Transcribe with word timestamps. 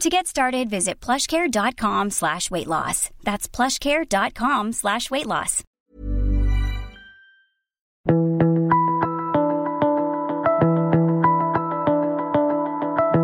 To 0.00 0.08
get 0.08 0.28
started, 0.28 0.70
visit 0.70 1.00
plushcare.com 1.00 2.10
slash 2.10 2.52
weight 2.52 2.68
loss. 2.68 3.10
That's 3.24 3.48
plushcare.com 3.48 4.72
slash 4.72 5.10
weight 5.10 5.26
loss. 5.26 5.64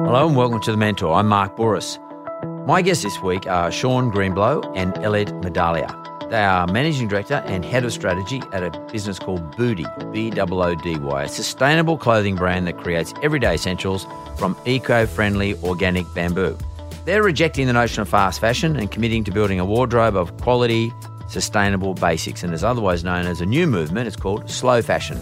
Hello 0.05 0.27
and 0.27 0.37
welcome 0.37 0.61
to 0.63 0.73
The 0.73 0.77
Mentor. 0.77 1.15
I'm 1.15 1.29
Mark 1.29 1.57
Bouris. 1.57 2.01
My 2.67 2.83
guests 2.83 3.05
this 3.05 3.23
week 3.23 3.47
are 3.47 3.71
Shaun 3.71 4.11
Greenblo 4.11 4.73
and 4.75 4.99
Elliot 4.99 5.29
Midalia. 5.43 6.04
They 6.35 6.43
are 6.43 6.67
Managing 6.67 7.07
Director 7.07 7.45
and 7.47 7.65
Head 7.65 7.85
of 7.85 7.93
Strategy 7.93 8.43
at 8.53 8.65
a 8.65 8.77
business 8.91 9.21
called 9.21 9.55
Boody, 9.55 9.85
B-O-O-D-Y, 10.13 11.23
a 11.23 11.29
sustainable 11.29 11.97
clothing 11.97 12.35
brand 12.35 12.67
that 12.67 12.77
creates 12.77 13.15
everyday 13.23 13.55
essentials 13.55 14.05
from 14.37 14.57
eco-friendly 14.67 15.55
organic 15.63 16.13
bamboo. 16.13 16.59
They're 17.05 17.23
rejecting 17.23 17.69
the 17.69 17.73
notion 17.73 18.03
of 18.03 18.09
fast 18.09 18.41
fashion 18.41 18.75
and 18.75 18.91
committing 18.91 19.23
to 19.23 19.31
building 19.31 19.61
a 19.61 19.65
wardrobe 19.65 20.17
of 20.17 20.37
quality, 20.39 20.93
sustainable 21.29 21.95
basics, 21.95 22.43
and 22.43 22.53
is 22.53 22.65
otherwise 22.65 23.05
known 23.05 23.27
as 23.27 23.41
a 23.41 23.47
new 23.47 23.69
movement. 23.69 24.09
It's 24.09 24.17
called 24.17 24.51
slow 24.51 24.83
fashion. 24.83 25.21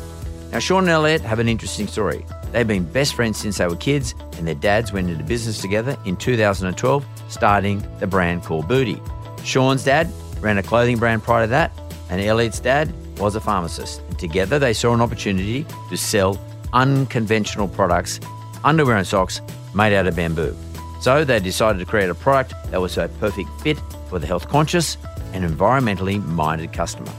Now, 0.50 0.60
Shaun 0.60 0.84
and 0.84 0.88
Elliot 0.88 1.20
have 1.20 1.40
an 1.40 1.46
interesting 1.46 1.88
story. 1.88 2.24
They've 2.52 2.66
been 2.66 2.90
best 2.90 3.12
friends 3.12 3.36
since 3.36 3.58
they 3.58 3.66
were 3.66 3.76
kids, 3.76 4.14
and 4.38 4.48
their 4.48 4.54
dads 4.54 4.94
went 4.94 5.10
into 5.10 5.24
business 5.24 5.60
together 5.60 5.94
in 6.06 6.16
2012, 6.16 7.04
starting 7.28 7.86
the 7.98 8.06
brand 8.06 8.44
called 8.44 8.66
Boody. 8.66 8.98
Shaun's 9.44 9.84
dad 9.84 10.10
ran 10.42 10.58
a 10.58 10.62
clothing 10.62 10.98
brand 10.98 11.22
prior 11.22 11.44
to 11.44 11.50
that, 11.50 11.72
and 12.10 12.20
Elliot's 12.20 12.60
dad 12.60 12.92
was 13.18 13.36
a 13.36 13.40
pharmacist. 13.40 14.02
And 14.08 14.18
together 14.18 14.58
they 14.58 14.74
saw 14.74 14.92
an 14.92 15.00
opportunity 15.00 15.64
to 15.88 15.96
sell 15.96 16.38
unconventional 16.72 17.68
products, 17.68 18.20
underwear 18.64 18.96
and 18.96 19.06
socks 19.06 19.40
made 19.74 19.94
out 19.94 20.06
of 20.06 20.16
bamboo. 20.16 20.54
So 21.00 21.24
they 21.24 21.40
decided 21.40 21.78
to 21.78 21.84
create 21.84 22.10
a 22.10 22.14
product 22.14 22.54
that 22.70 22.80
was 22.80 22.98
a 22.98 23.08
perfect 23.20 23.48
fit 23.60 23.78
for 24.08 24.18
the 24.18 24.26
health 24.26 24.48
conscious 24.48 24.98
and 25.32 25.44
environmentally 25.44 26.24
minded 26.26 26.72
customer. 26.72 27.12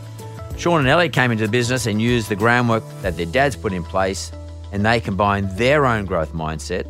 Shaun 0.58 0.80
and 0.80 0.88
Elliot 0.88 1.14
came 1.14 1.32
into 1.32 1.46
the 1.46 1.52
business 1.52 1.88
and 1.88 2.02
used 2.02 2.30
the 2.30 2.36
groundwork 2.36 2.84
that 3.02 3.18
their 3.18 3.26
dads 3.26 3.56
put 3.56 3.74
in 3.74 3.84
place, 3.84 4.32
and 4.72 4.86
they 4.86 5.00
combined 5.00 5.50
their 5.58 5.86
own 5.86 6.06
growth 6.06 6.34
mindset, 6.34 6.86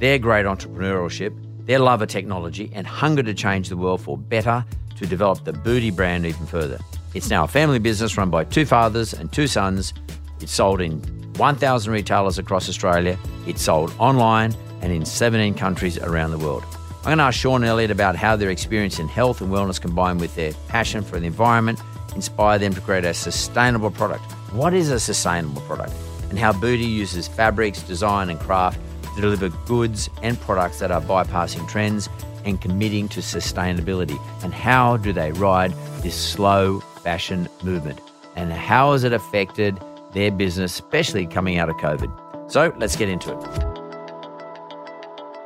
their 0.00 0.18
great 0.18 0.44
entrepreneurship, 0.44 1.32
their 1.66 1.78
love 1.78 2.02
of 2.02 2.08
technology, 2.08 2.70
and 2.74 2.86
hunger 2.86 3.22
to 3.22 3.34
change 3.34 3.68
the 3.68 3.76
world 3.76 4.00
for 4.00 4.18
better 4.18 4.64
to 4.96 5.06
develop 5.06 5.44
the 5.44 5.52
Boody 5.52 5.94
brand 5.94 6.26
even 6.26 6.46
further. 6.46 6.78
It's 7.14 7.30
now 7.30 7.44
a 7.44 7.48
family 7.48 7.78
business 7.78 8.16
run 8.16 8.30
by 8.30 8.44
two 8.44 8.66
fathers 8.66 9.14
and 9.14 9.32
two 9.32 9.46
sons. 9.46 9.94
It's 10.40 10.52
sold 10.52 10.80
in 10.80 11.00
1,000 11.36 11.92
retailers 11.92 12.38
across 12.38 12.68
Australia. 12.68 13.18
It's 13.46 13.62
sold 13.62 13.94
online 13.98 14.54
and 14.82 14.92
in 14.92 15.04
17 15.04 15.54
countries 15.54 15.98
around 15.98 16.30
the 16.30 16.38
world. 16.38 16.64
I'm 16.98 17.04
going 17.04 17.18
to 17.18 17.24
ask 17.24 17.38
Shaun 17.38 17.62
and 17.62 17.70
Elliot 17.70 17.90
about 17.90 18.16
how 18.16 18.36
their 18.36 18.50
experience 18.50 18.98
in 18.98 19.08
health 19.08 19.40
and 19.40 19.50
wellness 19.50 19.80
combined 19.80 20.20
with 20.20 20.34
their 20.34 20.52
passion 20.68 21.02
for 21.02 21.20
the 21.20 21.26
environment 21.26 21.80
inspire 22.14 22.58
them 22.58 22.74
to 22.74 22.80
create 22.80 23.04
a 23.04 23.14
sustainable 23.14 23.90
product. 23.90 24.24
What 24.52 24.74
is 24.74 24.90
a 24.90 24.98
sustainable 24.98 25.62
product? 25.62 25.92
And 26.30 26.38
how 26.38 26.52
Boody 26.52 26.88
uses 26.88 27.28
fabrics, 27.28 27.82
design, 27.82 28.30
and 28.30 28.40
craft 28.40 28.80
to 29.14 29.20
deliver 29.20 29.50
goods 29.66 30.10
and 30.22 30.40
products 30.40 30.80
that 30.80 30.90
are 30.90 31.00
bypassing 31.00 31.68
trends 31.68 32.08
and 32.46 32.60
committing 32.60 33.08
to 33.08 33.20
sustainability. 33.20 34.18
And 34.42 34.54
how 34.54 34.96
do 34.96 35.12
they 35.12 35.32
ride 35.32 35.72
this 36.00 36.14
slow 36.14 36.80
fashion 37.02 37.48
movement? 37.62 38.00
And 38.36 38.52
how 38.52 38.92
has 38.92 39.04
it 39.04 39.12
affected 39.12 39.78
their 40.12 40.30
business, 40.30 40.72
especially 40.74 41.26
coming 41.26 41.58
out 41.58 41.68
of 41.68 41.76
COVID? 41.76 42.50
So 42.50 42.74
let's 42.78 42.96
get 42.96 43.08
into 43.08 43.36
it. 43.36 43.44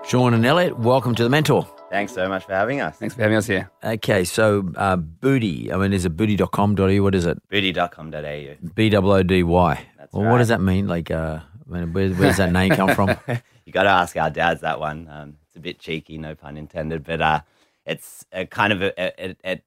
Shaun 0.07 0.35
and 0.35 0.45
Elliot, 0.45 0.79
welcome 0.79 1.15
to 1.15 1.23
the 1.23 1.31
Mentor. 1.31 1.67
Thanks 1.89 2.13
so 2.13 2.29
much 2.29 2.45
for 2.45 2.53
having 2.53 2.81
us. 2.81 2.97
Thanks 2.99 3.15
for 3.17 3.23
having 3.23 3.37
us 3.37 3.47
here. 3.47 3.71
Okay, 3.83 4.23
so 4.25 4.71
uh, 4.77 4.97
Boody, 4.97 5.73
I 5.73 5.77
mean, 5.77 5.93
is 5.93 6.05
it 6.05 6.17
boody.com.au? 6.17 7.03
What 7.03 7.15
is 7.15 7.27
it? 7.27 7.39
Boody.com.au. 7.49 8.69
B 8.75 8.97
O 8.97 9.11
O 9.11 9.23
D 9.23 9.43
Y. 9.43 9.87
That's 9.99 10.13
Well, 10.13 10.31
what 10.31 10.39
does 10.39 10.49
that 10.49 10.61
mean? 10.61 10.87
Like, 10.87 11.11
uh, 11.11 11.41
I 11.67 11.73
mean, 11.73 11.93
where, 11.93 12.11
where 12.11 12.29
does 12.29 12.37
that 12.37 12.53
name 12.53 12.71
come 12.71 12.95
from? 12.95 13.17
You 13.67 13.73
got 13.73 13.85
to 13.85 13.91
ask 13.91 14.17
our 14.17 14.31
dads 14.31 14.63
that 14.63 14.81
one. 14.81 15.07
Um, 15.09 15.37
it's 15.51 15.57
a 15.57 15.61
bit 15.61 15.81
cheeky, 15.81 16.17
no 16.17 16.35
pun 16.37 16.57
intended, 16.57 17.03
but 17.03 17.21
uh, 17.21 17.41
it's 17.85 18.25
a 18.33 18.47
kind 18.47 18.73
of 18.73 18.83
a, 18.83 18.93
a, 19.01 19.31
a, 19.31 19.37
a- 19.45 19.63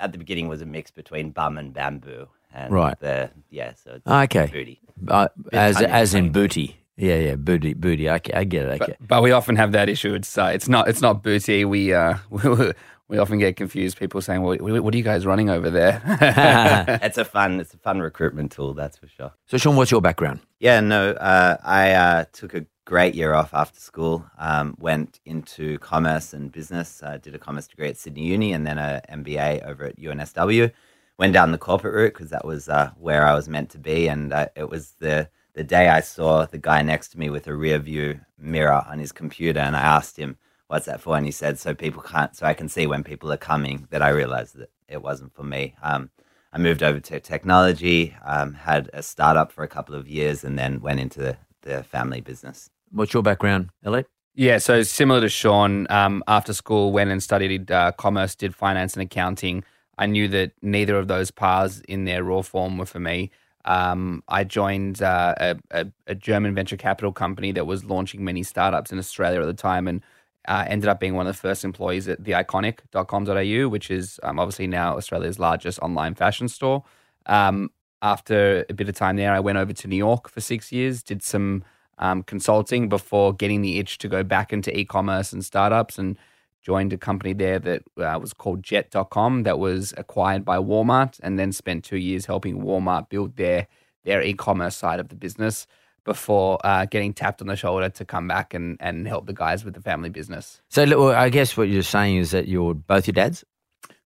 at 0.00 0.12
the 0.12 0.18
beginning 0.18 0.48
was 0.48 0.60
a 0.62 0.66
mix 0.66 0.90
between 0.90 1.30
bum 1.30 1.58
and 1.58 1.72
bamboo. 1.72 2.28
And 2.52 2.72
Right. 2.72 2.98
The, 2.98 3.30
yeah, 3.50 3.74
so 3.74 3.92
it's 3.94 4.06
Okay. 4.06 4.46
Booty. 4.52 4.80
Uh, 5.06 5.28
as 5.52 5.80
in 5.80 5.90
as 5.90 6.14
in 6.14 6.32
booty. 6.32 6.76
Yeah, 6.96 7.16
yeah, 7.16 7.34
booty, 7.36 7.74
booty. 7.74 8.08
Okay, 8.10 8.32
I 8.32 8.42
get 8.44 8.66
it. 8.66 8.82
Okay. 8.82 8.96
But, 8.98 9.08
but 9.08 9.22
we 9.22 9.30
often 9.30 9.54
have 9.56 9.70
that 9.72 9.88
issue. 9.88 10.14
It's 10.14 10.36
uh, 10.36 10.50
it's 10.52 10.68
not 10.68 10.88
it's 10.88 11.00
not 11.02 11.22
booty. 11.22 11.64
We 11.64 11.92
uh 11.94 12.14
we, 12.30 12.72
we 13.08 13.18
often 13.18 13.38
get 13.38 13.54
confused. 13.56 13.98
People 13.98 14.20
saying, 14.20 14.42
"Well, 14.42 14.56
what 14.58 14.82
what 14.82 14.94
are 14.94 14.96
you 14.96 15.04
guys 15.04 15.24
running 15.26 15.50
over 15.50 15.70
there?" 15.70 16.00
it's 17.02 17.18
a 17.18 17.24
fun, 17.24 17.60
it's 17.60 17.74
a 17.74 17.78
fun 17.78 18.00
recruitment 18.00 18.50
tool, 18.52 18.74
that's 18.74 18.96
for 18.96 19.06
sure. 19.08 19.32
so, 19.46 19.56
Shaun, 19.58 19.76
what's 19.76 19.90
your 19.92 20.00
background? 20.00 20.40
Yeah, 20.58 20.80
no, 20.80 21.10
uh, 21.10 21.56
I 21.62 21.92
uh, 21.92 22.24
took 22.32 22.54
a 22.54 22.66
great 22.88 23.14
year 23.14 23.34
off 23.34 23.52
after 23.52 23.78
school. 23.78 24.24
Um, 24.38 24.74
went 24.80 25.20
into 25.26 25.78
commerce 25.80 26.32
and 26.32 26.50
business. 26.50 27.02
Uh, 27.02 27.18
did 27.18 27.34
a 27.34 27.38
commerce 27.38 27.66
degree 27.66 27.90
at 27.90 27.98
Sydney 27.98 28.24
Uni 28.24 28.54
and 28.54 28.66
then 28.66 28.78
a 28.78 29.02
MBA 29.10 29.62
over 29.68 29.84
at 29.84 29.98
UNSW. 29.98 30.72
Went 31.18 31.34
down 31.34 31.52
the 31.52 31.58
corporate 31.58 31.94
route 31.94 32.14
because 32.14 32.30
that 32.30 32.46
was 32.46 32.66
uh, 32.70 32.92
where 32.98 33.26
I 33.26 33.34
was 33.34 33.46
meant 33.46 33.68
to 33.70 33.78
be, 33.78 34.08
and 34.08 34.32
uh, 34.32 34.46
it 34.56 34.70
was 34.70 34.92
the 35.00 35.28
the 35.52 35.64
day 35.64 35.88
I 35.88 36.00
saw 36.00 36.46
the 36.46 36.56
guy 36.56 36.80
next 36.80 37.08
to 37.08 37.18
me 37.18 37.28
with 37.28 37.46
a 37.46 37.54
rear 37.54 37.78
view 37.78 38.20
mirror 38.38 38.82
on 38.88 38.98
his 39.00 39.12
computer, 39.12 39.60
and 39.60 39.76
I 39.76 39.80
asked 39.80 40.16
him, 40.16 40.38
"What's 40.68 40.86
that 40.86 41.02
for?" 41.02 41.16
And 41.16 41.26
he 41.26 41.32
said, 41.32 41.58
"So 41.58 41.74
people 41.74 42.02
can't, 42.02 42.34
so 42.34 42.46
I 42.46 42.54
can 42.54 42.68
see 42.68 42.86
when 42.86 43.04
people 43.04 43.30
are 43.32 43.36
coming." 43.52 43.88
That 43.90 44.00
I 44.00 44.10
realized 44.10 44.56
that 44.56 44.70
it 44.88 45.02
wasn't 45.02 45.34
for 45.34 45.42
me. 45.42 45.74
Um, 45.82 46.10
I 46.52 46.58
moved 46.58 46.82
over 46.82 47.00
to 47.00 47.20
technology, 47.20 48.16
um, 48.24 48.54
had 48.54 48.88
a 48.94 49.02
startup 49.02 49.52
for 49.52 49.64
a 49.64 49.68
couple 49.76 49.94
of 49.96 50.08
years, 50.08 50.44
and 50.44 50.58
then 50.58 50.80
went 50.80 51.00
into 51.00 51.20
the, 51.20 51.36
the 51.62 51.82
family 51.82 52.22
business. 52.22 52.70
What's 52.90 53.12
your 53.12 53.22
background, 53.22 53.70
Elliot? 53.84 54.06
yeah, 54.38 54.58
so 54.58 54.84
similar 54.84 55.20
to 55.20 55.28
Shaun, 55.28 55.88
um, 55.90 56.22
after 56.28 56.52
school 56.52 56.92
went 56.92 57.10
and 57.10 57.20
studied 57.20 57.72
uh, 57.72 57.90
commerce, 57.90 58.36
did 58.36 58.54
finance 58.54 58.94
and 58.94 59.02
accounting. 59.02 59.64
I 59.98 60.06
knew 60.06 60.28
that 60.28 60.52
neither 60.62 60.96
of 60.96 61.08
those 61.08 61.32
paths 61.32 61.82
in 61.88 62.04
their 62.04 62.22
raw 62.22 62.42
form 62.42 62.78
were 62.78 62.86
for 62.86 63.00
me. 63.00 63.32
Um, 63.64 64.22
I 64.28 64.44
joined 64.44 65.02
uh, 65.02 65.34
a, 65.38 65.56
a, 65.72 65.86
a 66.06 66.14
German 66.14 66.54
venture 66.54 66.76
capital 66.76 67.12
company 67.12 67.50
that 67.50 67.66
was 67.66 67.84
launching 67.84 68.24
many 68.24 68.44
startups 68.44 68.92
in 68.92 68.98
Australia 69.00 69.40
at 69.40 69.46
the 69.46 69.54
time, 69.54 69.88
and 69.88 70.04
uh, 70.46 70.64
ended 70.68 70.88
up 70.88 71.00
being 71.00 71.16
one 71.16 71.26
of 71.26 71.34
the 71.34 71.40
first 71.40 71.64
employees 71.64 72.06
at 72.06 72.22
theiconic.com.au, 72.22 73.68
which 73.68 73.90
is 73.90 74.20
um, 74.22 74.38
obviously 74.38 74.68
now 74.68 74.96
Australia's 74.96 75.40
largest 75.40 75.80
online 75.80 76.14
fashion 76.14 76.46
store. 76.46 76.84
Um, 77.26 77.72
after 78.02 78.64
a 78.70 78.72
bit 78.72 78.88
of 78.88 78.94
time 78.94 79.16
there, 79.16 79.32
I 79.32 79.40
went 79.40 79.58
over 79.58 79.72
to 79.72 79.88
New 79.88 79.96
York 79.96 80.28
for 80.28 80.40
six 80.40 80.70
years, 80.70 81.02
did 81.02 81.24
some 81.24 81.64
um, 81.98 82.22
consulting 82.22 82.88
before 82.88 83.32
getting 83.32 83.62
the 83.62 83.78
itch 83.78 83.98
to 83.98 84.08
go 84.08 84.22
back 84.22 84.52
into 84.52 84.76
e-commerce 84.76 85.32
and 85.32 85.44
startups, 85.44 85.98
and 85.98 86.16
joined 86.62 86.92
a 86.92 86.98
company 86.98 87.32
there 87.32 87.58
that 87.58 87.82
uh, 87.98 88.18
was 88.20 88.32
called 88.32 88.62
Jet.com 88.62 89.44
that 89.44 89.58
was 89.58 89.94
acquired 89.96 90.44
by 90.44 90.58
Walmart, 90.58 91.18
and 91.22 91.38
then 91.38 91.52
spent 91.52 91.84
two 91.84 91.96
years 91.96 92.26
helping 92.26 92.62
Walmart 92.62 93.08
build 93.08 93.36
their 93.36 93.66
their 94.04 94.22
e-commerce 94.22 94.76
side 94.76 95.00
of 95.00 95.08
the 95.08 95.14
business 95.14 95.66
before 96.04 96.58
uh, 96.64 96.86
getting 96.86 97.12
tapped 97.12 97.42
on 97.42 97.48
the 97.48 97.56
shoulder 97.56 97.90
to 97.90 98.04
come 98.04 98.26
back 98.26 98.54
and, 98.54 98.78
and 98.80 99.06
help 99.06 99.26
the 99.26 99.34
guys 99.34 99.64
with 99.64 99.74
the 99.74 99.80
family 99.82 100.08
business. 100.08 100.62
So 100.70 101.12
I 101.12 101.28
guess 101.28 101.56
what 101.56 101.68
you're 101.68 101.82
saying 101.82 102.16
is 102.16 102.30
that 102.30 102.48
you're 102.48 102.74
both 102.74 103.06
your 103.06 103.12
dads. 103.12 103.44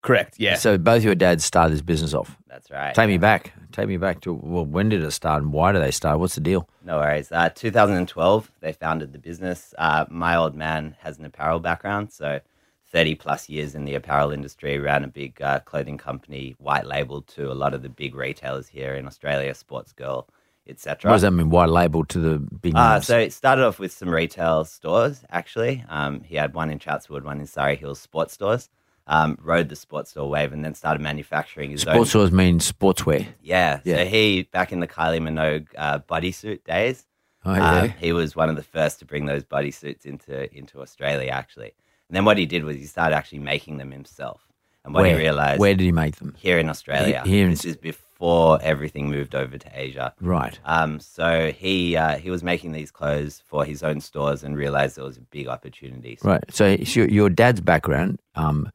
Correct. 0.03 0.35
Yeah. 0.37 0.55
So 0.55 0.77
both 0.77 1.03
your 1.03 1.15
dads 1.15 1.43
started 1.43 1.73
this 1.73 1.81
business 1.81 2.13
off. 2.13 2.37
That's 2.47 2.69
right. 2.69 2.93
Take 2.93 3.07
me 3.07 3.17
back. 3.17 3.53
Take 3.71 3.87
me 3.87 3.97
back 3.97 4.21
to 4.21 4.33
well, 4.33 4.65
when 4.65 4.89
did 4.89 5.01
it 5.01 5.09
start 5.11 5.41
and 5.41 5.51
why 5.51 5.71
did 5.71 5.81
they 5.81 5.89
start? 5.91 6.19
What's 6.19 6.35
the 6.35 6.41
deal? 6.41 6.69
No 6.85 6.97
worries. 6.99 7.31
Uh, 7.31 7.49
2012, 7.49 8.51
they 8.59 8.73
founded 8.73 9.13
the 9.13 9.17
business. 9.17 9.73
Uh, 9.77 10.05
my 10.09 10.35
old 10.35 10.53
man 10.55 10.95
has 10.99 11.17
an 11.17 11.25
apparel 11.25 11.59
background, 11.59 12.11
so 12.11 12.39
30 12.91 13.15
plus 13.15 13.49
years 13.49 13.73
in 13.73 13.85
the 13.85 13.95
apparel 13.95 14.31
industry, 14.31 14.77
ran 14.77 15.03
a 15.03 15.07
big 15.07 15.41
uh, 15.41 15.59
clothing 15.61 15.97
company, 15.97 16.55
white 16.59 16.85
labeled 16.85 17.25
to 17.29 17.51
a 17.51 17.55
lot 17.55 17.73
of 17.73 17.81
the 17.81 17.89
big 17.89 18.13
retailers 18.13 18.67
here 18.67 18.93
in 18.93 19.07
Australia, 19.07 19.51
Sportsgirl, 19.53 20.27
etc. 20.67 21.09
What 21.09 21.15
does 21.15 21.21
that 21.23 21.31
mean? 21.31 21.49
White 21.49 21.69
label 21.69 22.05
to 22.05 22.19
the 22.19 22.37
big 22.37 22.75
Uh, 22.75 22.93
names? 22.95 23.07
so 23.07 23.17
it 23.17 23.33
started 23.33 23.65
off 23.65 23.79
with 23.79 23.91
some 23.91 24.09
retail 24.09 24.63
stores, 24.65 25.23
actually. 25.31 25.83
Um, 25.89 26.21
he 26.21 26.35
had 26.35 26.53
one 26.53 26.69
in 26.69 26.77
Chatswood, 26.77 27.23
one 27.23 27.39
in 27.39 27.47
Surry 27.47 27.77
Hills 27.77 27.99
sports 27.99 28.33
stores. 28.35 28.69
Um, 29.05 29.37
rode 29.41 29.67
the 29.67 29.75
sports 29.75 30.11
store 30.11 30.29
wave 30.29 30.53
and 30.53 30.63
then 30.63 30.75
started 30.75 31.01
manufacturing 31.01 31.71
his 31.71 31.83
own 31.85 31.93
Sports 31.95 32.09
stores 32.11 32.31
mean 32.31 32.59
sportswear. 32.59 33.27
yeah. 33.41 33.81
Yeah. 33.83 33.97
So 33.97 34.05
he, 34.05 34.43
back 34.43 34.71
in 34.71 34.79
the 34.79 34.87
Kylie 34.87 35.19
Minogue 35.19 35.67
uh, 35.77 35.99
bodysuit 35.99 36.63
days, 36.63 37.05
Oh 37.43 37.51
uh, 37.51 37.55
yeah. 37.57 37.87
he 37.99 38.13
was 38.13 38.33
one 38.37 38.49
of 38.49 38.55
the 38.55 38.63
first 38.63 38.99
to 38.99 39.05
bring 39.05 39.25
those 39.25 39.43
bodysuits 39.43 40.05
into 40.05 40.33
into 40.57 40.81
Australia, 40.81 41.29
actually. 41.31 41.73
And 42.07 42.15
then 42.15 42.23
what 42.23 42.37
he 42.37 42.45
did 42.45 42.63
was 42.63 42.77
he 42.77 42.85
started 42.85 43.13
actually 43.13 43.39
making 43.39 43.75
them 43.77 43.91
himself. 43.91 44.47
And 44.85 44.93
what 44.93 45.01
where, 45.01 45.15
he 45.17 45.21
realized 45.21 45.59
where 45.59 45.75
did 45.75 45.83
he 45.83 45.91
make 45.91 46.15
them? 46.17 46.35
here 46.37 46.57
in 46.57 46.69
Australia, 46.69 47.21
He- 47.25 47.31
here 47.31 47.45
in- 47.45 47.51
this 47.51 47.65
is 47.65 47.75
before 47.75 48.57
everything 48.61 49.09
moved 49.09 49.35
over 49.35 49.57
to 49.57 49.69
Asia. 49.73 50.13
Right. 50.21 50.57
Um, 50.63 51.01
so 51.01 51.51
he 51.51 51.97
uh, 51.97 52.17
he 52.19 52.29
was 52.29 52.41
making 52.41 52.71
these 52.71 52.89
clothes 52.91 53.43
for 53.45 53.65
his 53.65 53.83
own 53.83 53.99
stores 53.99 54.43
and 54.45 54.55
realized 54.55 54.95
there 54.95 55.03
was 55.03 55.17
a 55.17 55.21
big 55.21 55.49
opportunity. 55.49 56.15
So 56.21 56.29
Right. 56.29 56.43
So, 56.49 56.77
so 56.85 57.01
your, 57.01 57.09
your 57.09 57.29
dad's 57.29 57.59
background 57.59 58.21
um, 58.35 58.71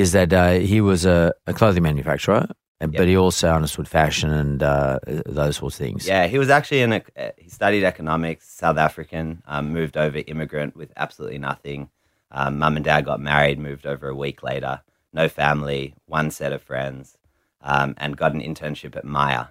is 0.00 0.12
that 0.12 0.32
uh, 0.32 0.52
he 0.52 0.80
was 0.80 1.04
a, 1.04 1.32
a 1.46 1.52
clothing 1.52 1.82
manufacturer, 1.82 2.46
and 2.80 2.92
but 2.92 3.06
he 3.06 3.16
also 3.16 3.50
understood 3.52 3.86
fashion 3.86 4.30
and 4.32 4.62
uh, 4.62 4.98
those 5.26 5.56
sorts 5.58 5.76
of 5.78 5.86
things. 5.86 6.06
Yeah, 6.06 6.26
he 6.26 6.38
was 6.38 6.48
actually 6.50 6.80
in 6.82 6.92
a. 6.94 7.02
Uh, 7.16 7.30
he 7.36 7.48
studied 7.50 7.84
economics, 7.84 8.48
South 8.48 8.78
African, 8.78 9.42
um, 9.46 9.72
moved 9.72 9.96
over 9.96 10.22
immigrant 10.26 10.74
with 10.76 10.90
absolutely 10.96 11.38
nothing. 11.38 11.90
Um, 12.30 12.58
Mum 12.58 12.76
and 12.76 12.84
dad 12.84 13.04
got 13.04 13.20
married, 13.20 13.58
moved 13.58 13.86
over 13.86 14.08
a 14.08 14.14
week 14.14 14.42
later. 14.42 14.80
No 15.12 15.28
family, 15.28 15.94
one 16.06 16.30
set 16.30 16.52
of 16.54 16.62
friends, 16.62 17.18
um, 17.60 17.94
and 17.98 18.16
got 18.16 18.32
an 18.32 18.40
internship 18.40 18.96
at 18.96 19.04
Myer. 19.04 19.48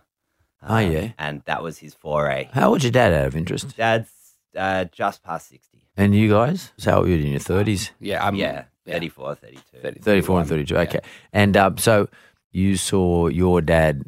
Oh, 0.68 0.76
Um, 0.78 0.92
yeah. 0.92 1.12
and 1.20 1.44
that 1.46 1.62
was 1.62 1.78
his 1.78 1.94
foray. 1.94 2.50
How 2.54 2.70
old's 2.70 2.84
your 2.84 2.92
dad 2.92 3.14
out 3.14 3.28
of 3.28 3.36
interest? 3.36 3.78
Dad's 3.78 4.10
uh, 4.56 4.86
just 4.86 5.22
past 5.24 5.50
sixty. 5.50 5.86
And 5.96 6.16
you 6.16 6.30
guys? 6.30 6.72
So 6.78 6.90
how 6.92 6.98
old 6.98 7.06
were 7.08 7.12
you 7.16 7.26
in 7.26 7.32
your 7.32 7.40
30s? 7.40 7.92
yeah. 8.00 8.26
I'm, 8.26 8.34
yeah, 8.36 8.64
34, 8.86 9.36
32. 9.36 9.62
30. 9.82 10.00
34 10.00 10.40
and 10.40 10.50
32. 10.50 10.78
Okay. 10.78 11.00
And 11.34 11.58
um, 11.58 11.78
so 11.78 12.10
you 12.52 12.78
saw 12.78 13.28
your 13.28 13.62
dad 13.62 14.04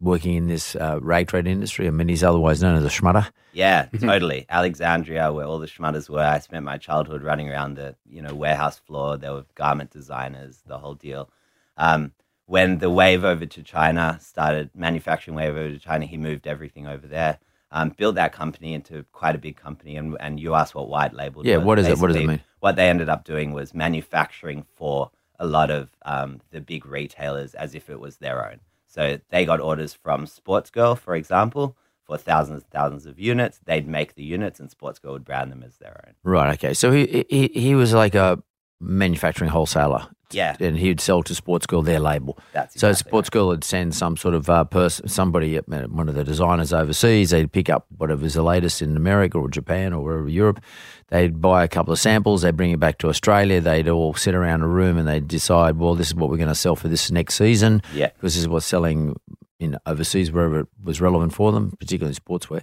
working 0.00 0.34
in 0.34 0.46
this 0.48 0.76
uh, 0.76 0.98
rag 1.00 1.28
trade 1.28 1.46
industry. 1.46 1.86
I 1.86 1.90
mean, 1.90 2.08
he's 2.08 2.24
otherwise 2.24 2.62
known 2.62 2.76
as 2.76 2.84
a 2.84 2.88
schmutter. 2.88 3.30
Yeah, 3.52 3.86
totally. 4.00 4.46
Alexandria, 4.48 5.32
where 5.32 5.46
all 5.46 5.58
the 5.58 5.66
schmutters 5.66 6.08
were. 6.08 6.20
I 6.20 6.38
spent 6.40 6.64
my 6.64 6.76
childhood 6.76 7.22
running 7.22 7.48
around 7.48 7.74
the 7.74 7.96
you 8.08 8.22
know 8.22 8.34
warehouse 8.34 8.78
floor. 8.78 9.16
There 9.16 9.32
were 9.32 9.46
garment 9.54 9.90
designers, 9.90 10.62
the 10.66 10.78
whole 10.78 10.94
deal. 10.94 11.30
Um, 11.76 12.12
when 12.46 12.78
the 12.78 12.90
wave 12.90 13.24
over 13.24 13.44
to 13.44 13.62
China 13.62 14.18
started, 14.20 14.70
manufacturing 14.74 15.36
wave 15.36 15.56
over 15.56 15.70
to 15.70 15.78
China, 15.78 16.06
he 16.06 16.16
moved 16.16 16.46
everything 16.46 16.86
over 16.86 17.06
there. 17.06 17.38
Um, 17.72 17.90
built 17.90 18.14
that 18.14 18.32
company 18.32 18.74
into 18.74 19.04
quite 19.12 19.34
a 19.34 19.38
big 19.38 19.56
company, 19.56 19.96
and 19.96 20.16
and 20.20 20.38
you 20.38 20.54
asked 20.54 20.74
what 20.74 20.88
white 20.88 21.14
label. 21.14 21.44
Yeah, 21.46 21.56
what 21.56 21.78
is 21.78 21.88
it? 21.88 21.98
What 21.98 22.08
does 22.08 22.16
it 22.16 22.26
mean? 22.26 22.40
What 22.66 22.74
they 22.74 22.90
ended 22.90 23.08
up 23.08 23.22
doing 23.22 23.52
was 23.52 23.74
manufacturing 23.74 24.64
for 24.74 25.12
a 25.38 25.46
lot 25.46 25.70
of 25.70 25.90
um, 26.04 26.40
the 26.50 26.60
big 26.60 26.84
retailers 26.84 27.54
as 27.54 27.76
if 27.76 27.88
it 27.88 28.00
was 28.00 28.16
their 28.16 28.44
own. 28.44 28.58
So 28.88 29.20
they 29.30 29.44
got 29.44 29.60
orders 29.60 29.94
from 29.94 30.26
Sportsgirl, 30.26 30.98
for 30.98 31.14
example, 31.14 31.76
for 32.02 32.18
thousands 32.18 32.64
and 32.64 32.72
thousands 32.72 33.06
of 33.06 33.20
units. 33.20 33.60
They'd 33.64 33.86
make 33.86 34.16
the 34.16 34.24
units, 34.24 34.58
and 34.58 34.68
Sportsgirl 34.68 35.12
would 35.12 35.24
brand 35.24 35.52
them 35.52 35.62
as 35.62 35.76
their 35.76 36.06
own. 36.08 36.14
Right. 36.24 36.54
Okay. 36.54 36.74
So 36.74 36.90
he, 36.90 37.24
he, 37.30 37.50
he 37.54 37.76
was 37.76 37.94
like 37.94 38.16
a 38.16 38.42
manufacturing 38.80 39.50
wholesaler. 39.50 40.08
Yeah. 40.32 40.56
And 40.58 40.76
he'd 40.76 41.00
sell 41.00 41.22
to 41.22 41.34
Sportsgirl 41.34 41.84
their 41.84 42.00
label. 42.00 42.36
That's 42.52 42.80
So 42.80 42.88
exactly 42.88 43.12
Sportsgirl 43.12 43.46
would 43.46 43.62
send 43.62 43.94
some 43.94 44.16
sort 44.16 44.34
of 44.34 44.50
uh, 44.50 44.64
person, 44.64 45.06
somebody, 45.06 45.56
uh, 45.56 45.62
one 45.86 46.08
of 46.08 46.16
the 46.16 46.24
designers 46.24 46.72
overseas. 46.72 47.30
They'd 47.30 47.52
pick 47.52 47.70
up 47.70 47.86
whatever's 47.96 48.34
the 48.34 48.42
latest 48.42 48.82
in 48.82 48.96
America 48.96 49.38
or 49.38 49.48
Japan 49.48 49.92
or 49.92 50.02
wherever 50.02 50.28
Europe. 50.28 50.60
They'd 51.08 51.40
buy 51.40 51.62
a 51.62 51.68
couple 51.68 51.92
of 51.92 51.98
samples. 52.00 52.42
They'd 52.42 52.56
bring 52.56 52.72
it 52.72 52.80
back 52.80 52.98
to 52.98 53.08
Australia. 53.08 53.60
They'd 53.60 53.88
all 53.88 54.14
sit 54.14 54.34
around 54.34 54.62
a 54.62 54.66
room 54.66 54.98
and 54.98 55.06
they'd 55.06 55.28
decide, 55.28 55.76
well, 55.76 55.94
this 55.94 56.08
is 56.08 56.14
what 56.14 56.30
we're 56.30 56.36
going 56.36 56.48
to 56.48 56.54
sell 56.54 56.74
for 56.76 56.88
this 56.88 57.10
next 57.12 57.34
season. 57.36 57.80
Yeah. 57.94 58.08
Because 58.08 58.34
this 58.34 58.42
is 58.42 58.48
what's 58.48 58.66
selling 58.66 59.14
in 59.60 59.78
overseas 59.86 60.32
wherever 60.32 60.60
it 60.60 60.66
was 60.82 61.00
relevant 61.00 61.32
for 61.32 61.52
them, 61.52 61.70
particularly 61.78 62.14
sportswear. 62.16 62.62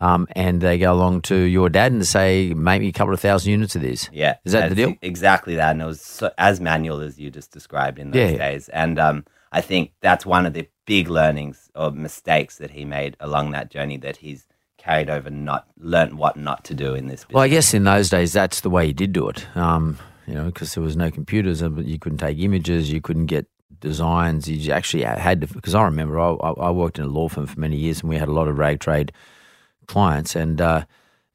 Um, 0.00 0.26
and 0.34 0.60
they 0.60 0.78
go 0.78 0.92
along 0.92 1.22
to 1.22 1.36
your 1.36 1.68
dad 1.68 1.92
and 1.92 2.04
say, 2.06 2.54
make 2.54 2.80
me 2.82 2.88
a 2.88 2.92
couple 2.92 3.14
of 3.14 3.20
thousand 3.20 3.50
units 3.52 3.76
of 3.76 3.82
these. 3.82 4.08
Yeah, 4.12 4.36
Is 4.44 4.52
that 4.52 4.68
the 4.68 4.74
deal? 4.74 4.94
Exactly 5.00 5.54
that, 5.56 5.70
and 5.72 5.82
it 5.82 5.84
was 5.84 6.00
so, 6.00 6.32
as 6.38 6.60
manual 6.60 7.00
as 7.00 7.20
you 7.20 7.30
just 7.30 7.52
described 7.52 7.98
in 8.00 8.10
those 8.10 8.32
Yeah. 8.32 8.36
days. 8.38 8.68
And 8.70 8.98
um, 8.98 9.24
I 9.52 9.60
think 9.60 9.92
that's 10.00 10.26
one 10.26 10.44
of 10.44 10.54
the 10.54 10.68
big 10.86 11.08
learnings 11.08 11.70
or 11.76 11.92
mistakes 11.92 12.56
that 12.58 12.72
he 12.72 12.84
made 12.84 13.16
along 13.20 13.52
that 13.52 13.70
journey 13.70 13.96
that 13.98 14.16
he's 14.16 14.46
carried 14.82 15.10
over, 15.10 15.30
not 15.30 15.66
learnt 15.78 16.14
what 16.14 16.36
not 16.36 16.64
to 16.64 16.74
do 16.74 16.94
in 16.94 17.06
this. 17.06 17.20
Business. 17.20 17.34
Well, 17.34 17.44
I 17.44 17.48
guess 17.48 17.74
in 17.74 17.84
those 17.84 18.10
days, 18.10 18.32
that's 18.32 18.60
the 18.60 18.70
way 18.70 18.86
you 18.86 18.92
did 18.92 19.12
do 19.12 19.28
it. 19.28 19.46
Um, 19.56 19.98
you 20.26 20.34
know, 20.34 20.46
because 20.46 20.74
there 20.74 20.82
was 20.82 20.96
no 20.96 21.10
computers, 21.10 21.62
and 21.62 21.86
you 21.86 21.98
couldn't 21.98 22.18
take 22.18 22.38
images, 22.38 22.90
you 22.90 23.00
couldn't 23.00 23.26
get 23.26 23.46
designs. 23.80 24.48
You 24.48 24.72
actually 24.72 25.04
had 25.04 25.40
to. 25.40 25.46
Because 25.46 25.74
I 25.74 25.84
remember, 25.84 26.18
I, 26.18 26.32
I 26.32 26.50
I 26.50 26.70
worked 26.70 26.98
in 26.98 27.04
a 27.04 27.08
law 27.08 27.28
firm 27.28 27.46
for 27.46 27.60
many 27.60 27.76
years, 27.76 28.00
and 28.00 28.08
we 28.08 28.16
had 28.16 28.28
a 28.28 28.32
lot 28.32 28.48
of 28.48 28.58
rag 28.58 28.80
trade 28.80 29.12
clients, 29.86 30.36
and 30.36 30.60
uh, 30.60 30.84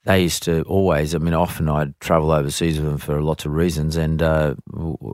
they 0.03 0.23
used 0.23 0.43
to 0.43 0.63
always. 0.63 1.15
I 1.15 1.19
mean, 1.19 1.33
often 1.33 1.69
I'd 1.69 1.99
travel 1.99 2.31
overseas 2.31 2.77
with 2.77 2.87
them 2.87 2.97
for 2.97 3.21
lots 3.21 3.45
of 3.45 3.53
reasons, 3.53 3.95
and 3.95 4.21
uh, 4.21 4.55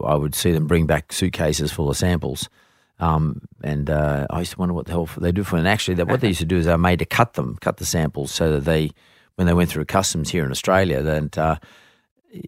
I 0.05 0.15
would 0.15 0.35
see 0.35 0.51
them 0.51 0.67
bring 0.67 0.85
back 0.85 1.11
suitcases 1.11 1.71
full 1.71 1.89
of 1.89 1.97
samples. 1.97 2.49
Um, 2.99 3.41
and 3.63 3.89
uh, 3.89 4.27
I 4.29 4.39
used 4.39 4.53
to 4.53 4.59
wonder 4.59 4.73
what 4.73 4.85
the 4.85 4.91
hell 4.91 5.09
they 5.17 5.31
do 5.31 5.43
for 5.43 5.55
it. 5.57 5.59
And 5.59 5.67
actually, 5.67 5.95
that, 5.95 6.07
what 6.07 6.21
they 6.21 6.29
used 6.29 6.39
to 6.39 6.45
do 6.45 6.57
is 6.57 6.65
they 6.65 6.71
were 6.71 6.77
made 6.77 6.99
to 6.99 7.05
cut 7.05 7.33
them, 7.33 7.57
cut 7.59 7.77
the 7.77 7.85
samples, 7.85 8.31
so 8.31 8.53
that 8.53 8.65
they, 8.65 8.91
when 9.35 9.47
they 9.47 9.53
went 9.53 9.69
through 9.69 9.85
customs 9.85 10.29
here 10.29 10.45
in 10.45 10.51
Australia, 10.51 11.01
that 11.01 11.37
uh, 11.37 11.57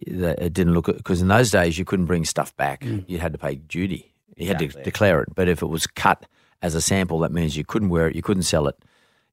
that 0.06 0.40
it 0.40 0.52
didn't 0.52 0.72
look 0.72 0.86
because 0.86 1.20
in 1.20 1.28
those 1.28 1.50
days 1.50 1.78
you 1.78 1.84
couldn't 1.84 2.06
bring 2.06 2.24
stuff 2.24 2.56
back. 2.56 2.84
You 3.06 3.18
had 3.18 3.32
to 3.32 3.38
pay 3.38 3.56
duty. 3.56 4.12
You 4.36 4.48
had 4.48 4.58
to 4.58 4.68
declare 4.68 5.22
it. 5.22 5.34
But 5.34 5.48
if 5.48 5.62
it 5.62 5.66
was 5.66 5.86
cut 5.86 6.26
as 6.62 6.74
a 6.74 6.80
sample, 6.80 7.20
that 7.20 7.32
means 7.32 7.56
you 7.56 7.64
couldn't 7.64 7.88
wear 7.88 8.08
it, 8.08 8.16
you 8.16 8.22
couldn't 8.22 8.42
sell 8.42 8.68
it. 8.68 8.76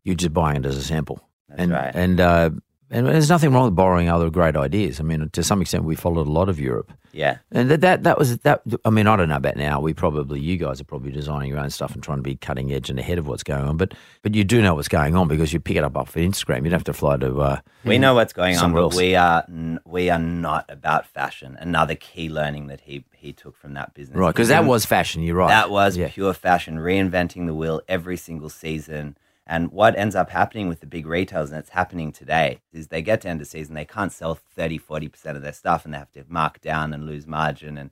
You're 0.04 0.16
just 0.16 0.34
buying 0.34 0.58
it 0.58 0.66
as 0.66 0.78
a 0.78 0.84
sample. 0.84 1.28
That's 1.50 1.62
and 1.62 1.72
right. 1.72 1.92
and 1.96 2.22
uh, 2.22 2.50
and 2.90 3.08
there's 3.08 3.30
nothing 3.30 3.52
wrong 3.52 3.66
with 3.66 3.76
borrowing 3.76 4.10
other 4.10 4.30
great 4.30 4.56
ideas. 4.56 5.00
I 5.00 5.04
mean, 5.04 5.30
to 5.30 5.44
some 5.44 5.62
extent, 5.62 5.84
we 5.84 5.96
followed 5.96 6.28
a 6.28 6.32
lot 6.32 6.50
of 6.50 6.60
Europe. 6.60 6.92
Yeah, 7.14 7.38
And 7.52 7.70
that, 7.70 7.82
that 7.82 8.04
that 8.04 8.18
was 8.18 8.40
that. 8.40 8.64
I 8.84 8.90
mean, 8.90 9.06
I 9.06 9.16
don't 9.16 9.30
know 9.30 9.36
about 9.36 9.56
now. 9.56 9.80
We 9.80 9.94
probably 9.94 10.40
you 10.40 10.58
guys 10.58 10.82
are 10.82 10.84
probably 10.84 11.12
designing 11.12 11.50
your 11.50 11.60
own 11.60 11.70
stuff 11.70 11.94
and 11.94 12.02
trying 12.02 12.18
to 12.18 12.24
be 12.24 12.36
cutting 12.36 12.74
edge 12.74 12.90
and 12.90 12.98
ahead 12.98 13.20
of 13.20 13.28
what's 13.28 13.44
going 13.44 13.66
on. 13.66 13.78
But 13.78 13.94
but 14.24 14.34
you 14.34 14.44
do 14.44 14.64
know 14.64 14.74
what's 14.74 14.88
going 14.88 15.16
on 15.16 15.28
because 15.28 15.54
you 15.54 15.60
pick 15.60 15.78
it 15.78 15.84
up 15.84 15.96
off 15.96 16.16
Instagram. 16.16 16.64
You 16.64 16.64
don't 16.64 16.72
have 16.72 16.84
to 16.86 16.94
fly 16.94 17.18
to. 17.18 17.40
Uh, 17.40 17.60
we 17.86 18.00
know 18.00 18.16
what's 18.16 18.34
going 18.34 18.58
on, 18.58 18.74
but 18.74 18.82
else. 18.82 18.96
we 18.96 19.16
are 19.16 19.44
n- 19.48 19.80
we 19.86 20.10
are 20.10 20.18
not 20.18 20.66
about 20.70 21.06
fashion. 21.06 21.56
Another 21.60 21.94
key 21.94 22.30
learning 22.30 22.66
that 22.68 22.82
he 22.82 23.06
he 23.14 23.32
took 23.32 23.56
from 23.56 23.76
that 23.76 23.94
business, 23.94 24.18
right, 24.18 24.34
because 24.34 24.48
that 24.48 24.66
was 24.66 24.84
fashion. 24.84 25.22
You're 25.22 25.36
right. 25.36 25.50
That 25.50 25.70
was 25.70 25.96
yeah. 25.96 26.10
pure 26.10 26.34
fashion, 26.34 26.78
reinventing 26.80 27.46
the 27.46 27.54
wheel 27.54 27.82
every 27.88 28.18
single 28.18 28.50
season. 28.50 29.18
And 29.46 29.72
what 29.72 29.98
ends 29.98 30.16
up 30.16 30.30
happening 30.30 30.70
with 30.70 30.80
the 30.80 30.88
big 30.88 31.06
retailers, 31.06 31.52
and 31.52 31.60
it's 31.60 31.72
happening 31.72 32.14
today, 32.14 32.62
is 32.72 32.88
they 32.88 33.02
get 33.02 33.22
to 33.22 33.30
end 33.30 33.42
of 33.42 33.48
season, 33.48 33.76
they 33.76 33.84
can't 33.84 34.12
sell 34.12 34.36
30, 34.36 34.80
40% 34.80 35.36
of 35.36 35.42
their 35.42 35.52
stuff, 35.52 35.84
and 35.84 35.94
they 35.94 35.98
have 35.98 36.12
to 36.14 36.24
mark 36.30 36.62
down 36.62 36.94
and 36.94 37.06
lose 37.06 37.28
margin. 37.28 37.78
And 37.78 37.92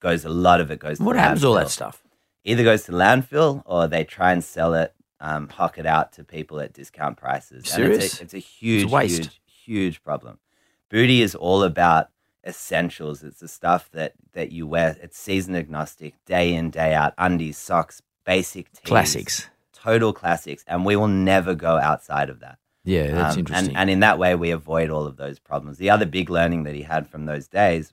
goes 0.00 0.24
a 0.24 0.28
lot 0.28 0.60
of 0.60 0.70
it 0.70 0.78
goes 0.78 0.98
to 0.98 1.04
What 1.04 1.16
happens 1.16 1.42
to 1.42 1.48
all 1.48 1.54
that 1.54 1.70
stuff? 1.70 2.02
Either 2.44 2.64
goes 2.64 2.84
to 2.84 2.92
landfill 2.92 3.62
or 3.66 3.86
they 3.86 4.04
try 4.04 4.32
and 4.32 4.42
sell 4.42 4.74
it, 4.74 4.94
um, 5.20 5.48
hock 5.48 5.78
it 5.78 5.86
out 5.86 6.12
to 6.12 6.24
people 6.24 6.60
at 6.60 6.72
discount 6.72 7.16
prices. 7.16 7.58
And 7.58 7.66
Serious? 7.66 8.04
it's 8.04 8.20
a, 8.20 8.24
it's 8.24 8.34
a 8.34 8.38
huge, 8.38 8.90
waste. 8.90 9.18
huge, 9.18 9.40
huge 9.46 10.02
problem. 10.02 10.38
Boody 10.90 11.20
is 11.20 11.34
all 11.34 11.62
about 11.62 12.08
essentials. 12.46 13.22
It's 13.22 13.40
the 13.40 13.48
stuff 13.48 13.90
that, 13.92 14.14
that 14.32 14.52
you 14.52 14.66
wear. 14.66 14.96
It's 15.02 15.18
season 15.18 15.54
agnostic, 15.54 16.14
day 16.24 16.54
in, 16.54 16.70
day 16.70 16.94
out, 16.94 17.12
undies, 17.18 17.58
socks, 17.58 18.02
basic 18.24 18.72
tees. 18.72 18.80
Classics. 18.84 19.50
Total 19.82 20.12
classics. 20.12 20.64
And 20.66 20.84
we 20.84 20.96
will 20.96 21.08
never 21.08 21.54
go 21.54 21.78
outside 21.78 22.30
of 22.30 22.40
that. 22.40 22.58
Yeah, 22.84 23.08
that's 23.12 23.34
Um, 23.34 23.40
interesting. 23.40 23.68
And, 23.70 23.76
and 23.76 23.90
in 23.90 24.00
that 24.00 24.18
way, 24.18 24.34
we 24.34 24.50
avoid 24.50 24.90
all 24.90 25.06
of 25.06 25.16
those 25.16 25.38
problems. 25.38 25.78
The 25.78 25.90
other 25.90 26.06
big 26.06 26.30
learning 26.30 26.62
that 26.64 26.74
he 26.74 26.82
had 26.82 27.08
from 27.08 27.26
those 27.26 27.46
days 27.48 27.92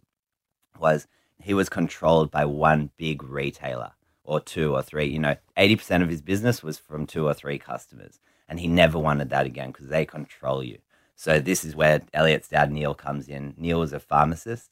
was 0.79 1.07
he 1.41 1.53
was 1.53 1.69
controlled 1.69 2.31
by 2.31 2.45
one 2.45 2.91
big 2.97 3.23
retailer 3.23 3.91
or 4.23 4.39
two 4.39 4.73
or 4.73 4.81
three. 4.81 5.05
You 5.05 5.19
know, 5.19 5.35
80% 5.57 6.01
of 6.01 6.09
his 6.09 6.21
business 6.21 6.63
was 6.63 6.77
from 6.79 7.05
two 7.05 7.27
or 7.27 7.33
three 7.33 7.57
customers. 7.59 8.19
And 8.47 8.59
he 8.59 8.67
never 8.67 8.97
wanted 8.99 9.29
that 9.31 9.45
again 9.45 9.71
because 9.71 9.87
they 9.87 10.05
control 10.05 10.63
you. 10.63 10.77
So 11.15 11.39
this 11.39 11.63
is 11.63 11.75
where 11.75 12.01
Elliot's 12.13 12.47
dad, 12.49 12.71
Neil, 12.71 12.93
comes 12.93 13.27
in. 13.27 13.53
Neil 13.57 13.79
was 13.79 13.93
a 13.93 13.99
pharmacist, 13.99 14.69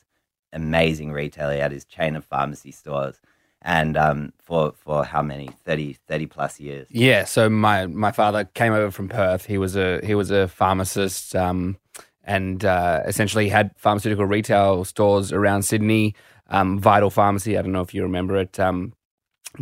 amazing 0.51 1.11
retailer. 1.11 1.53
He 1.53 1.59
had 1.59 1.71
his 1.71 1.85
chain 1.85 2.15
of 2.15 2.25
pharmacy 2.25 2.71
stores. 2.71 3.19
And 3.63 3.95
um, 3.95 4.33
for, 4.39 4.73
for 4.75 5.05
how 5.05 5.21
many? 5.21 5.49
30, 5.65 5.93
30 6.07 6.25
plus 6.27 6.59
years. 6.59 6.87
Yeah. 6.89 7.23
So 7.23 7.49
my, 7.49 7.87
my 7.87 8.11
father 8.11 8.43
came 8.45 8.73
over 8.73 8.91
from 8.91 9.09
Perth. 9.09 9.45
He 9.45 9.57
was 9.57 9.75
a 9.75 10.01
he 10.03 10.15
was 10.15 10.31
a 10.31 10.47
pharmacist 10.49 11.35
um, 11.35 11.77
and 12.23 12.63
uh, 12.65 13.01
essentially 13.05 13.49
had 13.49 13.71
pharmaceutical 13.77 14.25
retail 14.25 14.83
stores 14.83 15.31
around 15.31 15.63
Sydney. 15.63 16.15
Um, 16.47 16.77
Vital 16.77 17.09
Pharmacy. 17.09 17.57
I 17.57 17.61
don't 17.61 17.71
know 17.71 17.81
if 17.81 17.93
you 17.93 18.03
remember 18.03 18.37
it. 18.37 18.59
Um, 18.59 18.93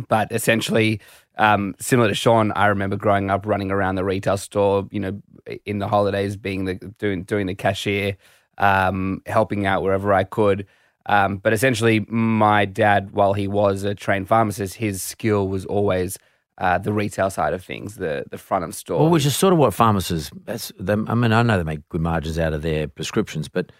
but 0.08 0.32
essentially, 0.32 1.00
um, 1.36 1.74
similar 1.78 2.08
to 2.08 2.14
Shaun, 2.14 2.52
I 2.52 2.66
remember 2.66 2.96
growing 2.96 3.30
up 3.30 3.46
running 3.46 3.70
around 3.70 3.94
the 3.94 4.04
retail 4.04 4.36
store. 4.36 4.86
You 4.90 5.00
know, 5.00 5.22
in 5.64 5.78
the 5.78 5.88
holidays, 5.88 6.36
being 6.36 6.64
the 6.64 6.74
doing 6.74 7.24
doing 7.24 7.46
the 7.46 7.54
cashier, 7.54 8.16
um, 8.58 9.22
helping 9.26 9.66
out 9.66 9.82
wherever 9.82 10.12
I 10.12 10.24
could. 10.24 10.66
Um, 11.06 11.38
but 11.38 11.52
essentially, 11.52 12.06
my 12.08 12.64
dad, 12.64 13.10
while 13.12 13.32
he 13.32 13.48
was 13.48 13.82
a 13.82 13.94
trained 13.94 14.28
pharmacist, 14.28 14.74
his 14.74 15.02
skill 15.02 15.48
was 15.48 15.64
always 15.66 16.18
uh, 16.58 16.78
the 16.78 16.92
retail 16.92 17.30
side 17.30 17.54
of 17.54 17.64
things, 17.64 17.96
the 17.96 18.24
the 18.30 18.38
front 18.38 18.64
of 18.64 18.74
store. 18.74 19.00
Well, 19.00 19.10
which 19.10 19.26
is 19.26 19.36
sort 19.36 19.52
of 19.52 19.58
what 19.58 19.74
pharmacists. 19.74 20.30
That's 20.44 20.72
them. 20.78 21.06
I 21.08 21.14
mean, 21.14 21.32
I 21.32 21.42
know 21.42 21.58
they 21.58 21.64
make 21.64 21.88
good 21.88 22.00
margins 22.00 22.38
out 22.38 22.52
of 22.52 22.62
their 22.62 22.86
prescriptions, 22.86 23.48
but 23.48 23.72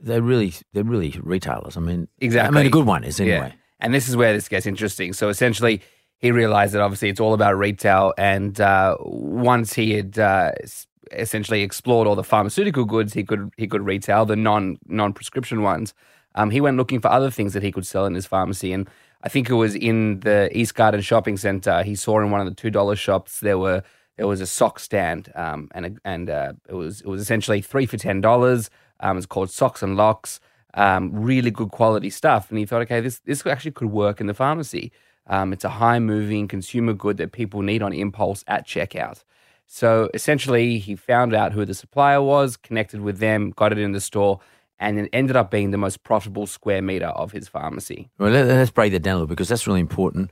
they're 0.00 0.22
really 0.22 0.52
they're 0.72 0.84
really 0.84 1.18
retailers. 1.22 1.76
I 1.76 1.80
mean, 1.80 2.08
Exactly. 2.18 2.56
I 2.56 2.60
mean, 2.62 2.66
a 2.66 2.70
good 2.70 2.86
one 2.86 3.04
is 3.04 3.20
anyway. 3.20 3.54
And 3.80 3.94
this 3.94 4.08
is 4.08 4.16
where 4.16 4.32
this 4.32 4.48
gets 4.48 4.66
interesting. 4.66 5.12
So 5.12 5.28
essentially, 5.28 5.82
he 6.18 6.32
realized 6.32 6.74
that 6.74 6.82
obviously 6.82 7.08
it's 7.08 7.20
all 7.20 7.34
about 7.34 7.56
retail. 7.56 8.12
And 8.18 8.60
uh, 8.60 8.96
once 9.00 9.72
he 9.74 9.92
had 9.92 10.18
uh, 10.18 10.52
essentially 11.12 11.62
explored 11.62 12.08
all 12.08 12.16
the 12.16 12.24
pharmaceutical 12.24 12.84
goods 12.84 13.12
he 13.14 13.22
could 13.24 13.50
he 13.56 13.66
could 13.66 13.82
retail, 13.82 14.26
the 14.26 14.36
non 14.36 14.78
non 14.86 15.12
prescription 15.12 15.62
ones, 15.62 15.94
um, 16.34 16.50
he 16.50 16.60
went 16.60 16.76
looking 16.76 17.00
for 17.00 17.08
other 17.08 17.30
things 17.30 17.52
that 17.52 17.62
he 17.62 17.72
could 17.72 17.86
sell 17.86 18.06
in 18.06 18.14
his 18.14 18.26
pharmacy. 18.26 18.72
And 18.72 18.88
I 19.22 19.28
think 19.28 19.50
it 19.50 19.54
was 19.54 19.74
in 19.74 20.20
the 20.20 20.48
East 20.56 20.74
Garden 20.74 21.00
Shopping 21.00 21.36
Center. 21.36 21.82
He 21.82 21.94
saw 21.94 22.20
in 22.20 22.30
one 22.30 22.40
of 22.40 22.46
the 22.46 22.54
two 22.54 22.70
dollar 22.70 22.96
shops 22.96 23.40
there 23.40 23.58
were 23.58 23.82
there 24.16 24.26
was 24.26 24.40
a 24.40 24.46
sock 24.46 24.80
stand, 24.80 25.32
um, 25.36 25.68
and 25.72 25.86
a, 25.86 25.92
and 26.04 26.28
uh, 26.28 26.52
it 26.68 26.74
was 26.74 27.00
it 27.00 27.06
was 27.06 27.20
essentially 27.20 27.60
three 27.60 27.86
for 27.86 27.96
ten 27.96 28.20
dollars. 28.20 28.70
Um, 29.00 29.16
it's 29.16 29.26
called 29.26 29.50
Socks 29.50 29.82
and 29.82 29.96
Locks. 29.96 30.40
Um, 30.74 31.12
really 31.12 31.50
good 31.50 31.70
quality 31.70 32.10
stuff, 32.10 32.50
and 32.50 32.58
he 32.58 32.66
thought, 32.66 32.82
okay, 32.82 33.00
this 33.00 33.20
this 33.20 33.46
actually 33.46 33.72
could 33.72 33.90
work 33.90 34.20
in 34.20 34.26
the 34.26 34.34
pharmacy. 34.34 34.92
Um, 35.26 35.52
it's 35.52 35.64
a 35.64 35.68
high 35.68 35.98
moving 35.98 36.48
consumer 36.48 36.94
good 36.94 37.16
that 37.18 37.32
people 37.32 37.62
need 37.62 37.82
on 37.82 37.92
impulse 37.92 38.44
at 38.46 38.66
checkout. 38.66 39.24
So 39.66 40.08
essentially, 40.14 40.78
he 40.78 40.96
found 40.96 41.34
out 41.34 41.52
who 41.52 41.64
the 41.64 41.74
supplier 41.74 42.22
was, 42.22 42.56
connected 42.56 43.02
with 43.02 43.18
them, 43.18 43.50
got 43.50 43.72
it 43.72 43.78
in 43.78 43.92
the 43.92 44.00
store, 44.00 44.40
and 44.80 44.98
it 44.98 45.10
ended 45.12 45.36
up 45.36 45.50
being 45.50 45.70
the 45.70 45.78
most 45.78 46.02
profitable 46.02 46.46
square 46.46 46.82
meter 46.82 47.06
of 47.06 47.32
his 47.32 47.48
pharmacy. 47.48 48.10
Well, 48.18 48.30
let, 48.30 48.48
us 48.48 48.70
break 48.70 48.92
that 48.92 49.02
down 49.02 49.14
a 49.14 49.16
little 49.16 49.26
because 49.26 49.48
that's 49.48 49.66
really 49.66 49.80
important. 49.80 50.30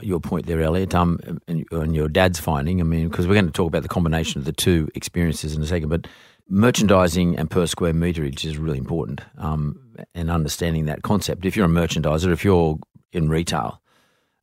Your 0.00 0.20
point 0.20 0.46
there, 0.46 0.62
Elliot, 0.62 0.94
um, 0.94 1.20
and, 1.46 1.66
and 1.70 1.94
your 1.94 2.08
dad's 2.08 2.40
finding. 2.40 2.80
I 2.80 2.84
mean, 2.84 3.08
because 3.08 3.26
we're 3.26 3.34
going 3.34 3.46
to 3.46 3.52
talk 3.52 3.68
about 3.68 3.82
the 3.82 3.88
combination 3.88 4.38
of 4.38 4.46
the 4.46 4.52
two 4.52 4.88
experiences 4.94 5.54
in 5.54 5.62
a 5.62 5.66
second, 5.66 5.90
but 5.90 6.06
merchandising 6.48 7.36
and 7.38 7.50
per 7.50 7.66
square 7.66 7.92
meterage 7.92 8.44
is 8.46 8.56
really 8.56 8.78
important, 8.78 9.20
um, 9.36 9.78
and 10.14 10.30
understanding 10.30 10.86
that 10.86 11.02
concept. 11.02 11.44
If 11.44 11.56
you're 11.56 11.66
a 11.66 11.68
merchandiser, 11.68 12.32
if 12.32 12.42
you're 12.42 12.78
in 13.12 13.28
retail, 13.28 13.82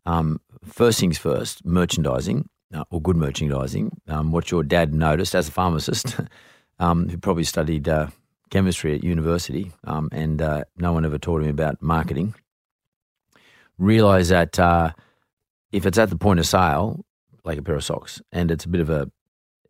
um, 0.05 0.39
first 0.63 0.99
things 0.99 1.17
first, 1.17 1.65
merchandising 1.65 2.47
uh, 2.73 2.83
or 2.91 3.01
good 3.01 3.15
merchandising. 3.15 4.01
Um, 4.07 4.31
what 4.31 4.51
your 4.51 4.63
dad 4.63 4.93
noticed 4.93 5.35
as 5.35 5.47
a 5.47 5.51
pharmacist, 5.51 6.15
um, 6.79 7.09
who 7.09 7.17
probably 7.17 7.43
studied 7.43 7.87
uh, 7.87 8.07
chemistry 8.49 8.95
at 8.95 9.03
university, 9.03 9.71
um, 9.83 10.09
and 10.11 10.41
uh, 10.41 10.63
no 10.77 10.93
one 10.93 11.05
ever 11.05 11.17
taught 11.17 11.43
him 11.43 11.49
about 11.49 11.81
marketing. 11.81 12.35
Realize 13.77 14.29
that 14.29 14.59
uh, 14.59 14.91
if 15.71 15.85
it's 15.85 15.97
at 15.97 16.09
the 16.09 16.17
point 16.17 16.39
of 16.39 16.45
sale, 16.45 17.05
like 17.43 17.57
a 17.57 17.61
pair 17.61 17.75
of 17.75 17.83
socks, 17.83 18.21
and 18.31 18.51
it's 18.51 18.65
a 18.65 18.69
bit 18.69 18.81
of 18.81 18.89
a 18.89 19.09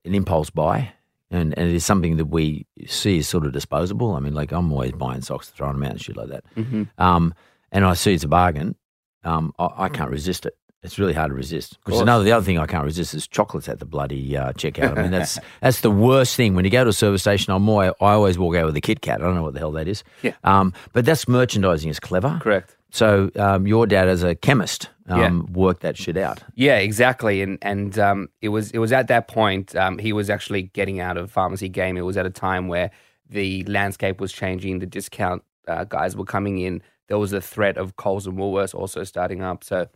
an 0.06 0.16
impulse 0.16 0.50
buy, 0.50 0.92
and, 1.30 1.58
and 1.58 1.70
it 1.70 1.76
is 1.76 1.86
something 1.86 2.18
that 2.18 2.26
we 2.26 2.66
see 2.88 3.20
as 3.20 3.28
sort 3.28 3.46
of 3.46 3.52
disposable. 3.52 4.14
I 4.14 4.20
mean, 4.20 4.34
like 4.34 4.52
I'm 4.52 4.72
always 4.72 4.94
buying 4.94 5.22
socks, 5.22 5.50
throwing 5.50 5.74
them 5.74 5.84
out 5.84 5.92
and 5.92 6.02
shit 6.02 6.18
like 6.18 6.30
that. 6.30 6.44
Mm-hmm. 6.56 6.84
Um, 6.98 7.34
and 7.72 7.86
I 7.86 7.94
see 7.94 8.14
it's 8.14 8.24
a 8.24 8.28
bargain. 8.28 8.76
Um, 9.24 9.54
I, 9.60 9.70
I 9.78 9.90
can't 9.90 10.10
resist 10.10 10.46
it. 10.46 10.58
It's 10.82 10.98
really 10.98 11.14
hard 11.14 11.30
to 11.30 11.36
resist. 11.36 11.78
Because 11.84 12.00
another 12.00 12.24
the 12.24 12.32
other 12.32 12.46
thing 12.46 12.58
I 12.58 12.66
can't 12.66 12.86
resist 12.86 13.14
is 13.14 13.28
chocolates 13.28 13.68
at 13.68 13.80
the 13.80 13.86
bloody 13.86 14.38
uh, 14.38 14.54
checkout. 14.54 14.98
I 14.98 15.02
mean, 15.02 15.12
that's 15.12 15.38
that's 15.62 15.82
the 15.82 15.92
worst 15.92 16.36
thing. 16.38 16.56
When 16.56 16.64
you 16.64 16.72
go 16.72 16.84
to 16.86 16.90
a 16.90 16.94
service 16.94 17.22
station, 17.22 17.52
I'm 17.54 17.64
more, 17.64 17.84
I 17.84 17.92
always 18.14 18.38
walk 18.38 18.56
out 18.56 18.66
with 18.66 18.76
a 18.78 18.82
Kit 18.82 19.02
Kat. 19.02 19.20
I 19.22 19.26
don't 19.26 19.36
know 19.36 19.44
what 19.44 19.54
the 19.54 19.60
hell 19.60 19.74
that 19.74 19.88
is. 19.90 20.04
Yeah. 20.24 20.34
Um, 20.44 20.74
but 20.94 21.04
that's 21.06 21.28
merchandising 21.28 21.90
is 21.90 22.00
clever. 22.00 22.40
Correct. 22.42 22.78
So 22.92 23.30
um, 23.36 23.68
your 23.68 23.86
dad, 23.86 24.08
as 24.08 24.24
a 24.24 24.34
chemist, 24.36 24.90
um, 25.10 25.20
Yeah. 25.20 25.54
worked 25.54 25.82
that 25.82 25.96
shit 25.98 26.18
out. 26.18 26.42
Yeah, 26.56 26.78
exactly. 26.78 27.42
And 27.42 27.58
and 27.62 28.00
um, 28.00 28.30
it 28.42 28.50
was 28.50 28.72
it 28.72 28.80
was 28.80 28.92
at 28.94 29.08
that 29.10 29.28
point 29.28 29.76
um, 29.76 29.98
he 29.98 30.14
was 30.14 30.30
actually 30.30 30.64
getting 30.64 31.00
out 31.02 31.18
of 31.18 31.30
pharmacy 31.30 31.68
game. 31.70 31.98
It 31.98 32.02
was 32.06 32.16
at 32.18 32.26
a 32.26 32.30
time 32.32 32.68
where 32.70 32.90
the 33.30 33.64
landscape 33.66 34.20
was 34.22 34.32
changing. 34.32 34.80
The 34.80 34.86
discount 34.88 35.44
uh, 35.68 35.84
guys 35.84 36.16
were 36.16 36.26
coming 36.26 36.58
in. 36.60 36.82
There 37.10 37.20
was 37.20 37.34
a 37.34 37.42
threat 37.42 37.78
of 37.78 37.96
Coles 37.98 38.26
and 38.26 38.38
Woolworths 38.38 38.74
also 38.74 39.04
starting 39.04 39.42
up. 39.44 39.64
So 39.64 39.88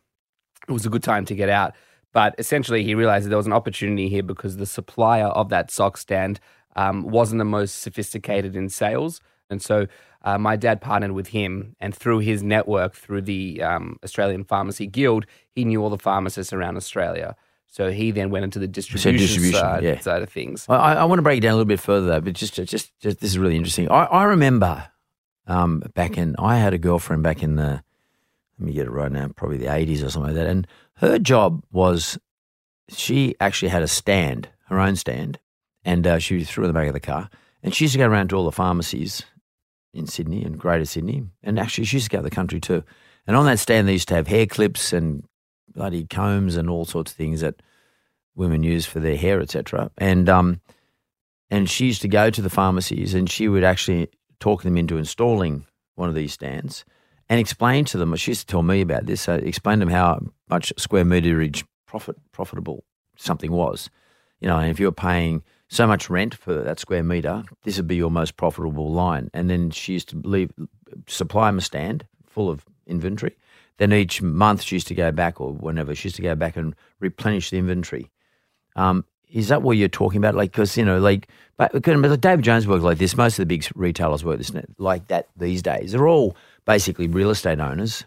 it 0.67 0.72
was 0.72 0.86
a 0.86 0.89
good 0.89 1.03
time 1.03 1.25
to 1.25 1.36
get 1.36 1.50
out. 1.50 1.74
But 2.12 2.36
essentially, 2.38 2.84
he 2.84 2.93
realized 2.96 3.25
that 3.25 3.29
there 3.29 3.38
was 3.38 3.48
an 3.48 3.53
opportunity 3.53 4.08
here 4.08 4.24
because 4.24 4.58
the 4.58 4.65
supplier 4.65 5.27
of 5.27 5.50
that 5.50 5.72
sock 5.72 5.98
stand 5.98 6.39
um, 6.75 7.03
wasn't 7.03 7.39
the 7.39 7.46
most 7.46 7.82
sophisticated 7.82 8.55
in 8.55 8.70
sales. 8.70 9.20
And 9.50 9.62
so 9.62 9.88
uh, 10.24 10.38
my 10.38 10.55
dad 10.55 10.79
partnered 10.79 11.12
with 11.12 11.27
him, 11.27 11.75
and 11.79 11.93
through 11.93 12.20
his 12.20 12.43
network, 12.43 12.93
through 12.96 13.24
the 13.24 13.62
um, 13.62 13.98
Australian 14.03 14.43
Pharmacy 14.43 14.88
Guild, 14.88 15.25
he 15.55 15.65
knew 15.65 15.82
all 15.82 15.89
the 15.89 15.98
pharmacists 15.98 16.53
around 16.53 16.77
Australia. 16.77 17.36
So 17.67 17.91
he 17.91 18.12
then 18.12 18.29
went 18.29 18.43
into 18.43 18.60
the 18.60 18.67
distribution, 18.67 19.17
distribution, 19.17 19.60
side, 19.60 19.84
yeah. 19.84 20.00
side 20.00 20.22
of 20.22 20.29
things. 20.29 20.67
I, 20.70 20.93
I 20.93 21.03
want 21.05 21.17
to 21.17 21.24
break 21.24 21.39
it 21.39 21.41
down 21.41 21.53
a 21.53 21.55
little 21.55 21.65
bit 21.65 21.79
further 21.79 22.05
though, 22.05 22.22
but 22.22 22.34
just, 22.34 22.53
just, 22.53 23.00
just 23.00 23.20
this 23.20 23.32
is 23.32 23.39
really 23.39 23.55
interesting. 23.55 23.89
I, 23.89 24.05
I 24.05 24.24
remember 24.25 24.88
um, 25.48 25.82
back 25.96 26.17
in, 26.17 26.36
I 26.38 26.58
had 26.58 26.75
a 26.75 26.77
girlfriend 26.77 27.24
back 27.24 27.41
in 27.41 27.55
the, 27.55 27.84
me 28.63 28.74
get 28.74 28.88
it 28.88 28.91
right 28.91 29.12
now, 29.12 29.27
probably 29.36 29.58
the 29.58 29.65
80s 29.65 30.03
or 30.03 30.10
something 30.10 30.34
like 30.34 30.36
that. 30.36 30.48
And 30.48 30.67
her 30.98 31.20
job 31.20 31.63
was 31.72 32.17
she 32.89 33.36
actually 33.39 33.70
had 33.70 33.84
a 33.84 33.88
stand, 33.88 34.50
her 34.67 34.79
own 34.79 34.96
stand, 34.96 35.39
and 35.86 36.05
uh, 36.05 36.20
she 36.20 36.43
threw 36.43 36.65
in 36.65 36.70
the 36.70 36.74
back 36.74 36.88
of 36.88 36.93
the 36.93 37.00
car. 37.00 37.29
And 37.62 37.74
she 37.74 37.86
used 37.86 37.93
to 37.93 37.98
go 37.98 38.08
around 38.08 38.29
to 38.29 38.36
all 38.36 38.46
the 38.46 38.51
pharmacies 38.51 39.24
in 39.93 40.08
Sydney 40.08 40.43
and 40.43 40.60
Greater 40.60 40.86
Sydney. 40.86 41.24
And 41.43 41.60
actually, 41.60 41.86
she 41.86 41.98
used 41.98 42.10
to 42.10 42.17
go 42.17 42.22
to 42.22 42.29
the 42.29 42.36
country 42.36 42.60
too. 42.60 42.84
And 43.25 43.38
on 43.38 43.46
that 43.46 43.60
stand, 43.60 43.88
they 43.88 43.93
used 43.93 44.10
to 44.10 44.15
have 44.15 44.27
hair 44.27 44.46
clips 44.46 44.91
and 44.91 45.24
bloody 45.74 46.05
combs 46.05 46.58
and 46.58 46.70
all 46.70 46.86
sorts 46.86 47.12
of 47.12 47.17
things 47.17 47.41
that 47.41 47.62
women 48.36 48.63
use 48.63 48.86
for 48.86 49.00
their 49.00 49.15
hair, 49.15 49.39
etc. 49.39 49.91
And 49.98 50.27
um, 50.27 50.62
and 51.50 51.70
she 51.70 51.86
used 51.86 52.01
to 52.01 52.08
go 52.08 52.29
to 52.29 52.41
the 52.41 52.50
pharmacies 52.50 53.13
and 53.13 53.29
she 53.29 53.48
would 53.48 53.63
actually 53.63 54.10
talk 54.39 54.63
them 54.63 54.77
into 54.77 54.98
installing 54.98 55.65
one 55.96 56.10
of 56.10 56.15
these 56.15 56.34
stands 56.34 56.84
and 57.33 57.39
explain 57.39 57.83
to 57.85 57.97
them. 57.97 58.15
She 58.15 58.29
used 58.29 58.41
to 58.41 58.45
tell 58.45 58.61
me 58.61 58.81
about 58.81 59.07
this. 59.07 59.27
Uh, 59.27 59.39
explain 59.43 59.79
to 59.79 59.85
them 59.85 59.91
how 59.91 60.19
much 60.51 60.71
square 60.77 61.03
meterage 61.03 61.63
profit 61.87 62.15
profitable 62.31 62.83
something 63.17 63.51
was. 63.51 63.89
You 64.39 64.47
know, 64.47 64.59
and 64.59 64.69
if 64.69 64.79
you're 64.79 64.91
paying 64.91 65.41
so 65.67 65.87
much 65.87 66.11
rent 66.11 66.35
for 66.35 66.53
that 66.53 66.79
square 66.79 67.01
meter, 67.01 67.43
this 67.63 67.77
would 67.77 67.87
be 67.87 67.95
your 67.95 68.11
most 68.11 68.37
profitable 68.37 68.91
line. 68.91 69.31
And 69.33 69.49
then 69.49 69.71
she 69.71 69.93
used 69.93 70.09
to 70.09 70.21
leave 70.23 70.51
supply 71.07 71.47
them 71.47 71.57
a 71.57 71.61
stand 71.61 72.05
full 72.23 72.51
of 72.51 72.65
inventory. 72.85 73.35
Then 73.77 73.91
each 73.91 74.21
month 74.21 74.61
she 74.61 74.75
used 74.75 74.89
to 74.89 74.95
go 74.95 75.11
back, 75.11 75.41
or 75.41 75.53
whenever 75.53 75.95
she 75.95 76.09
used 76.09 76.17
to 76.17 76.21
go 76.21 76.35
back 76.35 76.55
and 76.55 76.75
replenish 76.99 77.49
the 77.49 77.57
inventory. 77.57 78.11
Um, 78.75 79.05
is 79.27 79.47
that 79.47 79.63
what 79.63 79.77
you're 79.77 79.87
talking 79.87 80.19
about? 80.19 80.35
Like, 80.35 80.51
because 80.51 80.77
you 80.77 80.85
know, 80.85 80.99
like, 80.99 81.27
but, 81.57 81.71
but 81.73 82.21
David 82.21 82.45
Jones 82.45 82.67
works 82.67 82.83
like 82.83 82.99
this. 82.99 83.17
Most 83.17 83.39
of 83.39 83.47
the 83.47 83.57
big 83.57 83.65
retailers 83.73 84.23
work 84.23 84.37
this 84.37 84.51
like 84.77 85.07
that 85.07 85.29
these 85.35 85.63
days. 85.63 85.93
They're 85.93 86.07
all 86.07 86.37
basically 86.65 87.08
real 87.08 87.29
estate 87.29 87.60
owners, 87.60 88.05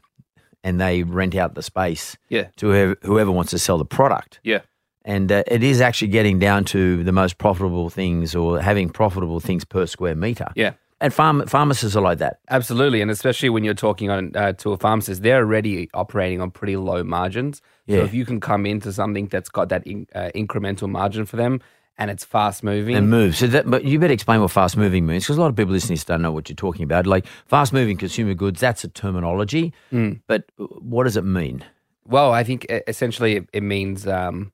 and 0.65 0.81
they 0.81 1.03
rent 1.03 1.35
out 1.35 1.55
the 1.55 1.63
space 1.63 2.17
Yeah. 2.29 2.49
to 2.57 2.67
whoever, 2.67 2.97
whoever 3.03 3.31
wants 3.31 3.51
to 3.53 3.59
sell 3.59 3.79
the 3.79 3.85
product. 3.85 4.41
Yeah. 4.43 4.61
And 5.05 5.31
uh, 5.31 5.45
it 5.47 5.63
is 5.63 5.81
actually 5.81 6.09
getting 6.09 6.39
down 6.41 6.65
to 6.67 7.05
the 7.05 7.13
most 7.13 7.39
profitable 7.39 7.91
things, 7.91 8.35
or 8.35 8.61
having 8.61 8.89
profitable 8.89 9.39
things 9.41 9.65
per 9.65 9.87
square 9.87 10.17
meter. 10.17 10.49
Yeah. 10.57 10.73
And 11.01 11.13
farm, 11.13 11.47
pharmacists 11.47 11.95
are 11.95 12.01
like 12.01 12.19
that. 12.19 12.39
Absolutely, 12.49 13.03
and 13.03 13.11
especially 13.11 13.51
when 13.51 13.63
you're 13.65 13.75
talking 13.75 14.11
on 14.11 14.33
uh, 14.35 14.55
to 14.55 14.73
a 14.73 14.79
pharmacist, 14.79 15.23
they're 15.23 15.37
already 15.45 15.91
operating 15.93 16.41
on 16.41 16.51
pretty 16.51 16.77
low 16.77 17.05
margins. 17.05 17.61
Yeah. 17.87 17.99
So 17.99 18.05
if 18.05 18.15
you 18.15 18.25
can 18.25 18.41
come 18.41 18.65
into 18.65 18.93
something 18.93 19.27
that's 19.29 19.51
got 19.51 19.69
that 19.69 19.87
in, 19.87 20.07
uh, 20.15 20.31
incremental 20.35 20.89
margin 20.89 21.27
for 21.27 21.37
them, 21.37 21.61
and 21.99 22.11
it's 22.11 22.25
fast 22.25 22.63
moving. 22.63 22.95
and 22.97 23.09
move. 23.11 23.37
So 23.37 23.47
that, 23.47 23.69
but 23.71 23.85
you 23.85 23.99
better 23.99 24.13
explain 24.13 24.41
what 24.41 24.51
fast 24.51 24.77
moving 24.77 25.07
means 25.07 25.25
because 25.25 25.39
a 25.39 25.41
lot 25.41 25.49
of 25.49 25.57
people 25.57 25.73
listening 25.73 25.99
don't 26.07 26.23
know 26.23 26.33
what 26.33 26.49
you're 26.49 26.57
talking 26.57 26.83
about. 26.85 27.07
Like 27.07 27.27
fast 27.47 27.73
moving 27.73 27.97
consumer 27.97 28.35
goods, 28.35 28.61
that's 28.61 28.85
a 28.85 28.89
terminology. 28.89 29.73
Mm. 29.93 30.21
But 30.27 30.45
what 30.57 31.05
does 31.05 31.17
it 31.17 31.25
mean? 31.25 31.65
Well, 32.07 32.33
I 32.33 32.45
think 32.45 32.67
essentially 32.87 33.47
it, 33.53 33.63
means 33.63 34.07
um, 34.07 34.53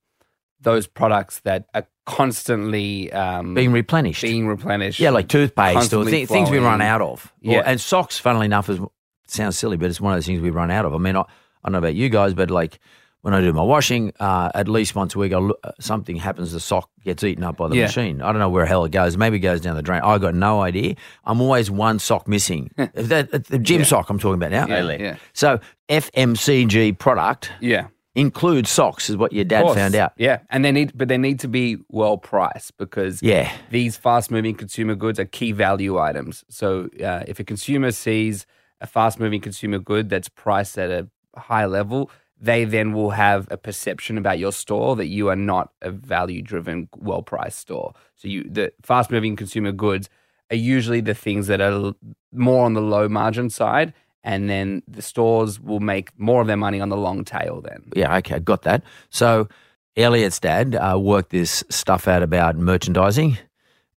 those 0.61 0.87
products 0.87 1.41
that 1.41 1.67
are 1.75 1.87
constantly 2.07 3.13
um, 3.13 3.55
Being 3.55 3.73
replenished. 3.73 4.23
being 4.23 4.47
replenished. 4.47 5.01
yeah, 5.01 5.11
like 5.11 5.29
toothpaste 5.29 5.93
or 5.93 6.05
thi- 6.05 6.27
things 6.27 6.51
we 6.51 6.59
run 6.59 6.81
out 6.81 7.03
of. 7.03 7.33
Or- 7.45 7.53
Yeah. 7.53 7.63
and 7.67 7.81
socks, 7.81 8.19
funnily 8.19 8.47
enough, 8.47 8.69
is 8.71 8.79
sounds 9.27 9.59
silly, 9.59 9.77
but 9.77 9.89
it's 9.91 10.01
one 10.01 10.13
of 10.13 10.17
those 10.17 10.27
things 10.27 10.41
we 10.41 10.51
run 10.51 10.71
out 10.71 10.85
of. 10.85 10.95
I 10.95 10.99
mean, 10.99 11.17
I, 11.17 11.21
I 11.21 11.25
don't 11.65 11.73
know 11.73 11.79
about 11.79 11.95
you 11.95 12.09
guys, 12.09 12.35
but 12.35 12.51
like 12.51 12.79
when 13.23 13.35
I 13.35 13.41
do 13.41 13.53
my 13.53 13.63
washing, 13.63 14.13
uh, 14.21 14.51
at 14.55 14.69
least 14.69 14.95
once 14.95 15.15
a 15.15 15.19
week, 15.19 15.33
look- 15.33 15.59
uh, 15.65 15.71
something 15.81 16.17
happens. 16.17 16.53
The 16.53 16.61
sock 16.61 16.91
gets 17.05 17.23
eaten 17.25 17.45
up 17.45 17.57
by 17.57 17.69
the 17.69 17.77
Yeah. 17.77 17.85
machine. 17.85 18.21
I 18.21 18.27
don't 18.33 18.41
know 18.41 18.49
where 18.51 18.67
hell 18.67 18.85
it 18.85 18.91
goes. 18.93 19.17
Maybe 19.17 19.37
it 19.37 19.41
goes 19.41 19.61
down 19.61 19.77
the 19.77 19.83
drain. 19.83 20.01
I 20.03 20.19
got 20.19 20.35
no 20.35 20.61
idea. 20.61 20.97
I'm 21.25 21.41
always 21.41 21.71
one 21.71 21.99
sock 22.01 22.27
missing. 22.29 22.71
Is 22.95 23.09
that 23.09 23.31
the 23.47 23.59
gym 23.59 23.85
sock 23.85 24.11
I'm 24.11 24.19
talking 24.19 24.43
about 24.43 24.51
now? 24.51 24.67
Yeah, 24.67 24.97
yeah, 24.99 25.17
So 25.33 25.61
FMCG 25.89 26.99
product 26.99 27.51
yeah. 27.61 27.87
includes 28.15 28.71
socks, 28.71 29.09
is 29.09 29.17
what 29.17 29.33
your 29.33 29.45
dad 29.45 29.73
found 29.75 29.95
out. 29.95 30.13
Yeah, 30.17 30.39
and 30.51 30.65
they 30.65 30.73
need, 30.73 30.93
but 30.95 31.09
they 31.09 31.19
need 31.19 31.39
to 31.41 31.49
be 31.49 31.79
well 31.89 32.19
priced 32.19 32.77
because 32.77 33.23
Yeah. 33.23 33.51
these 33.71 33.97
fast 33.97 34.31
moving 34.31 34.55
consumer 34.55 34.95
goods 34.95 35.19
are 35.21 35.25
key 35.25 35.53
value 35.53 35.99
items. 35.99 36.45
So 36.49 36.89
uh, 37.05 37.23
if 37.29 37.39
a 37.39 37.45
consumer 37.45 37.93
sees 37.93 38.47
a 38.81 38.87
fast 38.87 39.21
moving 39.21 39.41
consumer 39.41 39.79
good 39.79 40.09
that's 40.11 40.29
priced 40.29 40.77
at 40.77 40.91
a 40.91 41.09
high 41.39 41.67
level, 41.67 42.11
they 42.43 42.65
then 42.65 42.93
will 42.93 43.11
have 43.11 43.47
a 43.51 43.57
perception 43.57 44.19
about 44.19 44.39
your 44.39 44.53
store 44.53 44.97
that 44.97 45.07
you 45.07 45.29
are 45.29 45.37
not 45.37 45.73
a 45.81 45.91
value 45.93 46.43
driven, 46.43 46.89
well 46.97 47.23
priced 47.23 47.61
store. 47.61 47.95
So 48.17 48.29
you 48.29 48.43
the 48.43 48.73
fast 48.83 49.11
moving 49.11 49.37
consumer 49.37 49.71
goods 49.71 50.11
are 50.51 50.57
usually 50.57 51.01
the 51.01 51.15
things 51.15 51.47
that 51.47 51.61
are 51.61 51.95
more 52.33 52.67
on 52.67 52.75
the 52.75 52.83
low 52.83 53.09
margin 53.09 53.49
side. 53.49 53.95
And 54.25 54.49
then 54.49 54.83
the 54.87 55.03
stores 55.03 55.59
will 55.59 55.81
make 55.81 56.17
more 56.19 56.41
of 56.41 56.47
their 56.47 56.57
money 56.57 56.81
on 56.81 56.91
the 56.91 56.97
long 56.97 57.25
tail 57.25 57.61
then. 57.61 57.91
Yeah, 57.97 58.17
okay, 58.19 58.39
got 58.39 58.63
that. 58.63 58.83
So 59.11 59.49
Elliot's 59.97 60.39
dad 60.39 60.77
uh, 60.77 60.99
worked 60.99 61.31
this 61.31 61.65
stuff 61.71 62.07
out 62.07 62.23
about 62.23 62.57
merchandising, 62.57 63.39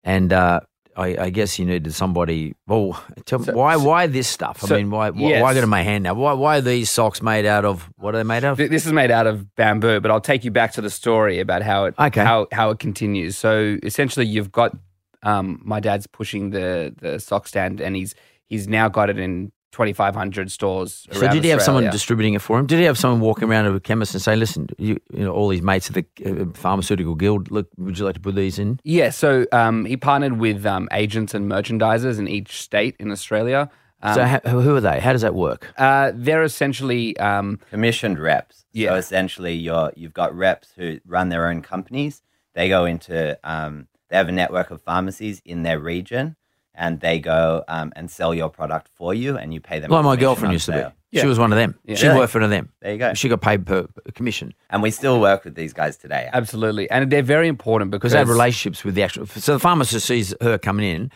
and 0.04 0.34
uh, 0.34 0.62
I, 0.98 1.26
I 1.26 1.30
guess 1.30 1.60
you 1.60 1.66
needed 1.66 1.94
somebody. 1.94 2.56
Well, 2.68 3.02
tell 3.26 3.40
me, 3.40 3.46
So- 3.46 3.54
why 3.54 3.76
why 3.76 4.08
this 4.08 4.28
stuff? 4.28 4.64
I 4.64 4.68
so- 4.68 4.76
mean, 4.78 4.92
why 4.92 5.10
why, 5.10 5.30
yes. 5.30 5.42
why 5.44 5.54
got 5.54 5.64
in 5.64 5.70
my 5.70 5.82
hand 5.82 6.04
now? 6.04 6.14
Why 6.14 6.34
why 6.34 6.58
are 6.58 6.62
these 6.62 6.90
socks 6.90 7.22
made 7.22 7.46
out 7.46 7.66
of? 7.66 7.90
What 7.98 8.16
are 8.16 8.18
they 8.20 8.24
made 8.24 8.44
of? 8.46 8.58
This 8.58 8.86
is 8.86 8.94
made 8.94 9.12
out 9.12 9.28
of 9.28 9.56
bamboo, 9.56 10.00
but 10.00 10.10
I'll 10.12 10.22
take 10.22 10.44
you 10.46 10.52
back 10.52 10.72
to 10.74 10.82
the 10.82 10.90
story 10.90 11.40
about 11.40 11.62
how 11.64 11.86
it 11.86 11.96
Okay. 12.00 12.24
how 12.24 12.48
how 12.52 12.70
it 12.70 12.80
continues. 12.80 13.38
So 13.38 13.78
essentially, 13.84 14.26
you've 14.26 14.52
got 14.52 14.76
um, 15.24 15.60
my 15.64 15.80
dad's 15.80 16.08
pushing 16.08 16.52
the 16.52 16.94
the 17.02 17.20
sock 17.20 17.48
stand, 17.48 17.82
and 17.82 17.96
he's 17.96 18.16
he's 18.48 18.68
now 18.68 18.88
got 18.88 19.10
it 19.10 19.18
in 19.20 19.52
twenty 19.76 19.92
five 19.94 20.16
hundred 20.16 20.50
stores. 20.52 21.06
So 21.12 21.20
around 21.20 21.34
did 21.34 21.44
he 21.44 21.50
have 21.50 21.62
someone 21.62 21.90
distributing 21.92 22.34
it 22.34 22.42
for 22.42 22.58
him? 22.58 22.66
Did 22.66 22.80
he 22.80 22.86
have 22.86 22.98
someone 22.98 23.20
walking 23.20 23.50
around 23.50 23.66
to 23.66 23.76
a 23.76 23.80
chemist 23.82 24.14
and 24.16 24.22
say, 24.22 24.36
"Listen, 24.36 24.68
you, 24.78 25.00
you 25.12 25.26
know, 25.26 25.34
all 25.34 25.50
these 25.50 25.62
mates 25.62 25.90
of 25.90 25.96
the 25.96 26.06
uh, 26.26 26.46
pharmaceutical 26.54 27.14
guild, 27.14 27.52
look, 27.52 27.68
would 27.78 28.00
you 28.00 28.06
like 28.06 28.16
to 28.16 28.22
put 28.22 28.36
these 28.36 28.58
in?" 28.58 28.80
Yeah, 28.86 29.10
so 29.10 29.46
um, 29.52 29.84
he 29.84 29.98
partnered 29.98 30.40
with 30.40 30.66
um, 30.66 30.88
agents 30.94 31.34
and 31.34 31.52
merchandisers 31.52 32.18
in 32.20 32.28
each 32.30 32.62
state 32.62 32.96
in 33.00 33.12
Australia. 33.12 33.70
Um, 34.02 34.16
so 34.16 34.26
ha- 34.26 34.40
who 34.46 34.76
are 34.76 34.82
they? 34.82 35.00
How 35.02 35.12
does 35.12 35.22
that 35.22 35.36
work? 35.36 35.74
uh, 35.78 36.12
they're 36.16 36.44
essentially 36.44 37.18
um, 37.18 37.60
commissioned 37.70 38.18
reps. 38.20 38.66
Yeah. 38.72 38.92
So 38.92 38.96
essentially, 38.96 39.56
you're 39.56 39.92
you've 39.98 40.14
got 40.14 40.34
reps 40.36 40.70
who 40.78 41.00
run 41.06 41.28
their 41.30 41.48
own 41.50 41.62
companies. 41.62 42.22
They 42.54 42.70
go 42.70 42.86
into 42.86 43.38
um, 43.44 43.88
they 44.10 44.16
have 44.16 44.30
a 44.30 44.32
network 44.32 44.72
of 44.72 44.82
pharmacies 44.82 45.42
in 45.44 45.64
their 45.64 45.80
region, 45.80 46.38
and 46.78 47.00
they 47.00 47.20
go 47.20 47.64
um, 47.68 47.92
and 47.96 48.10
sell 48.12 48.34
your 48.34 48.50
product 48.50 48.90
for 48.96 49.14
you, 49.14 49.38
and 49.38 49.54
you 49.54 49.62
pay 49.62 49.80
them. 49.80 49.92
Like 49.92 50.04
my 50.06 50.16
girlfriend 50.16 50.48
on 50.50 50.54
used 50.54 50.66
to 50.68 50.72
sale. 50.74 50.90
be. 51.12 51.20
She 51.22 51.26
was 51.28 51.40
one 51.40 51.54
of 51.54 51.58
them. 51.58 51.76
Yeah. 51.86 51.96
She 51.96 52.08
Really? 52.08 52.20
worked 52.20 52.34
for 52.34 52.40
one 52.40 52.44
of 52.44 52.50
them. 52.50 52.70
There 52.82 52.92
you 52.92 52.98
go. 53.00 53.14
She 53.14 53.30
got 53.30 53.40
paid 53.40 53.66
per 53.66 53.84
per 53.84 54.12
commission. 54.14 54.54
And 54.70 54.84
we 54.84 54.92
still 54.92 55.22
work 55.22 55.46
with 55.46 55.56
these 55.56 55.72
guys 55.72 55.96
today. 55.96 56.30
absolutely, 56.34 56.90
and 56.92 57.10
they're 57.10 57.22
very 57.24 57.48
important 57.48 57.90
because 57.92 58.00
because 58.12 58.12
they 58.14 58.20
have 58.20 58.28
relationships 58.30 58.84
with 58.84 58.96
the 58.96 59.04
actual. 59.04 59.26
So 59.28 59.54
the 59.54 59.60
pharmacist 59.60 60.06
sees 60.06 60.34
her 60.42 60.58
coming 60.58 60.86
in, 60.86 61.12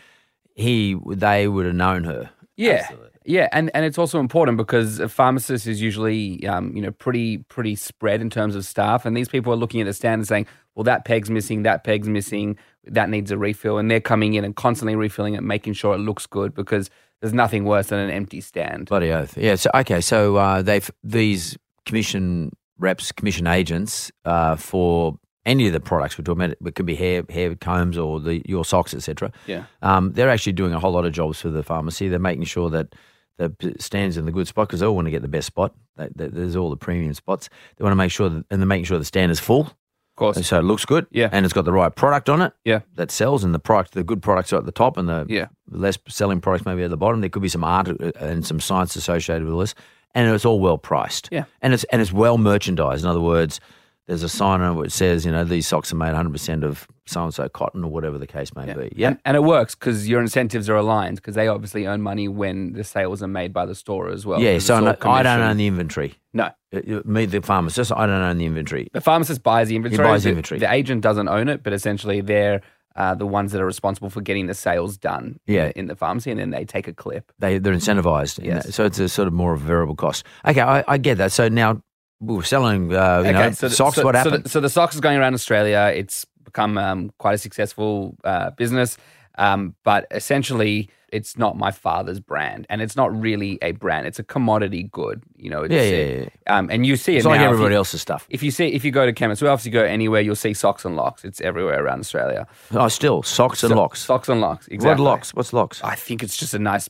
he 0.56 0.96
they 1.08 1.48
would 1.48 1.66
have 1.66 1.76
known 1.76 2.04
her. 2.06 2.30
Yeah, 2.56 2.72
Absolutely. 2.90 3.10
yeah, 3.26 3.48
and 3.52 3.72
and 3.74 3.86
it's 3.86 3.98
also 3.98 4.20
important 4.20 4.58
because 4.58 5.00
a 5.00 5.08
pharmacist 5.10 5.68
is 5.68 5.82
usually 5.82 6.46
um, 6.48 6.76
you 6.76 6.82
know 6.82 6.92
pretty 6.92 7.40
pretty 7.50 7.76
spread 7.76 8.22
in 8.22 8.30
terms 8.30 8.56
of 8.56 8.66
staff, 8.66 9.06
and 9.06 9.16
these 9.18 9.30
people 9.30 9.52
are 9.54 9.58
looking 9.58 9.82
at 9.82 9.86
the 9.86 9.94
stand 9.94 10.20
and 10.20 10.28
saying, 10.28 10.46
well, 10.76 10.84
that 10.86 11.04
peg's 11.06 11.30
missing, 11.30 11.64
that 11.64 11.84
peg's 11.84 12.08
missing, 12.10 12.58
that 12.94 13.10
needs 13.10 13.32
a 13.32 13.38
refill, 13.38 13.78
and 13.78 13.90
they're 13.90 14.02
coming 14.02 14.34
in 14.34 14.44
and 14.44 14.56
constantly 14.56 14.96
refilling 14.96 15.34
it, 15.36 15.44
making 15.44 15.74
sure 15.74 15.94
it 15.94 16.00
looks 16.00 16.26
good 16.26 16.54
because 16.54 16.90
there's 17.22 17.34
nothing 17.34 17.66
worse 17.66 17.88
than 17.88 18.00
an 18.00 18.10
empty 18.10 18.42
stand. 18.42 18.88
Bloody 18.88 19.12
oath. 19.12 19.38
Yeah. 19.38 19.56
So 19.56 19.70
okay. 19.76 20.02
So 20.02 20.38
uh, 20.38 20.62
they've 20.62 20.90
these 21.04 21.58
commission 21.86 22.52
reps, 22.78 23.12
commission 23.12 23.48
agents 23.48 24.12
uh, 24.26 24.56
for 24.56 25.18
any 25.46 25.68
of 25.68 25.74
the 25.74 25.80
products 25.80 26.18
we're 26.18 26.24
talking 26.24 26.44
about. 26.44 26.58
It 26.66 26.76
could 26.76 26.86
be 26.86 26.96
hair 26.96 27.24
hair 27.30 27.56
combs 27.56 27.98
or 27.98 28.20
the 28.20 28.42
your 28.46 28.66
socks, 28.66 28.94
etc. 28.94 29.32
Yeah. 29.48 29.66
Um, 29.82 30.14
they're 30.14 30.30
actually 30.30 30.54
doing 30.54 30.74
a 30.74 30.80
whole 30.80 30.92
lot 30.92 31.06
of 31.06 31.12
jobs 31.12 31.42
for 31.42 31.50
the 31.50 31.64
pharmacy. 31.64 32.08
They're 32.08 32.20
making 32.20 32.46
sure 32.46 32.70
that 32.70 32.96
the 33.38 33.74
stands 33.80 34.18
in 34.18 34.26
the 34.26 34.32
good 34.32 34.48
spot 34.48 34.68
because 34.68 34.82
they 34.82 34.86
all 34.86 34.96
want 34.96 35.06
to 35.06 35.12
get 35.12 35.22
the 35.22 35.28
best 35.28 35.48
spot. 35.48 35.74
They, 35.96 36.10
they, 36.16 36.28
there's 36.28 36.56
all 36.56 36.70
the 36.70 36.78
premium 36.78 37.14
spots. 37.14 37.50
They 37.78 37.84
want 37.84 37.94
to 37.94 37.98
make 37.98 38.12
sure 38.12 38.30
that, 38.30 38.46
and 38.50 38.62
they're 38.62 38.68
making 38.68 38.86
sure 38.86 39.00
the 39.00 39.06
stand 39.06 39.32
is 39.32 39.40
full. 39.40 39.72
Course, 40.20 40.46
So 40.48 40.60
it 40.60 40.64
looks 40.64 40.86
good. 40.86 41.08
Yeah. 41.12 41.30
And 41.32 41.46
it's 41.46 41.54
got 41.54 41.66
the 41.66 41.72
right 41.72 41.94
product 41.96 42.30
on 42.30 42.42
it. 42.42 42.54
Yeah. 42.66 42.82
That 42.96 43.10
sells 43.12 43.44
and 43.44 43.54
the 43.56 43.60
product, 43.60 43.94
the 43.94 44.04
good 44.04 44.22
products 44.22 44.52
are 44.54 44.58
at 44.58 44.66
the 44.66 44.72
top 44.72 44.98
and 44.98 45.08
the 45.08 45.26
Yeah. 45.30 45.48
less 45.72 45.98
selling 46.08 46.42
products 46.42 46.66
maybe 46.66 46.84
at 46.84 46.90
the 46.90 46.98
bottom. 46.98 47.22
There 47.22 47.30
could 47.30 47.42
be 47.42 47.50
some 47.50 47.64
art 47.64 47.88
uh, 47.90 48.12
and 48.20 48.46
some 48.46 48.60
science 48.60 48.96
associated 48.96 49.48
with 49.48 49.58
this. 49.60 49.76
And 50.14 50.30
it's 50.34 50.46
all 50.46 50.60
well 50.60 50.78
priced. 50.78 51.30
Yeah. 51.32 51.46
And 51.62 51.74
it's 51.74 51.84
and 51.86 52.02
it's 52.02 52.12
well 52.12 52.38
merchandised. 52.38 53.04
In 53.04 53.10
other 53.10 53.22
words, 53.22 53.60
there's 54.08 54.24
a 54.24 54.30
sign 54.30 54.62
on 54.62 54.76
it 54.76 54.80
which 54.80 54.92
says, 54.92 55.26
you 55.26 55.32
know, 55.32 55.44
these 55.44 55.68
socks 55.68 55.94
are 55.94 55.96
made 55.96 56.14
100% 56.16 56.64
of 56.64 56.88
so 57.10 57.24
and 57.24 57.34
so 57.34 57.50
cotton 57.50 57.84
or 57.84 57.92
whatever 57.92 58.18
the 58.18 58.28
case 58.28 58.56
may 58.56 58.72
be. 58.74 58.92
Yeah. 58.96 59.10
And, 59.10 59.20
and 59.26 59.36
it 59.38 59.44
works 59.44 59.76
because 59.76 60.08
your 60.08 60.22
incentives 60.22 60.70
are 60.70 60.76
aligned 60.76 61.16
because 61.18 61.36
they 61.36 61.48
obviously 61.48 61.86
earn 61.86 62.02
money 62.02 62.28
when 62.28 62.74
the 62.74 62.84
sales 62.84 63.22
are 63.24 63.28
made 63.28 63.52
by 63.54 63.66
the 63.66 63.76
store 63.76 64.10
as 64.10 64.26
well. 64.26 64.40
Yeah. 64.40 64.60
So 64.60 64.80
no, 64.80 64.96
I 65.02 65.24
don't 65.24 65.42
own 65.42 65.58
the 65.58 65.68
inventory. 65.68 66.14
No, 66.34 66.52
Uh, 66.74 66.78
uh, 66.78 67.02
Me, 67.06 67.26
the 67.26 67.42
pharmacist, 67.42 67.92
I 67.92 68.06
don't 68.06 68.22
own 68.22 68.38
the 68.38 68.46
inventory. 68.46 68.88
The 68.94 69.02
pharmacist 69.02 69.42
buys 69.44 69.68
the 69.70 69.76
inventory. 69.76 70.08
buys 70.08 70.24
the 70.24 70.30
inventory. 70.30 70.60
The 70.60 70.72
agent 70.72 71.02
doesn't 71.02 71.28
own 71.28 71.50
it, 71.50 71.64
but 71.64 71.74
essentially 71.74 72.22
they're 72.22 72.62
uh, 72.96 73.16
the 73.16 73.26
ones 73.26 73.52
that 73.54 73.62
are 73.62 73.66
responsible 73.66 74.10
for 74.10 74.20
getting 74.20 74.48
the 74.48 74.54
sales 74.54 74.98
done 74.98 75.40
in 75.48 75.54
Yeah. 75.56 75.68
the- 75.68 75.80
in 75.80 75.86
the 75.88 75.96
pharmacy, 75.96 76.32
and 76.32 76.40
then 76.40 76.50
they 76.50 76.66
take 76.66 76.88
a 76.88 76.94
clip. 76.94 77.32
They 77.40 77.58
they're 77.58 77.74
incentivized. 77.74 78.40
in 78.40 78.46
Yes. 78.46 78.66
that. 78.66 78.72
So 78.74 78.84
it's 78.84 79.00
a 79.00 79.08
sort 79.08 79.28
of 79.28 79.34
more 79.34 79.54
of 79.54 79.62
a 79.62 79.66
variable 79.66 79.96
cost. 79.96 80.26
Okay, 80.46 80.60
I, 80.60 80.84
I 80.88 80.98
get 80.98 81.18
that. 81.20 81.32
So 81.32 81.48
now 81.48 81.82
we 82.20 82.36
were 82.36 82.44
selling, 82.44 82.94
uh, 82.94 83.24
you 83.26 83.32
know, 83.32 83.52
so 83.52 83.70
the- 83.70 83.76
socks. 83.76 83.96
so- 83.96 84.04
what 84.04 84.16
so 84.16 84.20
happened? 84.20 84.44
the, 84.44 84.50
so 84.50 84.60
the 84.60 84.70
socks 84.70 84.96
is 84.96 85.02
going 85.02 85.18
around 85.18 85.34
Australia. 85.34 85.94
It's 85.96 86.26
become 86.50 86.78
um, 86.78 87.12
quite 87.18 87.34
a 87.36 87.38
successful 87.38 88.16
uh, 88.24 88.50
business, 88.52 88.98
um, 89.38 89.76
but 89.84 90.06
essentially 90.12 90.90
it's 91.12 91.38
not 91.40 91.58
my 91.58 91.72
father's 91.72 92.20
brand, 92.20 92.68
and 92.70 92.82
it's 92.84 92.96
not 92.96 93.10
really 93.20 93.58
a 93.64 93.72
brand. 93.72 94.06
It's 94.06 94.20
a 94.20 94.24
commodity 94.24 94.84
good. 94.92 95.24
You 95.38 95.50
know, 95.50 95.64
it's, 95.64 95.74
Yeah, 95.74 95.82
yeah, 95.90 96.30
Um, 96.56 96.70
and 96.70 96.86
you 96.86 96.96
see 96.98 97.14
it 97.16 97.18
it's 97.18 97.26
like 97.26 97.40
now. 97.40 97.46
If 97.46 97.54
everybody 97.54 97.74
you- 97.74 97.78
else's 97.80 98.02
stuff. 98.02 98.28
If 98.30 98.44
you 98.44 98.52
see, 98.52 98.68
if 98.68 98.86
you 98.86 98.92
go 98.92 99.08
to 99.08 99.14
chemists, 99.14 99.42
we 99.42 99.48
obviously 99.48 99.72
go 99.72 99.84
anywhere, 99.84 100.22
you'll 100.22 100.36
see 100.36 100.54
socks 100.54 100.86
and 100.86 100.96
locks. 100.96 101.26
It's 101.26 101.42
everywhere 101.42 101.84
around 101.84 102.02
Australia. 102.02 102.46
Oh, 102.74 102.88
still 102.90 103.24
socks 103.24 103.64
and 103.64 103.72
So- 103.72 103.78
locks. 103.78 104.02
Socks 104.02 104.30
and 104.30 104.40
locks. 104.40 104.68
Exactly. 104.68 105.04
What 105.04 105.12
locks? 105.12 105.34
What's 105.34 105.52
locks? 105.52 105.82
I 105.84 105.96
think 105.96 106.22
it's 106.22 106.38
just 106.38 106.54
a 106.54 106.60
nice 106.60 106.88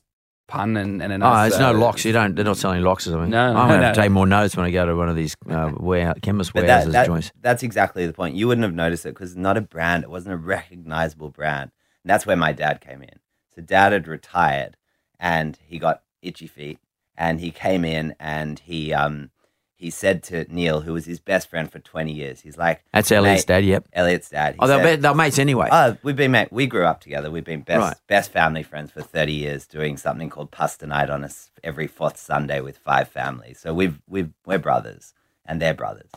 pun 0.49 0.75
and, 0.75 1.01
and 1.01 1.13
a 1.13 1.15
Oh, 1.15 1.19
nice. 1.19 1.51
it's 1.51 1.59
no 1.59 1.71
locks. 1.71 2.03
You 2.03 2.11
don't. 2.11 2.35
They're 2.35 2.43
not 2.43 2.57
selling 2.57 2.81
locks 2.83 3.07
or 3.07 3.11
something. 3.11 3.29
No, 3.29 3.53
no, 3.53 3.59
I'm 3.59 3.67
going 3.69 3.79
to 3.79 3.81
no, 3.81 3.85
have 3.87 3.93
to 3.95 3.99
no. 4.01 4.03
take 4.03 4.11
more 4.11 4.27
notes 4.27 4.57
when 4.57 4.65
I 4.65 4.71
go 4.71 4.85
to 4.85 4.95
one 4.95 5.07
of 5.07 5.15
these 5.15 5.35
uh, 5.49 5.71
warehouse, 5.77 6.17
chemist 6.21 6.51
But 6.53 6.63
warehouses 6.63 6.91
that, 6.93 7.01
that, 7.01 7.05
joints. 7.07 7.31
that's 7.39 7.63
exactly 7.63 8.05
the 8.05 8.13
point. 8.13 8.35
You 8.35 8.47
wouldn't 8.47 8.63
have 8.65 8.73
noticed 8.73 9.05
it 9.05 9.09
because 9.13 9.31
it's 9.31 9.37
not 9.39 9.55
a 9.57 9.61
brand. 9.61 10.03
It 10.03 10.09
wasn't 10.09 10.33
a 10.33 10.37
recognizable 10.37 11.29
brand. 11.29 11.71
And 12.03 12.09
that's 12.09 12.25
where 12.25 12.35
my 12.35 12.51
dad 12.51 12.81
came 12.81 13.01
in. 13.01 13.19
So 13.55 13.61
dad 13.61 13.93
had 13.93 14.07
retired 14.07 14.75
and 15.19 15.57
he 15.65 15.79
got 15.79 16.01
itchy 16.21 16.47
feet. 16.47 16.79
And 17.15 17.39
he 17.39 17.51
came 17.51 17.83
in 17.85 18.15
and 18.19 18.59
he 18.59 18.93
um 18.93 19.31
he 19.79 19.89
said 19.89 20.21
to 20.23 20.45
Neil, 20.53 20.81
who 20.81 20.91
was 20.93 21.05
his 21.05 21.19
best 21.21 21.49
friend 21.49 21.71
for 21.71 21.79
20 21.79 22.11
years, 22.11 22.41
he's 22.41 22.57
like, 22.57 22.83
That's 22.93 23.11
Elliot's 23.11 23.45
dad. 23.45 23.63
Yep. 23.63 23.87
Elliot's 23.93 24.29
dad. 24.29 24.55
he 24.55 24.59
Oh, 24.61 24.67
they're, 24.67 24.83
said- 24.83 24.97
be- 24.97 25.01
they're 25.01 25.15
mates 25.15 25.39
anyway. 25.39 25.69
Oh, 25.71 25.95
we've 26.03 26.17
been 26.17 26.31
mate. 26.31 26.49
We 26.51 26.67
grew 26.67 26.85
up 26.85 26.99
together. 26.99 27.31
We've 27.31 27.45
been 27.45 27.61
best 27.61 27.79
Right. 27.79 27.95
best 28.07 28.31
family 28.31 28.61
friends 28.61 28.91
for 28.91 29.01
thirty 29.01 29.31
years, 29.33 29.65
doing 29.65 29.95
something 29.97 30.29
called 30.29 30.51
pasta 30.51 30.85
night 30.85 31.09
on 31.09 31.23
us 31.23 31.49
every 31.63 31.87
fourth 31.87 32.17
Sunday 32.17 32.59
with 32.61 32.77
five 32.77 33.07
families. 33.07 33.59
So 33.59 33.73
we've 33.73 33.99
we've 34.07 34.31
we're 34.45 34.59
brothers, 34.59 35.13
and 35.45 35.61
they're 35.61 35.73
brothers. 35.73 36.11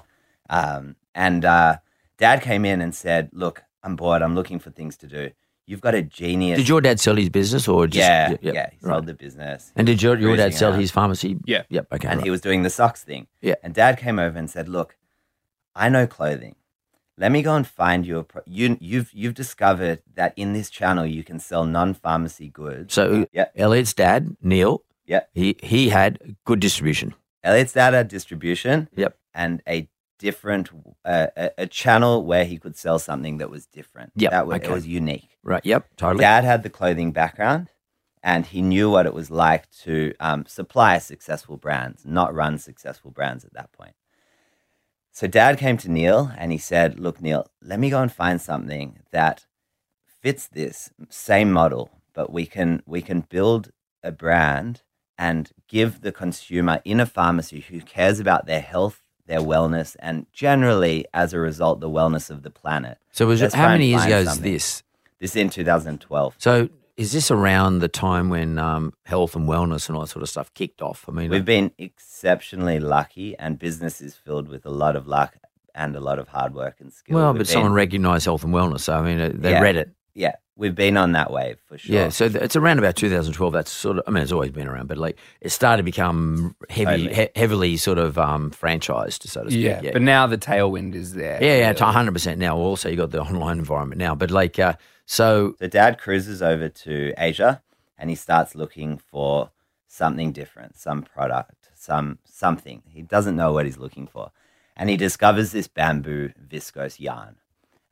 Um, 0.51 0.97
and 1.15 1.45
uh, 1.45 1.77
Dad 2.19 2.43
came 2.43 2.65
in 2.65 2.81
and 2.81 2.95
said, 2.95 3.31
"Look, 3.33 3.63
I'm 3.85 3.95
bored. 3.97 4.23
I'm 4.23 4.35
looking 4.35 4.59
for 4.59 4.71
things 4.71 4.97
to 4.99 5.07
do. 5.07 5.31
You've 5.73 5.81
got 5.89 5.95
a 5.95 6.03
genius." 6.03 6.59
did 6.61 6.69
your 6.69 6.81
dad 6.87 7.01
sell 7.01 7.17
his 7.17 7.31
business 7.31 7.67
or 7.67 7.87
just? 7.87 7.99
yeah, 7.99 8.31
yeah, 8.43 8.53
yep, 8.59 8.73
He 8.73 8.87
right. 8.87 8.93
sold 8.93 9.07
the 9.07 9.15
business. 9.15 9.73
And 9.77 9.87
did 9.87 10.03
your, 10.03 10.19
your 10.19 10.37
dad 10.37 10.53
sell 10.55 10.71
around. 10.73 10.81
his 10.81 10.91
pharmacy? 10.99 11.31
Yeah. 11.45 11.63
Yep. 11.71 11.87
Okay. 11.95 12.09
and 12.09 12.19
right. 12.19 12.25
he 12.25 12.31
was 12.31 12.41
doing 12.49 12.63
the 12.63 12.71
socks 12.71 13.03
thing. 13.03 13.27
Yeah. 13.41 13.55
And 13.63 13.73
dad 13.75 13.99
came 13.99 14.19
over 14.19 14.39
and 14.39 14.49
said, 14.51 14.69
Look, 14.69 14.97
I 15.75 15.89
know 15.89 16.07
clothing. 16.07 16.57
let 17.19 17.31
me 17.33 17.41
go 17.43 17.55
and 17.57 17.67
find 17.67 18.07
you 18.07 18.19
a 18.19 18.25
pro- 18.25 18.43
you 18.47 18.77
you've 18.81 19.11
you've 19.21 19.35
discovered 19.35 19.99
that 20.15 20.33
in 20.37 20.53
this 20.59 20.69
channel 20.79 21.07
you 21.07 21.23
can 21.25 21.39
sell 21.41 21.65
non-pharmacy 21.65 22.49
goods. 22.49 22.93
So 22.95 23.27
Yeah. 23.33 23.47
Elliot's 23.57 23.95
dad, 23.95 24.37
Neil, 24.43 24.83
Yeah. 25.07 25.23
he 25.35 25.57
he 25.63 25.89
had 25.89 26.37
good 26.45 26.61
distribution. 26.61 27.15
Elliot's 27.45 27.73
dad 27.73 27.93
had 27.95 28.09
distribution 28.09 28.89
Yep. 28.97 29.17
and 29.35 29.63
a 29.67 29.89
different 30.19 30.71
uh, 31.05 31.27
a, 31.37 31.51
a 31.65 31.67
channel 31.67 32.25
where 32.25 32.45
he 32.45 32.57
could 32.59 32.77
sell 32.77 32.99
something 32.99 33.39
that 33.39 33.51
was 33.51 33.67
different. 33.67 34.13
Yeah. 34.15 34.31
that 34.31 34.47
was, 34.47 34.57
okay. 34.57 34.69
it 34.69 34.75
was 34.75 34.87
unique. 34.87 35.32
Right. 35.45 35.65
Yep. 35.65 35.89
Totally. 35.97 36.23
Dad 36.23 36.45
had 36.45 36.63
the 36.63 36.71
clothing 36.71 37.13
background, 37.13 37.71
and 38.23 38.47
he 38.47 38.63
knew 38.63 38.91
what 38.91 39.07
it 39.07 39.15
was 39.15 39.31
like 39.31 39.69
to 39.83 40.15
um, 40.21 40.47
supply 40.47 40.99
successful 40.99 41.57
brands, 41.57 42.05
not 42.05 42.35
run 42.35 42.59
successful 42.59 43.11
brands 43.11 43.45
at 43.45 43.53
that 43.55 43.73
point. 43.73 43.95
So 45.11 45.27
Dad 45.27 45.59
came 45.59 45.77
to 45.79 45.91
Neil 45.91 46.33
and 46.39 46.53
he 46.53 46.59
said, 46.59 46.99
"Look, 46.99 47.21
Neil, 47.21 47.47
let 47.61 47.79
me 47.79 47.91
go 47.91 48.01
and 48.01 48.11
find 48.11 48.41
something 48.41 49.01
that 49.11 49.47
fits 50.21 50.47
this 50.47 50.91
same 51.11 51.53
model, 51.53 51.91
but 52.15 52.33
we 52.33 52.47
can 52.47 52.83
we 52.87 53.03
can 53.03 53.21
build 53.21 53.73
a 54.03 54.11
brand 54.13 54.83
and 55.19 55.51
give 55.69 56.01
the 56.01 56.13
consumer 56.13 56.81
in 56.85 56.99
a 56.99 57.07
pharmacy 57.07 57.61
who 57.61 57.81
cares 57.81 58.21
about 58.21 58.47
their 58.47 58.63
health, 58.63 59.03
their 59.27 59.41
wellness, 59.41 59.97
and 59.99 60.27
generally, 60.33 61.05
as 61.13 61.35
a 61.35 61.39
result, 61.39 61.81
the 61.81 61.91
wellness 61.91 62.31
of 62.31 62.43
the 62.43 62.51
planet." 62.51 62.99
so 63.11 63.27
was 63.27 63.43
Let's 63.43 63.55
how 63.55 63.69
many 63.69 63.89
years 63.89 64.05
ago 64.07 64.19
is 64.21 64.41
this? 64.41 64.83
This 65.23 65.31
is 65.37 65.37
in 65.37 65.51
2012. 65.51 66.35
So 66.39 66.69
is 66.97 67.13
this 67.13 67.31
around 67.31 67.79
the 67.79 67.87
time 67.89 68.29
when 68.29 68.59
um, 68.59 68.93
health 69.05 69.37
and 69.37 69.49
wellness 69.49 69.89
and 69.89 69.95
all 69.97 70.03
that 70.03 70.09
sort 70.09 70.25
of 70.25 70.29
stuff 70.29 70.53
kicked 70.53 70.83
off? 70.83 71.05
I 71.09 71.13
mean, 71.13 71.31
We've 71.31 71.45
been 71.45 71.71
exceptionally 71.79 72.81
lucky, 72.81 73.39
and 73.39 73.57
business 73.57 74.01
is 74.01 74.17
filled 74.17 74.49
with 74.49 74.67
a 74.67 74.71
lot 74.71 74.97
of 74.97 75.07
luck 75.07 75.37
and 75.77 75.95
a 75.95 76.01
lot 76.01 76.19
of 76.19 76.27
hard 76.29 76.55
work 76.55 76.81
and 76.81 76.93
skill. 76.93 77.15
well, 77.15 77.33
We've 77.33 77.39
but 77.39 77.47
been- 77.47 77.53
someone 77.53 77.73
recognised 77.73 78.25
health 78.25 78.43
and 78.43 78.53
wellness. 78.53 78.81
So 78.81 78.95
I 78.95 79.03
mean, 79.03 79.21
uh, 79.21 79.31
they 79.33 79.53
Yeah. 79.53 79.61
read 79.61 79.77
it. 79.77 79.91
yeah, 80.13 80.33
we've 80.57 80.75
been 80.75 80.97
on 80.97 81.13
that 81.13 81.31
wave 81.31 81.57
for 81.69 81.79
sure. 81.79 81.95
Yeah, 81.95 82.09
so 82.09 82.25
it's 82.27 82.57
around 82.57 82.79
about 82.81 82.97
2012. 82.97 83.53
That's 83.53 83.71
sort 83.71 83.99
of, 83.99 84.05
I 84.09 84.11
mean, 84.11 84.25
it's 84.25 84.33
always 84.33 84.51
been 84.51 84.67
around, 84.67 84.89
but 84.89 84.99
like 84.99 85.17
it 85.41 85.51
started 85.51 85.79
to 85.79 85.83
become 85.85 86.57
heavy, 86.69 87.05
Totally. 87.07 87.15
he- 87.15 87.41
heavily 87.41 87.77
sort 87.77 87.99
of 87.99 88.19
um, 88.19 88.51
franchised, 88.51 89.23
so 89.29 89.45
to 89.45 89.51
speak. 89.53 89.63
Yeah, 89.65 89.81
yeah. 89.83 89.91
but 89.93 90.03
now 90.03 90.27
the 90.27 90.37
tailwind 90.37 90.97
is 90.97 91.15
there. 91.15 91.39
yeah, 91.41 91.59
yeah, 91.59 91.71
it's 91.71 91.81
100% 91.81 92.39
now. 92.39 92.57
Also, 92.57 92.89
you've 92.89 92.99
got 92.99 93.13
the 93.13 93.21
online 93.23 93.59
environment 93.59 93.99
now, 94.01 94.15
but 94.17 94.31
like, 94.33 94.59
uh, 94.59 94.75
so 95.07 95.55
So 95.59 95.69
dad 95.69 95.99
cruises 95.99 96.43
over 96.43 96.69
to 96.69 97.13
Asia, 97.19 97.63
and 97.99 98.11
he 98.11 98.17
starts 98.17 98.55
looking 98.55 98.99
for 98.99 99.51
something 99.89 100.33
different, 100.33 100.77
some 100.79 101.03
product, 101.03 101.71
some 101.75 102.19
something. 102.25 102.83
He 102.89 103.03
doesn't 103.03 103.37
know 103.37 103.53
what 103.53 103.67
he's 103.67 103.79
looking 103.79 104.07
for, 104.07 104.31
and 104.77 104.89
he 104.91 104.97
discovers 104.97 105.53
this 105.53 105.69
bamboo 105.69 106.31
viscose 106.49 106.99
yarn. 107.01 107.37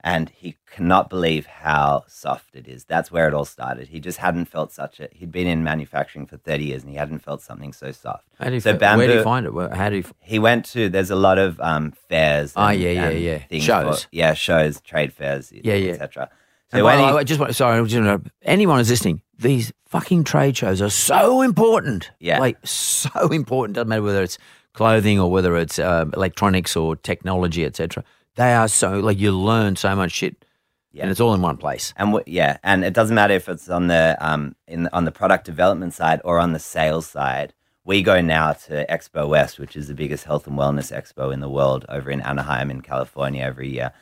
And 0.03 0.31
he 0.31 0.57
cannot 0.65 1.11
believe 1.11 1.45
how 1.45 2.05
soft 2.09 2.57
it 2.57 2.67
is. 2.67 2.85
That's 2.85 3.13
where 3.13 3.29
it 3.29 3.35
all 3.35 3.45
started. 3.45 3.89
He 3.89 4.01
just 4.01 4.17
hadn't 4.17 4.47
felt 4.47 4.73
such 4.73 4.99
a. 4.99 5.11
He'd 5.13 5.31
been 5.31 5.47
in 5.47 5.63
manufacturing 5.63 6.25
for 6.25 6.39
thirty 6.39 6.65
years, 6.65 6.81
and 6.83 6.91
he 6.91 6.97
hadn't 6.97 7.19
felt 7.19 7.43
something 7.43 7.75
so 7.75 7.93
soft. 7.93 8.25
how 8.39 8.47
do 8.47 8.55
you, 8.55 8.61
so 8.61 8.79
fi- 8.79 8.97
where 8.97 9.07
do 9.09 9.13
you 9.17 9.23
find 9.23 9.45
it? 9.45 9.53
Where, 9.53 9.69
how 9.75 9.91
do 9.91 9.97
you, 9.97 10.03
f- 10.05 10.15
he 10.21 10.39
went 10.39 10.65
to 10.73 10.89
there's 10.89 11.11
a 11.11 11.17
lot 11.17 11.37
of 11.37 11.61
um, 11.61 11.93
fairs 12.09 12.55
Ah, 12.57 12.71
yeah, 12.71 12.93
yeah, 12.93 13.09
and 13.11 13.21
yeah. 13.53 13.59
Shows. 13.61 14.05
for- 14.05 14.09
yeah 14.11 14.33
shows 14.33 14.81
trade 14.81 15.13
fairs 15.13 15.53
Yeah, 15.53 15.75
yeah. 15.75 15.93
etc 15.93 16.23
And 16.23 16.31
so 16.73 16.79
by 16.79 16.83
when 16.83 16.99
the 16.99 17.07
he, 17.09 17.13
way, 17.15 17.21
I 17.21 17.25
just 17.25 17.41
want, 17.41 17.55
sorry, 17.57 17.79
I 17.79 17.85
just 17.85 18.03
want 18.05 18.25
to, 18.25 18.31
anyone 18.43 18.79
who's 18.79 18.91
listening, 18.91 19.23
these 19.39 19.73
fucking 19.87 20.25
trade 20.25 20.57
shows 20.57 20.81
are 20.83 20.91
so 20.91 21.41
important. 21.43 22.11
Yeah. 22.21 22.39
Like, 22.39 22.59
so 22.67 23.29
important. 23.29 23.75
Doesn't 23.77 23.89
matter 23.89 24.03
whether 24.03 24.23
it's 24.23 24.39
clothing 24.73 25.19
or 25.19 25.31
whether 25.31 25.57
it's 25.57 25.79
uh, 25.79 26.07
electronics 26.15 26.77
or 26.77 26.97
technology, 26.97 27.65
etc. 27.65 28.05
They 28.37 28.53
are 28.53 28.69
so, 28.69 29.01
like, 29.01 29.19
you 29.19 29.33
learn 29.33 29.77
so 29.77 29.97
much 29.97 30.13
shit 30.13 30.45
Yeah. 30.93 31.03
and 31.03 31.11
it's 31.11 31.21
all 31.21 31.35
in 31.35 31.43
one 31.43 31.57
place. 31.57 31.93
and 31.97 32.09
w- 32.13 32.25
yeah 32.27 32.59
and 32.63 32.85
it 32.85 32.95
doesn't 32.95 33.15
matter 33.15 33.35
if 33.35 33.49
it's 33.49 33.69
on 33.69 33.87
the 33.89 34.17
um 34.21 34.55
in 34.69 34.89
on 34.93 35.05
the 35.05 35.13
product 35.13 35.45
development 35.47 35.93
side 35.95 36.21
or 36.25 36.39
on 36.39 36.53
the 36.53 36.59
sales 36.59 37.07
side 37.07 37.53
we 37.85 38.03
go 38.03 38.21
now 38.21 38.53
to 38.53 38.87
expo 38.89 39.29
west 39.29 39.59
which 39.59 39.75
is 39.77 39.87
the 39.89 39.95
biggest 39.95 40.25
health 40.25 40.47
and 40.47 40.57
wellness 40.59 40.91
expo 40.93 41.33
in 41.33 41.41
the 41.41 41.49
world 41.49 41.85
over 41.89 42.11
in 42.11 42.21
anaheim 42.23 42.71
in 42.71 42.81
california 42.81 43.43
every 43.43 43.69
year 43.69 43.93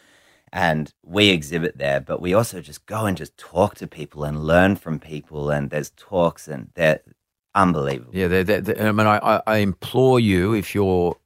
and 0.53 0.93
we 1.05 1.31
exhibit 1.31 1.79
there 1.79 2.01
but 2.01 2.21
we 2.21 2.35
also 2.35 2.61
just 2.61 2.87
go 2.87 3.07
and 3.07 3.17
just 3.17 3.37
talk 3.37 3.75
to 3.75 3.87
people 3.87 4.25
and 4.25 4.45
learn 4.45 4.77
from 4.77 4.99
people 4.99 5.51
and 5.51 5.71
there's 5.71 5.91
talks 5.97 6.49
and 6.49 6.71
they're 6.75 7.01
unbelievable 7.55 8.15
Yeah, 8.15 8.29
they're, 8.29 8.45
they're, 8.45 8.61
they're- 8.61 8.89
I 8.89 8.93
mean, 8.93 9.07
I, 9.07 9.43
I, 9.47 9.57
implore 9.59 10.21
you 10.21 10.55
if 10.55 10.75
you're, 10.75 11.17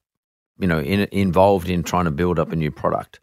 you 0.58 0.66
know, 0.66 0.80
in, 0.80 1.00
involved 1.12 1.68
in 1.68 1.82
trying 1.82 2.04
to 2.06 2.10
build 2.10 2.38
up 2.38 2.52
a 2.52 2.56
new 2.56 2.70
product, 2.70 3.20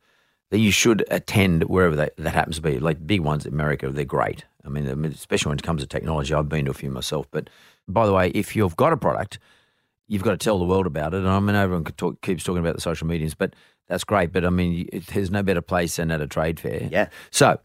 that 0.51 0.59
you 0.59 0.71
should 0.71 1.05
attend 1.09 1.63
wherever 1.65 1.95
that, 1.95 2.13
that 2.17 2.33
happens 2.33 2.57
to 2.57 2.61
be. 2.61 2.79
Like 2.79 3.05
big 3.05 3.21
ones 3.21 3.45
in 3.45 3.53
America, 3.53 3.89
they're 3.89 4.03
great. 4.05 4.45
I 4.65 4.69
mean, 4.69 4.85
especially 5.05 5.49
when 5.51 5.59
it 5.59 5.63
comes 5.63 5.81
to 5.81 5.87
technology. 5.87 6.33
I've 6.33 6.49
been 6.49 6.65
to 6.65 6.71
a 6.71 6.73
few 6.73 6.91
myself. 6.91 7.27
But 7.31 7.49
by 7.87 8.05
the 8.05 8.13
way, 8.13 8.29
if 8.29 8.55
you've 8.55 8.75
got 8.75 8.93
a 8.93 8.97
product, 8.97 9.39
you've 10.09 10.23
got 10.23 10.31
to 10.31 10.37
tell 10.37 10.59
the 10.59 10.65
world 10.65 10.87
about 10.87 11.13
it. 11.13 11.19
And 11.19 11.29
I 11.29 11.39
mean, 11.39 11.55
everyone 11.55 11.85
could 11.85 11.97
talk, 11.97 12.21
keeps 12.21 12.43
talking 12.43 12.59
about 12.59 12.75
the 12.75 12.81
social 12.81 13.07
medias, 13.07 13.35
but 13.35 13.55
that's 13.87 14.03
great. 14.03 14.33
But 14.33 14.43
I 14.43 14.49
mean, 14.49 14.89
it, 14.91 15.07
there's 15.07 15.31
no 15.31 15.41
better 15.43 15.61
place 15.61 15.95
than 15.95 16.11
at 16.11 16.19
a 16.19 16.27
trade 16.27 16.59
fair. 16.59 16.89
yeah 16.91 17.09
So 17.31 17.59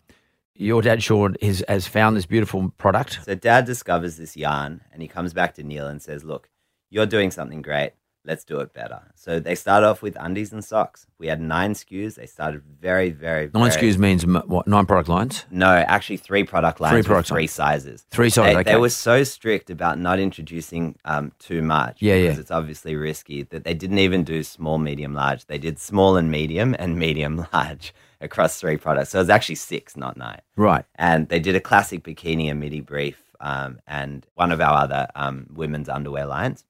your 0.54 0.82
dad, 0.82 1.02
Shaun, 1.02 1.34
is, 1.40 1.64
has 1.66 1.88
found 1.88 2.16
this 2.16 2.26
beautiful 2.26 2.70
product. 2.78 3.20
So 3.24 3.34
dad 3.34 3.64
discovers 3.64 4.18
this 4.18 4.36
yarn 4.36 4.82
and 4.92 5.02
he 5.02 5.08
comes 5.08 5.32
back 5.32 5.54
to 5.54 5.64
Neil 5.64 5.88
and 5.88 6.00
says, 6.00 6.22
Look, 6.22 6.48
you're 6.90 7.06
doing 7.06 7.32
something 7.32 7.62
great. 7.62 7.92
Let's 8.26 8.42
do 8.44 8.60
it 8.60 8.72
better. 8.72 9.02
So 9.14 9.38
they 9.38 9.54
start 9.54 9.84
off 9.84 10.00
with 10.00 10.16
undies 10.18 10.52
and 10.52 10.64
socks. 10.64 11.06
We 11.18 11.26
had 11.26 11.40
nine 11.42 11.74
SKUs. 11.74 12.14
They 12.14 12.24
started 12.26 12.62
very, 12.80 13.10
very, 13.10 13.50
Nine 13.52 13.70
very- 13.70 13.92
SKUs 13.92 13.98
means 13.98 14.24
what? 14.26 14.66
Nine 14.66 14.86
product 14.86 15.10
lines? 15.10 15.44
No, 15.50 15.66
actually 15.66 16.16
three 16.16 16.42
product 16.44 16.80
lines 16.80 16.92
Three 16.94 17.02
product 17.02 17.28
three 17.28 17.46
sizes. 17.46 18.06
Three 18.10 18.30
sizes, 18.30 18.54
They, 18.54 18.60
okay. 18.60 18.72
they 18.72 18.78
were 18.80 18.88
so 18.88 19.24
strict 19.24 19.68
about 19.68 19.98
not 19.98 20.18
introducing 20.18 20.96
um, 21.04 21.32
too 21.38 21.60
much. 21.60 21.98
Yeah, 22.00 22.16
because 22.16 22.36
yeah. 22.36 22.40
It's 22.40 22.50
obviously 22.50 22.96
risky 22.96 23.42
that 23.42 23.64
they 23.64 23.74
didn't 23.74 23.98
even 23.98 24.24
do 24.24 24.42
small, 24.42 24.78
medium, 24.78 25.12
large. 25.12 25.44
They 25.46 25.58
did 25.58 25.78
small 25.78 26.16
and 26.16 26.30
medium 26.30 26.74
and 26.78 26.96
medium, 27.06 27.46
large 27.52 27.92
across 28.22 28.58
three 28.58 28.78
products. 28.78 29.10
So 29.10 29.18
it 29.18 29.22
was 29.22 29.28
actually 29.30 29.56
six, 29.56 29.96
not 29.98 30.16
nine 30.16 30.40
Right. 30.56 30.86
and 30.94 31.28
they 31.28 31.40
did 31.40 31.54
a 31.56 31.60
classic 31.60 32.02
bikini 32.04 32.50
and 32.50 32.58
midi 32.58 32.80
brief 32.80 33.18
um, 33.40 33.80
and 33.86 34.26
one 34.34 34.50
of 34.50 34.62
our 34.62 34.78
other 34.84 35.08
um, 35.14 35.46
women's 35.52 35.90
underwear 35.90 36.24
lines 36.24 36.64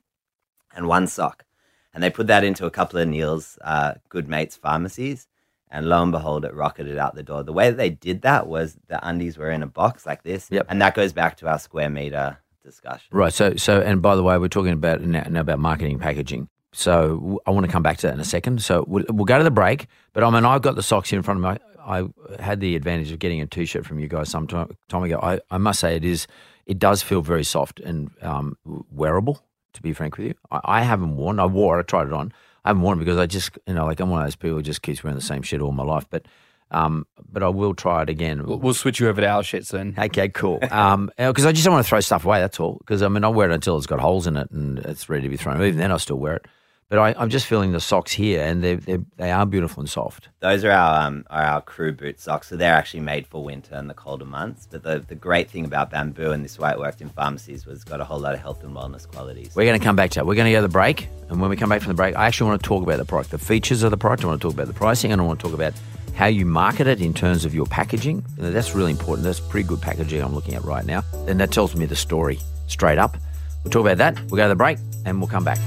and 0.74 0.86
one 0.88 1.06
sock 1.06 1.44
and 1.92 2.02
they 2.02 2.10
put 2.10 2.26
that 2.26 2.44
into 2.44 2.66
a 2.66 2.70
couple 2.70 2.98
of 2.98 3.08
neil's 3.08 3.58
uh, 3.62 3.94
good 4.08 4.28
mates 4.28 4.56
pharmacies 4.56 5.26
and 5.70 5.88
lo 5.88 6.02
and 6.02 6.12
behold 6.12 6.44
it 6.44 6.54
rocketed 6.54 6.98
out 6.98 7.14
the 7.14 7.22
door 7.22 7.42
the 7.42 7.52
way 7.52 7.70
that 7.70 7.76
they 7.76 7.90
did 7.90 8.22
that 8.22 8.46
was 8.46 8.76
the 8.88 9.08
undies 9.08 9.36
were 9.38 9.50
in 9.50 9.62
a 9.62 9.66
box 9.66 10.06
like 10.06 10.22
this 10.22 10.48
Yep. 10.50 10.66
and 10.68 10.80
that 10.82 10.94
goes 10.94 11.12
back 11.12 11.36
to 11.38 11.48
our 11.48 11.58
square 11.58 11.90
meter 11.90 12.38
discussion 12.62 13.06
Right. 13.10 13.32
So, 13.32 13.56
so, 13.56 13.80
and 13.82 14.00
by 14.00 14.16
the 14.16 14.22
way, 14.22 14.38
we're 14.38 14.48
talking 14.48 14.72
about 14.72 15.02
now, 15.02 15.24
now 15.28 15.40
about 15.40 15.58
marketing 15.58 15.98
packaging. 15.98 16.48
So, 16.72 17.40
I 17.46 17.50
want 17.50 17.66
to 17.66 17.70
come 17.70 17.82
back 17.82 17.98
to 17.98 18.06
that 18.06 18.14
in 18.14 18.20
a 18.20 18.24
second. 18.24 18.62
So, 18.62 18.84
we'll, 18.88 19.04
we'll 19.10 19.26
go 19.26 19.36
to 19.36 19.44
the 19.44 19.50
break. 19.50 19.86
But 20.14 20.24
I 20.24 20.30
mean, 20.30 20.46
I've 20.46 20.62
got 20.62 20.74
the 20.74 20.82
socks 20.82 21.10
here 21.10 21.18
in 21.18 21.22
front 21.22 21.44
of 21.44 21.52
me. 21.52 21.58
I, 21.86 22.42
had 22.42 22.60
the 22.60 22.74
advantage 22.74 23.12
of 23.12 23.18
getting 23.18 23.42
a 23.42 23.46
T-shirt 23.46 23.84
from 23.84 23.98
you 24.00 24.08
guys 24.08 24.30
some 24.30 24.46
time, 24.46 24.74
time 24.88 25.02
ago. 25.02 25.20
I, 25.22 25.40
I 25.50 25.58
must 25.58 25.78
say, 25.78 25.94
it 25.94 26.04
is, 26.06 26.26
it 26.64 26.78
does 26.78 27.02
feel 27.02 27.20
very 27.20 27.44
soft 27.44 27.80
and 27.80 28.10
um, 28.22 28.56
wearable. 28.90 29.42
To 29.74 29.82
be 29.82 29.92
frank 29.92 30.16
with 30.16 30.28
you, 30.28 30.34
I, 30.50 30.60
I 30.64 30.82
haven't 30.82 31.16
worn. 31.16 31.38
I 31.40 31.46
wore. 31.46 31.78
it, 31.78 31.80
I 31.80 31.84
tried 31.84 32.06
it 32.06 32.12
on. 32.12 32.32
I 32.64 32.70
haven't 32.70 32.82
worn 32.82 32.98
it 32.98 33.04
because 33.04 33.18
I 33.18 33.26
just, 33.26 33.58
you 33.66 33.74
know, 33.74 33.84
like 33.84 34.00
I'm 34.00 34.08
one 34.08 34.20
of 34.22 34.26
those 34.26 34.36
people 34.36 34.56
who 34.56 34.62
just 34.62 34.82
keeps 34.82 35.04
wearing 35.04 35.16
the 35.18 35.24
same 35.24 35.42
shit 35.42 35.60
all 35.60 35.72
my 35.72 35.82
life. 35.84 36.06
But, 36.08 36.26
um, 36.70 37.06
but 37.30 37.42
I 37.42 37.48
will 37.48 37.74
try 37.74 38.02
it 38.02 38.08
again. 38.08 38.46
We'll, 38.46 38.58
we'll 38.58 38.74
switch 38.74 39.00
you 39.00 39.08
over 39.08 39.20
to 39.20 39.26
our 39.26 39.42
shit 39.42 39.66
soon. 39.66 39.94
Okay, 39.98 40.28
cool. 40.28 40.60
Um, 40.70 41.10
because 41.18 41.44
I 41.44 41.52
just 41.52 41.64
don't 41.64 41.74
want 41.74 41.84
to 41.84 41.88
throw 41.88 42.00
stuff 42.00 42.24
away. 42.24 42.40
That's 42.40 42.58
all. 42.58 42.74
Because 42.78 43.02
I 43.02 43.08
mean, 43.08 43.22
I 43.24 43.28
wear 43.28 43.50
it 43.50 43.54
until 43.54 43.76
it's 43.76 43.86
got 43.86 44.00
holes 44.00 44.26
in 44.26 44.36
it 44.36 44.50
and 44.50 44.78
it's 44.78 45.08
ready 45.08 45.22
to 45.24 45.28
be 45.28 45.36
thrown. 45.36 45.60
Even 45.62 45.78
then, 45.78 45.92
I 45.92 45.96
still 45.98 46.16
wear 46.18 46.36
it. 46.36 46.46
But 46.88 46.98
I, 46.98 47.14
I'm 47.18 47.30
just 47.30 47.46
feeling 47.46 47.72
the 47.72 47.80
socks 47.80 48.12
here, 48.12 48.42
and 48.42 48.62
they 48.62 48.74
they 48.74 48.98
they 49.16 49.30
are 49.32 49.46
beautiful 49.46 49.80
and 49.80 49.88
soft. 49.88 50.28
Those 50.40 50.64
are 50.64 50.70
our 50.70 51.06
um, 51.06 51.24
are 51.30 51.42
our 51.42 51.60
crew 51.62 51.92
boot 51.92 52.20
socks. 52.20 52.48
So 52.48 52.56
they're 52.56 52.74
actually 52.74 53.00
made 53.00 53.26
for 53.26 53.42
winter 53.42 53.74
and 53.74 53.88
the 53.88 53.94
colder 53.94 54.24
months. 54.24 54.68
But 54.70 54.82
the, 54.82 54.98
the 55.00 55.14
great 55.14 55.50
thing 55.50 55.64
about 55.64 55.90
bamboo 55.90 56.30
and 56.30 56.44
this 56.44 56.58
way 56.58 56.70
it 56.70 56.78
worked 56.78 57.00
in 57.00 57.08
pharmacies 57.08 57.66
was 57.66 57.76
it's 57.76 57.84
got 57.84 58.00
a 58.00 58.04
whole 58.04 58.20
lot 58.20 58.34
of 58.34 58.40
health 58.40 58.62
and 58.62 58.76
wellness 58.76 59.08
qualities. 59.08 59.56
We're 59.56 59.64
going 59.64 59.78
to 59.78 59.84
come 59.84 59.96
back 59.96 60.10
to 60.10 60.20
that. 60.20 60.26
We're 60.26 60.34
going 60.34 60.46
to 60.46 60.52
go 60.52 60.58
to 60.58 60.62
the 60.62 60.68
break, 60.68 61.08
and 61.30 61.40
when 61.40 61.50
we 61.50 61.56
come 61.56 61.70
back 61.70 61.80
from 61.80 61.88
the 61.88 61.96
break, 61.96 62.16
I 62.16 62.26
actually 62.26 62.50
want 62.50 62.62
to 62.62 62.68
talk 62.68 62.82
about 62.82 62.98
the 62.98 63.04
product, 63.04 63.30
the 63.30 63.38
features 63.38 63.82
of 63.82 63.90
the 63.90 63.96
product. 63.96 64.24
I 64.24 64.28
want 64.28 64.40
to 64.40 64.48
talk 64.48 64.54
about 64.54 64.66
the 64.66 64.74
pricing, 64.74 65.10
and 65.10 65.20
I 65.20 65.24
want 65.24 65.40
to 65.40 65.44
talk 65.46 65.54
about 65.54 65.72
how 66.14 66.26
you 66.26 66.46
market 66.46 66.86
it 66.86 67.00
in 67.00 67.12
terms 67.12 67.44
of 67.44 67.54
your 67.54 67.66
packaging. 67.66 68.24
That's 68.36 68.74
really 68.74 68.92
important. 68.92 69.24
That's 69.24 69.40
pretty 69.40 69.66
good 69.66 69.80
packaging 69.80 70.22
I'm 70.22 70.34
looking 70.34 70.54
at 70.54 70.62
right 70.64 70.84
now, 70.84 71.02
and 71.26 71.40
that 71.40 71.50
tells 71.50 71.74
me 71.74 71.86
the 71.86 71.96
story 71.96 72.38
straight 72.68 72.98
up. 72.98 73.16
We'll 73.64 73.70
talk 73.70 73.80
about 73.80 73.98
that. 73.98 74.20
We'll 74.30 74.36
go 74.36 74.44
to 74.44 74.48
the 74.50 74.54
break, 74.54 74.78
and 75.06 75.18
we'll 75.18 75.28
come 75.28 75.44
back. 75.44 75.58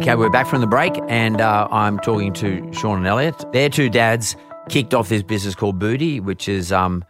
Okay, 0.00 0.14
we're 0.14 0.30
back 0.30 0.46
from 0.46 0.62
the 0.62 0.66
break, 0.66 0.98
and 1.08 1.42
uh, 1.42 1.68
I'm 1.70 1.98
talking 1.98 2.32
to 2.32 2.72
Shaun 2.72 2.96
and 2.96 3.06
Elliot. 3.06 3.34
Their 3.52 3.68
two 3.68 3.90
dads 3.90 4.34
kicked 4.70 4.94
off 4.94 5.10
this 5.10 5.22
business 5.22 5.54
called 5.54 5.78
Boody, 5.78 6.22
which 6.22 6.48
is 6.48 6.72
um, 6.72 7.04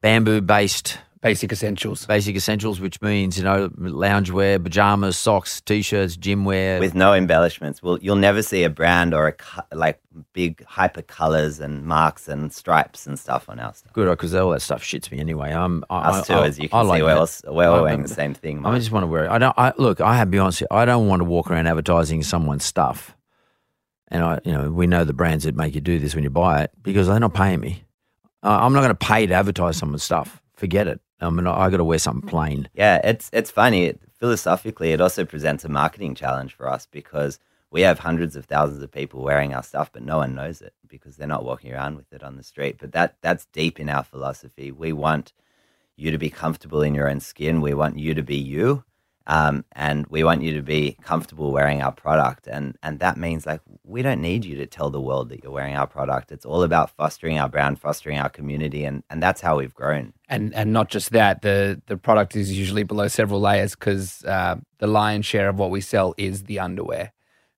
bamboo-based 0.00 0.98
Basic 1.22 1.52
essentials. 1.52 2.04
basic 2.04 2.34
essentials, 2.34 2.80
which 2.80 3.00
means 3.00 3.38
you 3.38 3.44
know 3.44 3.68
loungewear, 3.78 4.60
pajamas, 4.60 5.16
socks, 5.16 5.60
t-shirts, 5.60 6.16
gym 6.16 6.44
wear. 6.44 6.80
with 6.80 6.96
no 6.96 7.14
embellishments. 7.14 7.80
Well, 7.80 7.96
you'll 8.02 8.16
never 8.16 8.42
see 8.42 8.64
a 8.64 8.68
brand 8.70 9.14
or 9.14 9.28
a 9.28 9.32
co- 9.32 9.62
like 9.72 10.00
big 10.32 10.64
hyper 10.64 11.00
colors 11.02 11.60
and 11.60 11.84
marks 11.86 12.26
and 12.26 12.52
stripes 12.52 13.06
and 13.06 13.16
stuff 13.16 13.48
on 13.48 13.60
our 13.60 13.72
stuff. 13.72 13.92
good 13.92 14.08
because 14.10 14.34
all 14.34 14.50
that 14.50 14.62
stuff 14.62 14.82
shits 14.82 15.12
me 15.12 15.20
anyway. 15.20 15.52
Um, 15.52 15.84
I, 15.88 16.10
Us 16.10 16.26
too, 16.26 16.32
I, 16.34 16.46
as 16.48 16.58
you 16.58 16.64
I 16.64 16.80
can 16.80 16.88
like 16.88 16.98
see, 16.98 17.02
we're 17.02 17.08
that. 17.10 17.16
all, 17.18 17.22
s- 17.22 17.42
we're 17.46 17.68
all 17.68 17.82
wearing 17.82 18.02
the 18.02 18.08
same 18.08 18.34
thing. 18.34 18.66
I 18.66 18.76
just 18.80 18.90
want 18.90 19.04
to 19.04 19.06
wear 19.06 19.26
it. 19.26 19.30
I 19.30 19.38
don't. 19.38 19.54
I 19.56 19.72
look. 19.78 20.00
I 20.00 20.16
have 20.16 20.26
to 20.26 20.30
be 20.32 20.38
honest. 20.40 20.58
Here, 20.58 20.68
I 20.72 20.84
don't 20.84 21.06
want 21.06 21.20
to 21.20 21.24
walk 21.24 21.52
around 21.52 21.68
advertising 21.68 22.24
someone's 22.24 22.64
stuff. 22.64 23.16
And 24.08 24.24
I, 24.24 24.40
you 24.44 24.50
know, 24.52 24.72
we 24.72 24.88
know 24.88 25.04
the 25.04 25.14
brands 25.14 25.44
that 25.44 25.54
make 25.54 25.74
you 25.76 25.80
do 25.80 26.00
this 26.00 26.16
when 26.16 26.24
you 26.24 26.30
buy 26.30 26.64
it 26.64 26.72
because 26.82 27.06
they're 27.06 27.20
not 27.20 27.32
paying 27.32 27.60
me. 27.60 27.84
Uh, 28.42 28.58
I'm 28.60 28.72
not 28.72 28.80
going 28.80 28.90
to 28.90 29.06
pay 29.06 29.24
to 29.26 29.34
advertise 29.34 29.76
someone's 29.76 30.02
stuff. 30.02 30.42
Forget 30.56 30.86
it. 30.88 31.00
Um, 31.22 31.38
I 31.38 31.42
mean, 31.42 31.46
I 31.46 31.70
got 31.70 31.76
to 31.76 31.84
wear 31.84 31.98
something 31.98 32.28
plain. 32.28 32.68
Yeah, 32.74 33.00
it's 33.04 33.30
it's 33.32 33.50
funny. 33.50 33.94
Philosophically, 34.18 34.92
it 34.92 35.00
also 35.00 35.24
presents 35.24 35.64
a 35.64 35.68
marketing 35.68 36.14
challenge 36.14 36.54
for 36.54 36.68
us 36.68 36.86
because 36.86 37.38
we 37.70 37.80
have 37.82 38.00
hundreds 38.00 38.36
of 38.36 38.44
thousands 38.44 38.82
of 38.82 38.92
people 38.92 39.22
wearing 39.22 39.54
our 39.54 39.62
stuff, 39.62 39.90
but 39.92 40.02
no 40.02 40.18
one 40.18 40.34
knows 40.34 40.60
it 40.60 40.74
because 40.86 41.16
they're 41.16 41.26
not 41.26 41.44
walking 41.44 41.72
around 41.72 41.96
with 41.96 42.12
it 42.12 42.22
on 42.22 42.36
the 42.36 42.42
street. 42.42 42.76
But 42.80 42.92
that 42.92 43.16
that's 43.22 43.46
deep 43.46 43.78
in 43.80 43.88
our 43.88 44.04
philosophy. 44.04 44.72
We 44.72 44.92
want 44.92 45.32
you 45.96 46.10
to 46.10 46.18
be 46.18 46.30
comfortable 46.30 46.82
in 46.82 46.94
your 46.94 47.08
own 47.08 47.20
skin. 47.20 47.60
We 47.60 47.74
want 47.74 47.98
you 47.98 48.14
to 48.14 48.22
be 48.22 48.36
you, 48.36 48.84
um, 49.26 49.64
and 49.72 50.06
we 50.08 50.24
want 50.24 50.42
you 50.42 50.52
to 50.54 50.62
be 50.62 50.96
comfortable 51.02 51.52
wearing 51.52 51.82
our 51.82 51.92
product. 51.92 52.46
And 52.46 52.76
and 52.82 52.98
that 53.00 53.16
means 53.16 53.46
like 53.46 53.60
we 53.84 54.02
don't 54.02 54.20
need 54.20 54.44
you 54.44 54.56
to 54.56 54.66
tell 54.66 54.90
the 54.90 55.00
world 55.00 55.28
that 55.30 55.42
you're 55.42 55.52
wearing 55.52 55.76
our 55.76 55.86
product. 55.86 56.32
It's 56.32 56.44
all 56.44 56.62
about 56.62 56.90
fostering 56.90 57.38
our 57.38 57.48
brand, 57.48 57.80
fostering 57.80 58.18
our 58.18 58.28
community, 58.28 58.84
and 58.84 59.02
and 59.10 59.22
that's 59.22 59.40
how 59.40 59.58
we've 59.58 59.74
grown. 59.74 60.12
and 60.28 60.54
and 60.54 60.72
not 60.72 60.88
just 60.88 61.10
that 61.12 61.42
the 61.42 61.80
the 61.86 61.96
product 61.96 62.36
is 62.36 62.56
usually 62.56 62.82
below 62.82 63.08
several 63.08 63.40
layers 63.40 63.74
because 63.74 64.24
uh, 64.24 64.56
the 64.78 64.86
lion's 64.86 65.26
share 65.26 65.48
of 65.48 65.58
what 65.58 65.70
we 65.70 65.80
sell 65.80 66.14
is 66.16 66.44
the 66.44 66.58
underwear 66.58 67.12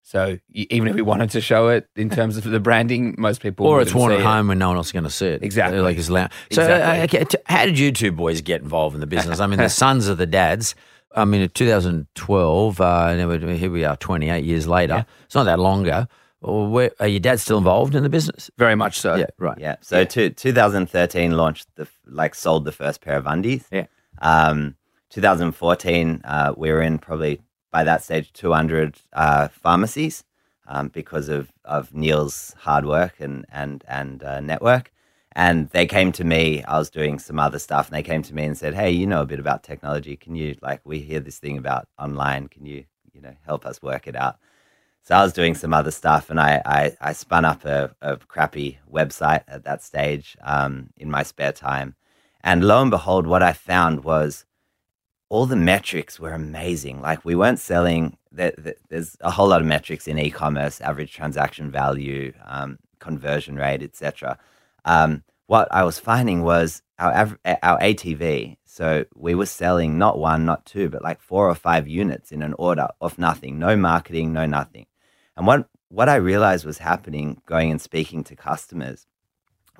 so 0.07 0.39
even 0.53 0.87
if 0.89 0.95
we 0.95 1.01
wanted 1.01 1.31
to 1.31 1.41
show 1.41 1.69
it 1.69 1.89
in 1.97 2.11
terms 2.19 2.37
of 2.37 2.45
the 2.45 2.61
branding 2.61 3.15
most 3.17 3.41
people 3.41 3.67
or 3.67 3.81
it's 3.81 3.95
wouldn't 3.95 4.01
worn 4.01 4.11
see 4.13 4.15
at 4.17 4.21
it. 4.21 4.25
home 4.27 4.49
when 4.49 4.59
no 4.59 4.69
one 4.69 4.77
else 4.77 4.89
is 4.89 4.93
going 4.93 5.05
to 5.05 5.11
see 5.11 5.29
it. 5.29 5.43
Exactly. 5.43 5.79
Like 5.81 5.97
it's 5.97 6.11
loud. 6.11 6.31
So, 6.53 6.63
uh, 6.63 7.01
okay, 7.05 7.25
t- 7.25 7.39
how 7.47 7.65
did 7.65 7.79
you 7.79 7.91
two 7.91 8.13
boys 8.13 8.43
get 8.43 8.61
involved 8.61 8.95
in 8.95 9.01
the 9.01 9.07
business? 9.07 9.41
I 9.41 9.47
mean, 9.47 9.59
the 9.59 9.69
sons 9.85 10.07
of 10.07 10.19
the 10.19 10.27
dads. 10.27 10.75
I 11.15 11.25
mean, 11.25 11.43
in 11.43 11.49
2012, 11.49 12.81
uh, 12.81 13.07
and 13.11 13.57
here 13.57 13.71
we 13.71 13.85
are 13.85 13.97
28 13.97 14.45
years 14.45 14.67
later. 14.67 15.07
It's 15.25 15.35
not 15.35 15.45
that 15.45 15.59
long 15.59 15.87
ago. 15.87 16.07
Where, 16.41 16.91
are 17.01 17.07
your 17.07 17.21
dads 17.21 17.43
still 17.43 17.59
involved 17.59 17.95
in 17.95 18.03
the 18.03 18.09
business? 18.09 18.51
very 18.59 18.75
much 18.75 18.99
so 18.99 19.15
yeah, 19.15 19.27
right. 19.39 19.57
Yeah. 19.59 19.77
So 19.81 20.05
To, 20.05 20.29
2013 20.29 21.33
launched 21.33 21.69
the 21.77 21.89
like 22.07 22.35
sold 22.35 22.67
the 22.67 22.73
first 22.73 23.01
pair 23.01 23.17
of 23.17 23.27
undies. 23.27 23.65
Yeah. 23.73 23.87
Um, 24.21 24.77
2014 25.11 26.21
uh, 26.25 26.53
we 26.57 26.71
were 26.71 26.83
in 26.83 26.99
probably 26.99 27.41
by 27.71 27.85
that 27.85 28.03
stage 28.03 28.33
200 28.35 28.97
uh, 29.15 29.49
pharmacies 29.49 30.25
um, 30.67 30.89
because 30.89 31.29
of 31.31 31.51
of 31.65 31.95
Neil's 31.95 32.55
hard 32.59 32.85
work 32.85 33.15
and 33.21 33.47
and 33.51 33.83
and 33.89 34.23
uh, 34.23 34.41
network. 34.41 34.93
And 35.37 35.69
they 35.71 35.87
came 35.87 36.13
to 36.13 36.25
me. 36.25 36.63
I 36.65 36.79
was 36.79 36.91
doing 36.91 37.19
some 37.19 37.39
other 37.41 37.59
stuff, 37.59 37.89
and 37.89 37.97
they 37.97 38.03
came 38.03 38.23
to 38.23 38.35
me 38.35 38.45
and 38.45 38.57
said, 38.59 38.75
"Hey, 38.75 38.91
you 38.91 39.07
know 39.07 39.23
a 39.23 39.27
bit 39.27 39.41
about 39.41 39.63
technology. 39.65 40.17
Can 40.17 40.35
you 40.37 40.57
like 40.63 40.81
we 40.85 41.01
hear 41.01 41.21
this 41.21 41.39
thing 41.39 41.59
about 41.59 41.89
online? 41.99 42.49
Can 42.49 42.67
you 42.67 42.85
you 43.13 43.21
know 43.21 43.35
help 43.47 43.67
us 43.67 43.83
work 43.83 44.07
it 44.09 44.17
out?" 44.17 44.39
So 45.05 45.15
I 45.17 45.23
was 45.25 45.33
doing 45.35 45.55
some 45.55 45.75
other 45.75 45.91
stuff, 45.93 46.31
and 46.31 46.41
I 46.41 46.63
I, 46.67 46.97
I 47.01 47.13
spun 47.15 47.45
up 47.45 47.65
a, 47.65 47.95
a 48.03 48.17
crappy 48.19 48.79
website 48.93 49.45
at 49.49 49.65
that 49.65 49.83
stage 49.83 50.37
um, 50.43 50.91
in 50.99 51.11
my 51.11 51.23
spare 51.25 51.53
time, 51.53 51.97
and 52.43 52.65
lo 52.65 52.83
and 52.83 52.91
behold, 52.91 53.27
what 53.27 53.43
I 53.43 53.53
found 53.55 54.05
was 54.05 54.45
all 55.29 55.47
the 55.47 55.57
metrics 55.57 56.21
were 56.21 56.33
amazing. 56.33 57.01
Like 57.01 57.25
we 57.25 57.35
weren't 57.35 57.59
selling. 57.59 58.17
There, 58.33 58.53
there- 58.59 58.77
there's 58.91 59.17
a 59.21 59.31
whole 59.31 59.49
lot 59.49 59.61
of 59.61 59.67
metrics 59.67 60.07
in 60.09 60.19
e-commerce: 60.19 60.81
average 60.81 61.13
transaction 61.13 61.71
value, 61.71 62.33
um, 62.45 62.79
conversion 63.01 63.57
rate, 63.57 63.83
etc. 63.83 64.39
Um, 64.85 65.23
what 65.47 65.69
I 65.71 65.85
was 65.85 65.99
finding 65.99 66.43
was 66.43 66.83
our 66.99 67.39
our 67.63 67.79
ATV. 67.81 68.57
So 68.65 69.05
we 69.15 69.35
were 69.35 69.47
selling 69.47 69.99
not 69.99 70.19
one, 70.19 70.45
not 70.45 70.67
two, 70.67 70.89
but 70.89 71.03
like 71.03 71.21
four 71.21 71.49
or 71.49 71.55
five 71.55 71.87
units 71.87 72.33
in 72.33 72.43
an 72.43 72.55
order 72.59 72.89
of 73.01 73.19
nothing, 73.19 73.59
no 73.59 73.77
marketing, 73.77 74.33
no 74.33 74.47
nothing. 74.47 74.87
And 75.37 75.47
what 75.47 75.69
what 75.89 76.09
I 76.09 76.17
realized 76.17 76.65
was 76.65 76.79
happening, 76.79 77.41
going 77.47 77.71
and 77.71 77.81
speaking 77.81 78.25
to 78.25 78.37
customers, 78.37 79.07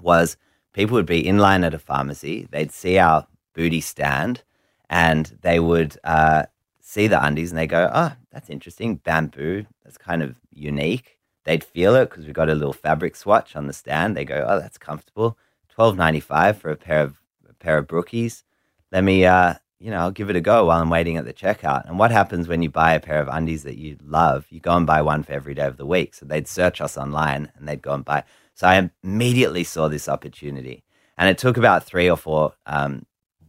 was 0.01 0.37
people 0.73 0.95
would 0.95 1.07
be 1.07 1.27
in 1.27 1.39
line 1.39 1.65
at 1.65 1.75
a 1.75 1.79
pharmacy. 1.79 2.47
They'd 2.51 2.73
see 2.73 2.99
our 2.99 3.27
Boody 3.57 3.83
stand, 3.83 4.43
and 4.91 5.39
they 5.43 5.61
would 5.61 5.97
uh, 6.05 6.45
see 6.81 7.07
the 7.07 7.25
undies, 7.25 7.51
and 7.51 7.59
they 7.59 7.67
go, 7.67 7.91
"Oh, 7.93 8.13
that's 8.31 8.51
interesting, 8.51 8.97
bamboo. 8.97 9.67
That's 9.85 9.99
kind 9.99 10.23
of 10.23 10.37
unique." 10.53 11.14
They'd 11.45 11.65
feel 11.65 11.95
it 11.95 12.11
because 12.11 12.25
we've 12.25 12.35
got 12.35 12.49
a 12.49 12.55
little 12.55 12.73
fabric 12.73 13.17
swatch 13.17 13.55
on 13.55 13.67
the 13.67 13.73
stand. 13.73 14.17
They 14.17 14.25
go, 14.25 14.45
"Oh, 14.49 14.59
that's 14.59 14.79
comfortable. 14.79 15.39
Twelve 15.69 15.97
ninety 15.97 16.21
five 16.21 16.59
for 16.59 16.71
a 16.71 16.77
pair 16.77 17.03
of 17.03 17.21
a 17.49 17.53
pair 17.55 17.79
of 17.79 17.87
brookies. 17.87 18.43
Let 18.91 19.05
me, 19.05 19.27
uh, 19.27 19.55
you 19.79 19.91
know, 19.91 19.99
I'll 19.99 20.11
give 20.11 20.31
it 20.31 20.37
a 20.37 20.41
go 20.41 20.67
while 20.67 20.81
I'm 20.81 20.91
waiting 20.91 21.17
at 21.17 21.27
the 21.27 21.35
checkout." 21.35 21.87
And 21.87 21.99
what 21.99 22.11
happens 22.11 22.49
when 22.49 22.63
you 22.63 22.71
buy 22.71 22.95
a 22.95 23.01
pair 23.01 23.21
of 23.21 23.29
undies 23.29 23.63
that 23.65 23.77
you 23.77 23.99
love? 24.03 24.47
You 24.51 24.61
go 24.61 24.77
and 24.77 24.87
buy 24.87 25.03
one 25.03 25.23
for 25.23 25.33
every 25.33 25.55
day 25.55 25.67
of 25.67 25.77
the 25.77 25.87
week. 25.87 26.15
So 26.15 26.25
they'd 26.27 26.49
search 26.49 26.81
us 26.81 26.97
online 26.97 27.53
and 27.57 27.69
they'd 27.69 27.83
go 27.83 27.93
and 27.93 28.05
buy. 28.05 28.25
So 28.55 28.67
I 28.69 28.91
immediately 29.03 29.65
saw 29.65 29.89
this 29.89 30.09
opportunity, 30.09 30.85
and 31.19 31.29
it 31.29 31.39
took 31.39 31.57
about 31.57 31.85
three 31.85 32.09
or 32.09 32.17
four 32.17 32.55
um, 32.67 33.05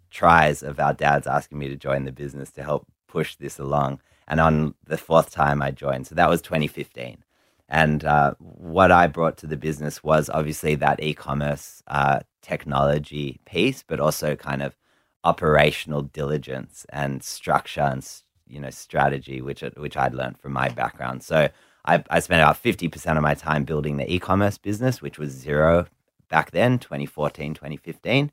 tries 0.09 0.63
of 0.63 0.79
our 0.79 0.93
dads 0.93 1.27
asking 1.27 1.59
me 1.59 1.67
to 1.69 1.75
join 1.75 2.05
the 2.05 2.11
business 2.11 2.51
to 2.53 2.63
help 2.63 2.87
push 3.07 3.35
this 3.35 3.59
along. 3.59 4.01
And 4.27 4.39
on 4.39 4.73
the 4.83 4.97
fourth 4.97 5.29
time 5.29 5.61
I 5.61 5.71
joined, 5.71 6.07
so 6.07 6.15
that 6.15 6.29
was 6.29 6.41
2015. 6.41 7.24
And 7.67 8.05
uh, 8.05 8.35
what 8.39 8.91
I 8.91 9.07
brought 9.07 9.37
to 9.37 9.47
the 9.47 9.57
business 9.57 10.03
was 10.03 10.29
obviously 10.29 10.75
that 10.75 11.01
e-commerce 11.01 11.81
uh, 11.87 12.19
technology 12.41 13.39
piece, 13.45 13.83
but 13.83 13.99
also 13.99 14.35
kind 14.35 14.61
of 14.61 14.75
operational 15.23 16.03
diligence 16.03 16.85
and 16.89 17.23
structure 17.23 17.81
and 17.81 18.07
you 18.47 18.59
know 18.59 18.69
strategy, 18.69 19.41
which 19.41 19.63
which 19.75 19.97
I'd 19.97 20.13
learned 20.13 20.37
from 20.37 20.53
my 20.53 20.69
background. 20.69 21.23
So 21.23 21.49
I, 21.85 22.03
I 22.09 22.19
spent 22.19 22.41
about 22.41 22.61
50% 22.61 23.15
of 23.17 23.23
my 23.23 23.33
time 23.35 23.63
building 23.63 23.97
the 23.97 24.11
e-commerce 24.11 24.57
business, 24.57 25.01
which 25.01 25.19
was 25.19 25.31
zero 25.31 25.85
back 26.29 26.51
then, 26.51 26.79
2014, 26.79 27.53
2015. 27.53 28.31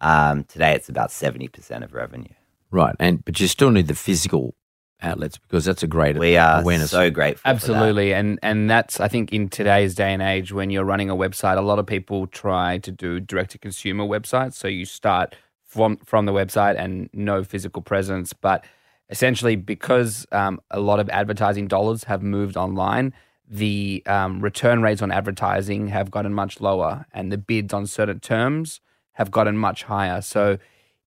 Um, 0.00 0.44
today, 0.44 0.74
it's 0.74 0.88
about 0.88 1.10
70% 1.10 1.84
of 1.84 1.92
revenue. 1.92 2.32
Right. 2.70 2.96
And 2.98 3.24
but 3.24 3.38
you 3.40 3.46
still 3.46 3.70
need 3.70 3.86
the 3.86 3.94
physical 3.94 4.54
outlets 5.02 5.38
because 5.38 5.64
that's 5.64 5.82
a 5.82 5.86
great 5.86 6.16
We 6.18 6.36
are 6.36 6.60
awareness. 6.60 6.90
so 6.90 7.10
grateful. 7.10 7.40
for 7.42 7.48
that. 7.48 7.54
Absolutely, 7.56 8.14
and 8.14 8.38
and 8.42 8.70
that's 8.70 9.00
I 9.00 9.08
think 9.08 9.32
in 9.32 9.48
today's 9.48 9.94
day 9.94 10.12
and 10.12 10.22
age 10.22 10.52
when 10.52 10.70
you're 10.70 10.84
running 10.84 11.10
a 11.10 11.16
website, 11.16 11.58
a 11.58 11.62
lot 11.62 11.78
of 11.78 11.86
people 11.86 12.26
try 12.26 12.78
to 12.78 12.90
do 12.90 13.20
direct 13.20 13.50
to 13.52 13.58
consumer 13.58 14.04
websites. 14.04 14.54
So 14.54 14.68
you 14.68 14.84
start 14.84 15.34
from 15.64 15.96
from 15.98 16.26
the 16.26 16.32
website 16.32 16.76
and 16.78 17.10
no 17.12 17.44
physical 17.44 17.82
presence, 17.82 18.32
but 18.32 18.64
essentially 19.10 19.56
because 19.56 20.26
um, 20.32 20.60
a 20.70 20.80
lot 20.80 20.98
of 21.00 21.08
advertising 21.10 21.68
dollars 21.68 22.04
have 22.04 22.22
moved 22.22 22.56
online, 22.56 23.12
the 23.48 24.02
um, 24.06 24.40
return 24.40 24.80
rates 24.80 25.02
on 25.02 25.10
advertising 25.12 25.88
have 25.88 26.10
gotten 26.10 26.32
much 26.32 26.60
lower, 26.60 27.04
and 27.12 27.30
the 27.30 27.36
bids 27.38 27.74
on 27.74 27.86
certain 27.86 28.20
terms 28.20 28.80
have 29.12 29.30
gotten 29.30 29.56
much 29.58 29.82
higher. 29.84 30.20
So 30.22 30.58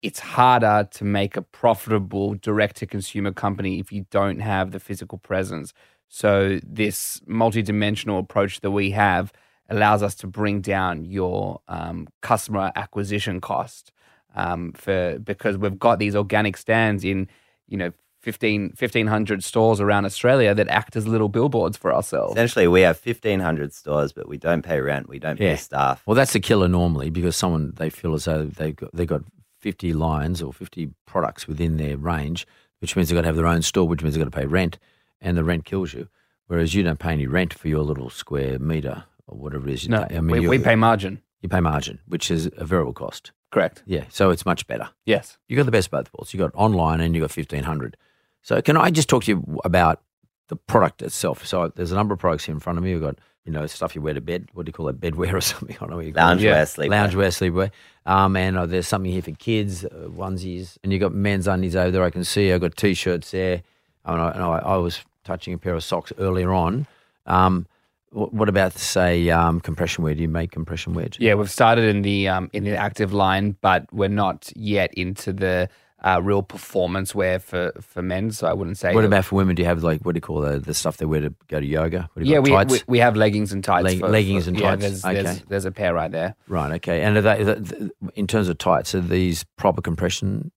it's 0.05 0.19
harder 0.19 0.87
to 0.91 1.03
make 1.03 1.35
a 1.35 1.41
profitable 1.41 2.35
direct 2.35 2.75
to 2.77 2.85
consumer 2.85 3.31
company 3.31 3.79
if 3.79 3.91
you 3.91 4.05
don't 4.11 4.39
have 4.39 4.71
the 4.71 4.79
physical 4.79 5.17
presence. 5.17 5.73
So 6.07 6.59
this 6.63 7.21
multi-dimensional 7.25 8.19
approach 8.19 8.61
that 8.61 8.71
we 8.71 8.91
have 8.91 9.33
allows 9.69 10.03
us 10.03 10.13
to 10.15 10.27
bring 10.27 10.61
down 10.61 11.05
your 11.05 11.59
um, 11.67 12.07
customer 12.21 12.71
acquisition 12.75 13.41
cost 13.41 13.91
um, 14.35 14.73
for 14.73 15.17
because 15.17 15.57
we've 15.57 15.79
got 15.79 15.97
these 15.97 16.15
organic 16.15 16.55
stands 16.57 17.03
in 17.03 17.27
you 17.67 17.77
know 17.77 17.91
15, 18.21 18.73
1500 18.77 19.43
stores 19.43 19.79
around 19.79 20.05
Australia 20.05 20.53
that 20.55 20.67
act 20.67 20.95
as 20.95 21.07
little 21.07 21.29
billboards 21.29 21.77
for 21.77 21.93
ourselves. 21.93 22.33
Essentially, 22.33 22.67
we 22.67 22.81
have 22.81 22.99
1,500 23.03 23.71
stores, 23.71 24.13
but 24.13 24.27
we 24.27 24.37
don't 24.37 24.63
pay 24.63 24.79
rent. 24.81 25.07
We 25.07 25.19
don't 25.19 25.39
Yeah. 25.39 25.51
pay 25.51 25.57
staff. 25.57 26.01
Well, 26.07 26.15
that's 26.15 26.33
the 26.33 26.39
killer 26.39 26.67
normally 26.67 27.09
because 27.11 27.35
someone 27.35 27.73
they 27.75 27.89
feel 27.91 28.13
as 28.15 28.25
though 28.25 28.45
they've 28.45 28.75
got, 28.75 28.89
they've 28.95 29.07
got 29.07 29.21
50 29.65 29.93
lines 29.93 30.43
or 30.43 30.53
50 30.53 30.91
products 31.07 31.47
within 31.47 31.77
their 31.77 31.97
range, 31.97 32.45
which 32.81 32.95
means 32.95 33.09
they've 33.09 33.15
got 33.15 33.21
to 33.21 33.27
have 33.27 33.35
their 33.35 33.47
own 33.47 33.63
store, 33.63 33.87
which 33.87 34.03
means 34.03 34.13
they've 34.13 34.23
got 34.23 34.31
to 34.31 34.39
pay 34.39 34.45
rent, 34.45 34.77
and 35.19 35.35
the 35.35 35.43
rent 35.43 35.65
kills 35.65 35.91
you. 35.91 36.07
Whereas 36.45 36.75
you 36.75 36.83
don't 36.83 36.99
pay 36.99 37.13
any 37.13 37.25
rent 37.25 37.51
for 37.51 37.67
your 37.67 37.81
little 37.81 38.11
square 38.11 38.59
meter 38.59 39.05
or 39.25 39.39
whatever 39.39 39.67
it 39.67 39.73
is. 39.73 39.85
You 39.85 39.89
no, 39.89 40.05
pay. 40.05 40.17
I 40.17 40.21
mean, 40.21 40.43
we, 40.43 40.47
we 40.47 40.59
pay 40.59 40.75
margin. 40.75 41.19
you 41.41 41.49
pay 41.49 41.61
margin, 41.61 41.97
which 42.05 42.29
is 42.29 42.47
a 42.57 42.63
variable 42.63 42.93
cost. 42.93 43.31
Correct. 43.49 43.81
Yeah, 43.87 44.03
so 44.09 44.29
it's 44.29 44.45
much 44.45 44.67
better. 44.67 44.89
Yes. 45.03 45.39
You 45.47 45.57
got 45.57 45.65
the 45.65 45.71
best 45.71 45.87
of 45.87 45.91
both 45.93 46.13
worlds. 46.13 46.31
You 46.31 46.37
got 46.37 46.51
online 46.53 47.01
and 47.01 47.15
you 47.15 47.21
got 47.21 47.35
1500. 47.35 47.97
So 48.43 48.61
can 48.61 48.77
I 48.77 48.91
just 48.91 49.09
talk 49.09 49.23
to 49.23 49.31
you 49.31 49.59
about 49.65 50.03
the 50.49 50.57
product 50.57 51.01
itself? 51.01 51.43
So 51.43 51.71
there's 51.75 51.91
a 51.91 51.95
number 51.95 52.13
of 52.13 52.19
products 52.19 52.45
here 52.45 52.53
in 52.53 52.59
front 52.59 52.77
of 52.77 52.83
me. 52.83 52.93
We've 52.93 53.01
got 53.01 53.17
you 53.45 53.51
know, 53.51 53.65
stuff 53.67 53.95
you 53.95 54.01
wear 54.01 54.13
to 54.13 54.21
bed. 54.21 54.47
What 54.53 54.65
do 54.65 54.69
you 54.69 54.73
call 54.73 54.89
it? 54.89 54.99
Bedwear 54.99 55.33
or 55.33 55.41
something? 55.53 55.75
I 55.75 55.79
don't 55.79 55.91
know 55.91 55.95
what 55.97 56.05
you 56.05 56.13
call 56.13 56.23
Loungewear, 56.23 56.39
it. 56.39 56.41
Yeah. 56.41 56.63
sleepwear. 56.63 56.89
Loungewear, 56.89 57.51
sleepwear. 57.51 57.71
Um, 58.05 58.35
and 58.35 58.57
uh, 58.57 58.65
there's 58.65 58.87
something 58.87 59.11
here 59.11 59.21
for 59.21 59.31
kids, 59.31 59.85
uh, 59.85 60.09
onesies. 60.09 60.77
And 60.83 60.91
you've 60.91 61.01
got 61.01 61.13
men's 61.13 61.47
undies 61.47 61.75
over 61.75 61.91
there. 61.91 62.03
I 62.03 62.09
can 62.09 62.23
see. 62.23 62.51
I've 62.51 62.61
got 62.61 62.75
t-shirts 62.75 63.31
there. 63.31 63.61
And 64.05 64.21
I, 64.21 64.31
and 64.31 64.43
I, 64.43 64.57
I 64.57 64.77
was 64.77 64.99
touching 65.23 65.53
a 65.53 65.57
pair 65.57 65.73
of 65.73 65.83
socks 65.83 66.11
earlier 66.17 66.53
on. 66.53 66.87
Um, 67.25 67.67
what, 68.11 68.33
what 68.33 68.49
about 68.49 68.73
say 68.73 69.29
um, 69.29 69.59
compression 69.59 70.03
wear? 70.03 70.15
Do 70.15 70.21
you 70.21 70.29
make 70.29 70.51
compression 70.51 70.93
wear? 70.93 71.07
Yeah, 71.19 71.33
we've 71.35 71.51
started 71.51 71.83
in 71.85 72.01
the 72.01 72.27
um, 72.29 72.49
in 72.53 72.63
the 72.63 72.75
active 72.75 73.13
line, 73.13 73.57
but 73.61 73.91
we're 73.91 74.09
not 74.09 74.51
yet 74.55 74.93
into 74.93 75.33
the 75.33 75.69
uh, 76.05 76.21
real 76.21 76.43
performance 76.43 77.13
wear 77.15 77.39
for 77.39 77.71
for 77.81 78.01
men. 78.01 78.31
So 78.31 78.47
I 78.47 78.53
wouldn't 78.53 78.77
say. 78.77 78.93
What 78.93 79.03
about 79.05 79.25
for 79.25 79.35
women? 79.35 79.55
Do 79.55 79.61
you 79.63 79.67
have 79.67 79.83
like 79.83 80.01
what 80.05 80.13
do 80.13 80.17
you 80.17 80.21
call 80.21 80.39
the, 80.41 80.59
the 80.59 80.73
stuff 80.73 80.97
they 80.97 81.05
wear 81.05 81.21
to 81.21 81.33
go 81.47 81.59
to 81.59 81.65
yoga? 81.65 82.09
What 82.13 82.23
do 82.23 82.29
you 82.29 82.31
Yeah, 82.35 82.37
call 82.37 82.43
we, 82.43 82.49
tights? 82.51 82.71
we 82.73 82.79
we 82.87 82.99
have 82.99 83.15
leggings 83.17 83.51
and 83.51 83.63
tights. 83.63 83.83
Leg- 83.85 83.99
for- 83.99 84.09
leggings 84.09 84.43
for- 84.43 84.49
and 84.51 84.59
yeah, 84.59 84.69
tights. 84.75 84.81
There's, 84.81 85.05
Okay. 85.05 85.21
there's 85.23 85.41
there's 85.49 85.65
a 85.65 85.71
pair 85.71 85.93
right 85.93 86.11
there. 86.11 86.35
right. 86.47 86.71
Okay. 86.73 87.01
And 87.01 87.17
are 87.17 87.21
they, 87.21 87.43
th- 87.43 87.69
th- 87.69 87.91
in 88.15 88.27
terms 88.27 88.47
of 88.49 88.57
tights, 88.59 88.93
are 88.95 89.01
these 89.01 89.43
proper 89.57 89.81
compression? 89.81 90.51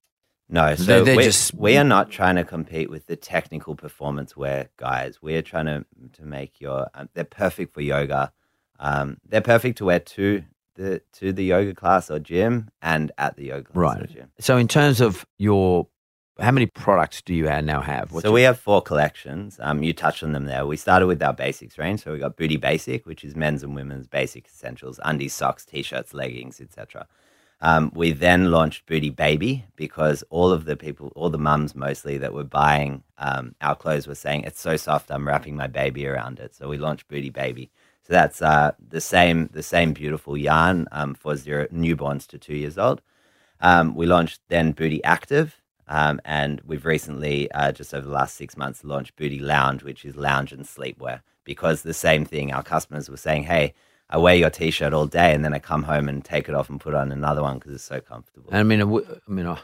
No, 0.51 0.75
so 0.77 0.85
They're- 0.85 1.05
they're 1.05 1.23
just- 1.25 1.53
we 1.55 1.77
are 1.77 1.85
not 1.85 2.11
trying 2.11 2.37
to 2.37 2.45
compete 2.45 2.89
with 2.91 3.07
the 3.07 3.17
technical 3.17 3.75
performance 3.75 4.35
wear 4.37 4.69
guys. 4.79 5.21
We 5.23 5.35
are 5.37 5.43
trying 5.43 5.67
to 5.67 5.85
to 6.15 6.25
make 6.25 6.61
your 6.61 6.89
um, 6.95 7.09
they're 7.15 7.25
perfect 7.25 7.73
for 7.75 7.81
yoga. 7.83 8.33
Um, 8.81 9.19
they're 9.29 9.41
perfect 9.41 9.79
to 9.79 9.85
wear 9.87 10.01
to 10.01 10.45
the 10.79 11.03
to 11.13 11.33
the 11.33 11.45
yoga 11.45 11.75
class 11.75 12.11
or 12.11 12.19
gym 12.19 12.71
and 12.81 13.13
at 13.19 13.37
the 13.37 13.47
yoga 13.47 13.65
class 13.65 13.77
or 13.77 13.81
Right. 13.81 14.09
gym. 14.09 14.31
So 14.41 14.57
in 14.57 14.69
terms 14.69 15.01
of 15.01 15.27
your, 15.37 15.89
how 16.41 16.53
many 16.53 16.67
products 16.67 17.21
do 17.21 17.35
you 17.35 17.45
now 17.45 17.81
have? 17.81 18.13
What's 18.13 18.25
so 18.25 18.33
we 18.33 18.43
have 18.43 18.59
four 18.59 18.81
collections. 18.81 19.59
Um, 19.61 19.83
you 19.83 19.93
touched 19.93 20.23
on 20.23 20.33
them 20.33 20.47
there. 20.47 20.65
We 20.67 20.77
started 20.77 21.07
with 21.07 21.23
our 21.23 21.35
basics 21.35 21.77
range. 21.77 22.05
So 22.05 22.13
we 22.13 22.19
got 22.19 22.37
Boody 22.37 22.59
Basic, 22.59 23.05
which 23.05 23.25
is 23.25 23.35
men's 23.35 23.63
and 23.63 23.75
women's 23.75 24.07
basic 24.07 24.47
essentials: 24.47 25.01
undies, 25.05 25.35
socks, 25.35 25.65
t-shirts, 25.67 26.15
leggings, 26.15 26.61
etc. 26.61 27.09
Um, 27.61 27.91
we 27.93 28.13
then 28.13 28.53
launched 28.53 28.87
Boody 28.87 29.15
Baby 29.15 29.65
because 29.75 30.23
all 30.31 30.53
of 30.53 30.65
the 30.65 30.77
people, 30.77 31.13
all 31.17 31.29
the 31.29 31.39
mums 31.39 31.75
mostly 31.75 32.17
that 32.19 32.33
were 32.33 32.45
buying 32.45 33.03
um, 33.19 33.57
our 33.61 33.75
clothes 33.75 34.07
were 34.07 34.15
saying 34.15 34.45
it's 34.45 34.61
so 34.61 34.77
soft. 34.77 35.11
I'm 35.11 35.27
wrapping 35.27 35.57
my 35.57 35.67
baby 35.67 36.07
around 36.07 36.39
it. 36.39 36.55
So 36.55 36.69
we 36.69 36.79
launched 36.79 37.09
Boody 37.09 37.33
Baby. 37.33 37.73
So 38.09 38.15
that's 38.15 38.41
uh, 38.41 38.73
the 38.89 39.03
same 39.03 39.51
the 39.53 39.63
same 39.63 39.93
beautiful 39.93 40.35
yarn 40.35 40.87
um, 40.93 41.15
for 41.15 41.37
zero 41.37 41.67
newborns 41.67 42.27
to 42.29 42.39
two 42.39 42.57
years 42.57 42.79
old. 42.79 43.03
Um, 43.61 43.95
we 43.95 44.07
launched 44.07 44.41
then 44.49 44.73
Boody 44.73 45.01
Active, 45.05 45.61
um, 45.89 46.19
and 46.25 46.63
we've 46.65 46.87
recently, 46.87 47.51
uh, 47.53 47.71
just 47.73 47.93
over 47.93 48.07
the 48.07 48.13
last 48.15 48.37
six 48.37 48.57
months, 48.57 48.83
launched 48.83 49.15
Boody 49.17 49.41
Lounge, 49.43 49.83
which 49.83 50.07
is 50.07 50.17
lounge 50.17 50.53
and 50.53 50.65
sleepwear. 50.65 51.21
Because 51.45 51.83
the 51.83 51.93
same 51.93 52.25
thing, 52.25 52.51
our 52.51 52.63
customers 52.63 53.11
were 53.11 53.19
saying, 53.19 53.43
"Hey, 53.43 53.75
I 54.09 54.17
wear 54.17 54.35
your 54.35 54.49
t-shirt 54.49 54.95
all 54.95 55.07
day, 55.07 55.35
and 55.35 55.45
then 55.45 55.53
I 55.53 55.59
come 55.59 55.83
home 55.83 56.09
and 56.09 56.25
take 56.25 56.49
it 56.49 56.55
off 56.55 56.71
and 56.71 56.81
put 56.81 56.95
on 56.95 57.13
another 57.13 57.43
one 57.43 57.59
because 57.59 57.75
it's 57.75 57.85
so 57.85 58.01
comfortable." 58.01 58.49
And 58.51 58.61
I 58.61 58.63
mean, 58.63 58.81
I 58.81 59.31
mean, 59.31 59.45
uh, 59.45 59.59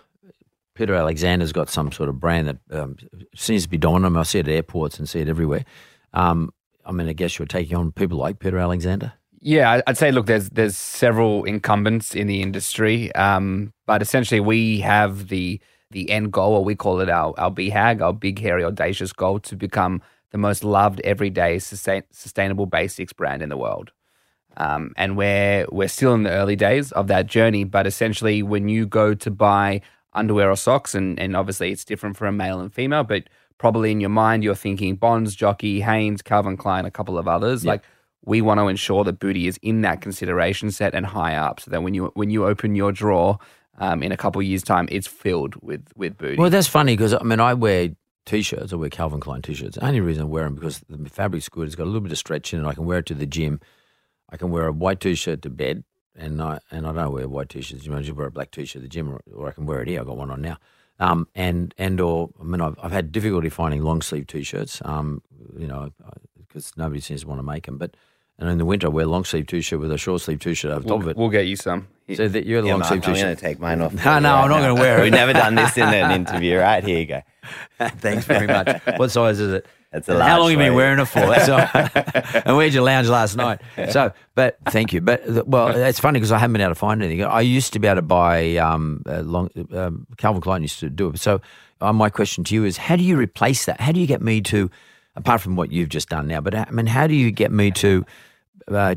Peter 0.75 0.95
Alexander's 0.95 1.53
got 1.53 1.71
some 1.71 1.91
sort 1.93 2.11
of 2.11 2.21
brand 2.21 2.49
that 2.49 2.59
um, 2.79 2.99
seems 3.35 3.63
to 3.63 3.71
be 3.71 3.79
dominant. 3.79 4.19
I 4.19 4.23
see 4.25 4.41
it 4.41 4.49
at 4.49 4.55
airports 4.55 4.99
and 4.99 5.09
see 5.09 5.21
it 5.21 5.29
everywhere. 5.31 5.65
Um, 6.13 6.53
I 6.85 6.93
mean, 6.93 7.09
I 7.09 7.13
guess 7.13 7.39
you're 7.39 7.47
taking 7.47 7.77
on 7.77 7.93
people 7.93 8.19
like 8.19 8.39
Peter 8.39 8.59
Alexander. 8.59 9.15
Yeah, 9.41 9.83
I'd 9.87 9.99
say 9.99 10.11
look, 10.11 10.27
there's 10.27 10.49
there's 10.51 10.77
several 10.77 11.45
incumbents 11.45 12.15
in 12.15 12.27
the 12.27 12.41
industry, 12.41 13.15
um, 13.15 13.75
but 13.87 14.01
essentially 14.01 14.41
we 14.41 14.81
have 14.81 15.29
the 15.29 15.61
the 15.91 16.11
end 16.11 16.33
goal, 16.33 16.55
or 16.55 16.65
we 16.65 16.75
call 16.75 17.01
it 17.01 17.11
our 17.11 17.35
our 17.39 17.51
BHAG, 17.51 18.01
our 18.01 18.15
big 18.15 18.39
hairy 18.39 18.65
audacious 18.65 19.13
goal, 19.13 19.39
to 19.41 19.55
become 19.55 20.01
the 20.31 20.39
most 20.39 20.65
loved 20.65 21.01
everyday 21.05 21.59
sustain, 21.59 22.03
sustainable 22.11 22.67
basics 22.67 23.13
brand 23.13 23.43
in 23.43 23.51
the 23.51 23.57
world. 23.57 23.93
Um, 24.57 24.93
and 24.97 25.17
we're 25.17 25.67
we're 25.71 25.89
still 25.89 26.15
in 26.15 26.23
the 26.23 26.31
early 26.31 26.57
days 26.57 26.91
of 26.93 27.09
that 27.09 27.27
journey, 27.27 27.65
but 27.65 27.87
essentially 27.87 28.43
when 28.43 28.69
you 28.69 28.87
go 28.87 29.15
to 29.15 29.31
buy 29.31 29.83
underwear 30.15 30.51
or 30.51 30.57
socks, 30.57 30.95
and, 30.95 31.19
and 31.19 31.37
obviously 31.37 31.71
it's 31.71 31.85
different 31.85 32.17
for 32.17 32.27
a 32.27 32.33
male 32.33 32.61
and 32.61 32.73
female, 32.73 33.05
but 33.05 33.25
probably 33.59 33.91
in 33.91 34.01
your 34.01 34.11
mind 34.11 34.45
you're 34.45 34.55
thinking 34.55 34.97
Bonds, 34.97 35.35
Jockey, 35.35 35.81
Hanes, 35.81 36.23
Calvin 36.23 36.57
Klein, 36.57 36.85
a 36.85 36.91
couple 36.91 37.19
of 37.19 37.29
others. 37.29 37.65
Like 37.65 37.83
we 38.25 38.41
want 38.41 38.59
to 38.61 38.69
ensure 38.69 39.05
that 39.05 39.19
Boody 39.19 39.47
is 39.47 39.59
in 39.63 39.83
that 39.83 40.01
consideration 40.01 40.71
set 40.71 40.95
and 40.95 41.07
high 41.07 41.37
up, 41.37 41.61
so 41.61 41.71
that 41.71 41.83
when 41.83 41.95
you 41.95 42.11
when 42.15 42.31
you 42.31 42.47
open 42.47 42.75
your 42.75 42.93
drawer 42.93 43.39
um, 43.79 44.03
in 44.03 44.13
a 44.13 44.17
couple 44.17 44.41
of 44.41 44.47
years' 44.47 44.63
time, 44.63 44.89
it's 44.91 45.07
filled 45.07 45.57
with 45.63 45.87
with 45.95 46.17
Boody. 46.17 46.39
Well, 46.39 46.51
that's 46.51 46.69
funny 46.69 46.97
because 46.97 47.15
I 47.15 47.23
mean, 47.23 47.41
I 47.41 47.55
wear 47.55 47.91
t-shirts. 48.27 48.73
I 48.73 48.77
wear 48.77 48.89
Calvin 48.89 49.21
Klein 49.21 49.43
t-shirts. 49.43 49.77
The 49.77 49.85
only 49.85 50.01
reason 50.01 50.23
I 50.23 50.27
wear 50.27 50.45
them 50.45 50.55
because 50.55 50.83
the 50.89 51.11
fabric's 51.11 51.49
good. 51.49 51.67
It's 51.67 51.77
got 51.77 51.85
a 51.85 51.87
little 51.87 52.01
bit 52.01 52.13
of 52.13 52.19
stretch 52.19 52.55
in 52.55 52.65
it. 52.65 52.67
I 52.67 52.75
can 52.75 52.87
wear 52.87 52.99
it 52.99 53.07
to 53.07 53.15
the 53.15 53.27
gym. 53.27 53.61
I 54.31 54.37
can 54.37 54.51
wear 54.51 54.67
a 54.67 54.73
white 54.73 55.01
t-shirt 55.01 55.43
to 55.43 55.51
bed, 55.51 55.85
and 56.17 56.41
I 56.41 56.61
and 56.71 56.87
I 56.87 56.93
don't 56.93 57.13
wear 57.13 57.29
white 57.29 57.51
t-shirts. 57.51 57.85
You 57.85 57.91
know, 57.91 57.99
I 57.99 58.01
just 58.01 58.17
wear 58.17 58.27
a 58.27 58.33
black 58.33 58.51
t-shirt 58.51 58.81
to 58.81 58.81
the 58.81 58.89
gym, 58.89 59.11
or, 59.11 59.21
or 59.35 59.49
I 59.49 59.53
can 59.53 59.67
wear 59.67 59.83
it 59.83 59.89
here. 59.89 60.01
I 60.01 60.05
got 60.05 60.17
one 60.17 60.31
on 60.31 60.41
now. 60.41 60.59
Um, 61.01 61.27
and 61.35 61.75
and 61.79 62.01
or 62.01 62.31
I 62.41 62.45
mean, 62.45 62.61
I've, 62.61 62.77
I've 62.83 62.93
had 62.93 63.11
difficulty 63.13 63.49
finding 63.49 63.83
long 63.83 64.01
sleeve 64.03 64.27
t-shirts. 64.27 64.81
Um, 64.85 65.23
you 65.59 65.67
know, 65.67 65.91
because 66.47 66.73
nobody 66.77 67.01
seems 67.01 67.23
to 67.23 67.27
want 67.29 67.39
to 67.41 67.43
make 67.43 67.67
them. 67.67 67.79
But 67.79 67.97
and 68.39 68.49
in 68.49 68.59
the 68.59 68.65
winter, 68.65 68.87
I 68.87 68.91
wear 68.91 69.05
a 69.05 69.09
long 69.09 69.25
sleeve 69.25 69.47
t-shirt 69.47 69.79
with 69.81 69.91
a 69.93 69.99
short 69.99 70.21
sleeve 70.21 70.41
t-shirt 70.41 70.71
over 70.73 70.83
top 70.87 70.99
of 70.99 71.03
we'll, 71.03 71.09
it. 71.11 71.17
we'll 71.17 71.29
get 71.31 71.47
you 71.47 71.57
some. 71.57 71.89
so 72.15 72.27
that 72.29 72.47
you're 72.47 72.63
the 72.63 72.69
Yeah, 72.69 72.73
long 72.75 72.81
Mark, 72.81 72.89
sleeve 72.89 73.03
I'm 73.05 73.13
going 73.13 73.15
t-shirt. 73.17 73.39
to 73.39 73.45
take 73.45 73.59
mine 73.61 73.81
off. 73.81 73.93
No, 73.93 74.19
no, 74.19 74.33
right 74.33 74.43
I'm 74.45 74.51
not 74.51 74.61
gonna 74.61 74.75
wear 74.75 74.99
it. 75.01 75.03
We've 75.05 75.13
never 75.13 75.33
done 75.33 75.55
this 75.57 75.77
in 75.77 75.85
an 75.89 76.11
interview, 76.21 76.59
right? 76.59 76.83
Here 76.85 76.99
you 77.01 77.07
go. 77.07 77.23
Thanks 77.99 78.25
very 78.25 78.47
much. 78.47 78.81
What 78.97 79.11
size 79.11 79.41
is 79.41 79.53
it? 79.53 79.67
It's 79.95 80.09
a 80.09 80.13
And 80.13 80.19
large 80.19 80.31
How 80.31 80.39
long 80.39 80.51
have 80.51 80.61
you 80.61 80.67
been 80.67 80.75
wearing 80.75 80.99
it 80.99 81.05
for? 81.07 81.21
That's 81.21 81.49
all. 81.49 82.43
and 82.45 82.57
where'd 82.57 82.75
you 82.75 82.83
lounge 82.83 83.09
last 83.09 83.37
night? 83.37 83.61
So, 83.91 84.13
but 84.35 84.59
thank 84.69 84.93
you. 84.93 85.01
But 85.01 85.29
uh, 85.29 85.45
well, 85.47 85.69
it's 85.69 86.01
funny 86.01 86.19
because 86.19 86.33
I 86.33 86.39
haven't 86.39 86.53
been 86.55 86.63
able 86.63 86.73
to 86.73 86.79
find 86.79 87.03
anything. 87.03 87.25
I 87.25 87.41
used 87.41 87.73
to 87.75 87.79
be 87.79 87.87
able 87.87 87.97
to 87.97 88.03
buy 88.03 88.57
um, 88.57 89.03
uh, 89.07 89.21
long. 89.21 89.51
Um, 89.73 90.07
Calvin 90.17 90.43
Klein 90.43 90.63
used 90.63 90.81
to 90.81 90.91
do 90.91 91.11
it. 91.11 91.21
So, 91.21 91.41
uh, 91.81 91.93
my 91.93 92.11
question 92.11 92.45
to 92.45 92.55
you 92.55 92.65
is, 92.65 92.77
how 92.77 92.97
do 92.97 93.05
you 93.05 93.17
replace 93.17 93.67
that? 93.67 93.81
How 93.81 93.93
do 93.93 94.01
you 94.01 94.07
get 94.07 94.23
me 94.23 94.41
to, 94.43 94.71
apart 95.17 95.41
from 95.41 95.57
what 95.57 95.71
you've 95.71 95.91
just 95.91 96.09
done 96.09 96.27
now? 96.27 96.41
But 96.41 96.55
I 96.55 96.71
mean, 96.71 96.87
how 96.87 97.07
do 97.07 97.15
you 97.15 97.31
get 97.31 97.53
me 97.53 97.71
to 97.73 98.05
uh, 98.69 98.97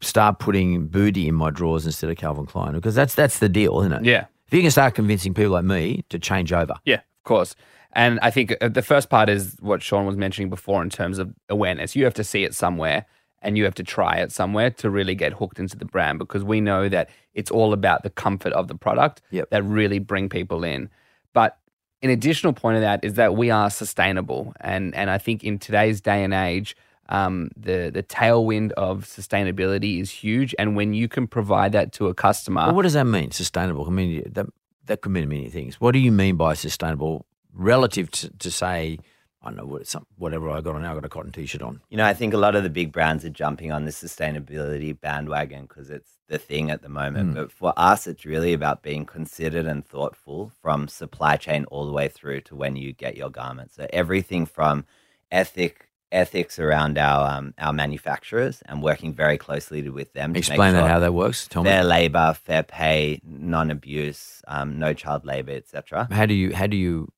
start 0.00 0.38
putting 0.38 0.88
Boody 0.88 1.26
in 1.26 1.34
my 1.34 1.50
drawers 1.50 1.86
instead 1.86 2.10
of 2.10 2.16
Calvin 2.16 2.46
Klein? 2.46 2.72
Because 2.72 2.94
that's 2.94 3.14
that's 3.14 3.38
the 3.38 3.48
deal, 3.48 3.80
isn't 3.80 3.92
it? 3.92 4.04
Yeah. 4.04 4.26
If 4.46 4.54
you 4.54 4.62
can 4.62 4.70
start 4.70 4.94
convincing 4.94 5.34
people 5.34 5.52
like 5.52 5.64
me 5.64 6.04
to 6.08 6.18
change 6.18 6.52
over. 6.52 6.74
Yeah, 6.86 6.96
of 6.96 7.24
course. 7.24 7.54
And 7.92 8.18
I 8.22 8.30
think 8.30 8.54
uh, 8.60 8.68
the 8.68 8.82
first 8.82 9.08
part 9.10 9.28
is 9.28 9.56
what 9.60 9.82
Shaun 9.82 10.06
was 10.06 10.16
mentioning 10.16 10.50
before 10.50 10.82
in 10.82 10.90
terms 10.90 11.18
of 11.18 11.34
awareness. 11.48 11.96
You 11.96 12.04
have 12.04 12.14
to 12.14 12.24
see 12.24 12.44
it 12.44 12.54
somewhere 12.54 13.06
and 13.40 13.56
you 13.56 13.64
have 13.64 13.74
to 13.76 13.84
try 13.84 14.16
it 14.16 14.32
somewhere 14.32 14.70
to 14.70 14.90
really 14.90 15.14
get 15.14 15.32
hooked 15.34 15.58
into 15.58 15.76
the 15.76 15.84
brand 15.84 16.18
because 16.18 16.42
we 16.44 16.60
know 16.60 16.88
that 16.88 17.08
it's 17.34 17.50
all 17.50 17.72
about 17.72 18.02
the 18.02 18.10
comfort 18.10 18.52
of 18.52 18.68
the 18.68 18.74
product 18.74 19.22
Yep. 19.30 19.50
that 19.50 19.62
really 19.62 19.98
bring 20.00 20.28
people 20.28 20.64
in. 20.64 20.90
But 21.32 21.56
an 22.02 22.10
additional 22.10 22.52
point 22.52 22.76
of 22.76 22.82
that 22.82 23.04
is 23.04 23.14
that 23.14 23.36
we 23.36 23.50
are 23.50 23.70
sustainable. 23.70 24.52
And, 24.60 24.94
and 24.94 25.08
I 25.10 25.18
think 25.18 25.44
in 25.44 25.58
today's 25.58 26.00
day 26.00 26.24
and 26.24 26.34
age, 26.34 26.76
um, 27.08 27.50
the, 27.56 27.90
the 27.92 28.02
tailwind 28.02 28.72
of 28.72 29.04
sustainability 29.04 30.00
is 30.00 30.10
huge. 30.10 30.54
And 30.58 30.76
when 30.76 30.92
you 30.92 31.08
can 31.08 31.26
provide 31.26 31.72
that 31.72 31.92
to 31.94 32.08
a 32.08 32.14
customer, 32.14 32.66
Well, 32.66 32.74
what 32.74 32.82
does 32.82 32.92
that 32.92 33.04
mean? 33.06 33.30
Sustainable. 33.30 33.86
I 33.86 33.90
mean, 33.90 34.22
that 34.32 34.46
that 34.86 35.00
could 35.02 35.12
mean 35.12 35.28
many 35.28 35.48
things. 35.50 35.80
What 35.80 35.92
do 35.92 35.98
you 35.98 36.10
mean 36.12 36.36
by 36.36 36.54
sustainable 36.54 37.24
relative 37.52 38.10
to, 38.12 38.30
to 38.38 38.50
say, 38.50 38.98
I 39.42 39.46
don't 39.50 39.56
know 39.56 39.66
what 39.66 39.86
some 39.86 40.06
whatever 40.16 40.50
I 40.50 40.60
got 40.60 40.74
on 40.74 40.82
now. 40.82 40.92
I 40.92 40.94
got 40.94 41.04
a 41.04 41.08
cotton 41.08 41.32
t-shirt 41.32 41.62
on. 41.62 41.80
You 41.90 41.96
know, 41.96 42.04
I 42.04 42.12
think 42.14 42.34
a 42.34 42.38
lot 42.38 42.56
of 42.56 42.62
the 42.64 42.70
big 42.70 42.92
brands 42.92 43.24
are 43.24 43.30
jumping 43.30 43.70
on 43.70 43.84
the 43.84 43.90
sustainability 43.92 44.98
bandwagon 45.00 45.62
because 45.62 45.90
it's 45.90 46.18
the 46.28 46.38
thing 46.38 46.70
at 46.70 46.82
the 46.82 46.88
moment. 46.88 47.34
But 47.34 47.52
for 47.52 47.72
us, 47.76 48.06
it's 48.06 48.24
really 48.24 48.52
about 48.52 48.82
being 48.82 49.06
considered 49.06 49.64
and 49.66 49.86
thoughtful 49.86 50.52
from 50.60 50.88
supply 50.88 51.36
chain 51.36 51.64
all 51.66 51.86
the 51.86 51.92
way 51.92 52.08
through 52.08 52.40
to 52.42 52.56
when 52.56 52.76
you 52.76 52.92
get 52.92 53.16
your 53.16 53.30
garment. 53.30 53.72
So 53.72 53.86
everything 53.92 54.44
from 54.44 54.84
ethic 55.30 55.88
ethics 56.10 56.58
around 56.58 56.96
our 56.98 57.30
um, 57.38 57.54
our 57.58 57.72
manufacturers 57.72 58.62
and 58.66 58.82
working 58.82 59.12
very 59.14 59.38
closely 59.38 59.82
to- 59.82 59.90
with 59.90 60.12
them. 60.14 60.30
to 60.30 60.38
make 60.40 60.48
Explain 60.48 60.72
that 60.74 60.80
sure 60.80 60.88
how 60.88 60.98
that 60.98 61.14
works. 61.14 61.46
Tell 61.48 61.62
me. 61.62 61.70
fair 61.70 61.84
labor, 61.84 62.34
fair 62.34 62.62
pay, 62.62 63.20
non-abuse, 63.24 64.42
um, 64.48 64.78
no 64.78 64.94
child 64.94 65.24
labor, 65.24 65.52
etc. 65.52 66.08
How 66.10 66.26
do 66.26 66.34
you 66.34 66.54
how 66.54 66.66
do 66.66 66.76
you? 66.76 67.08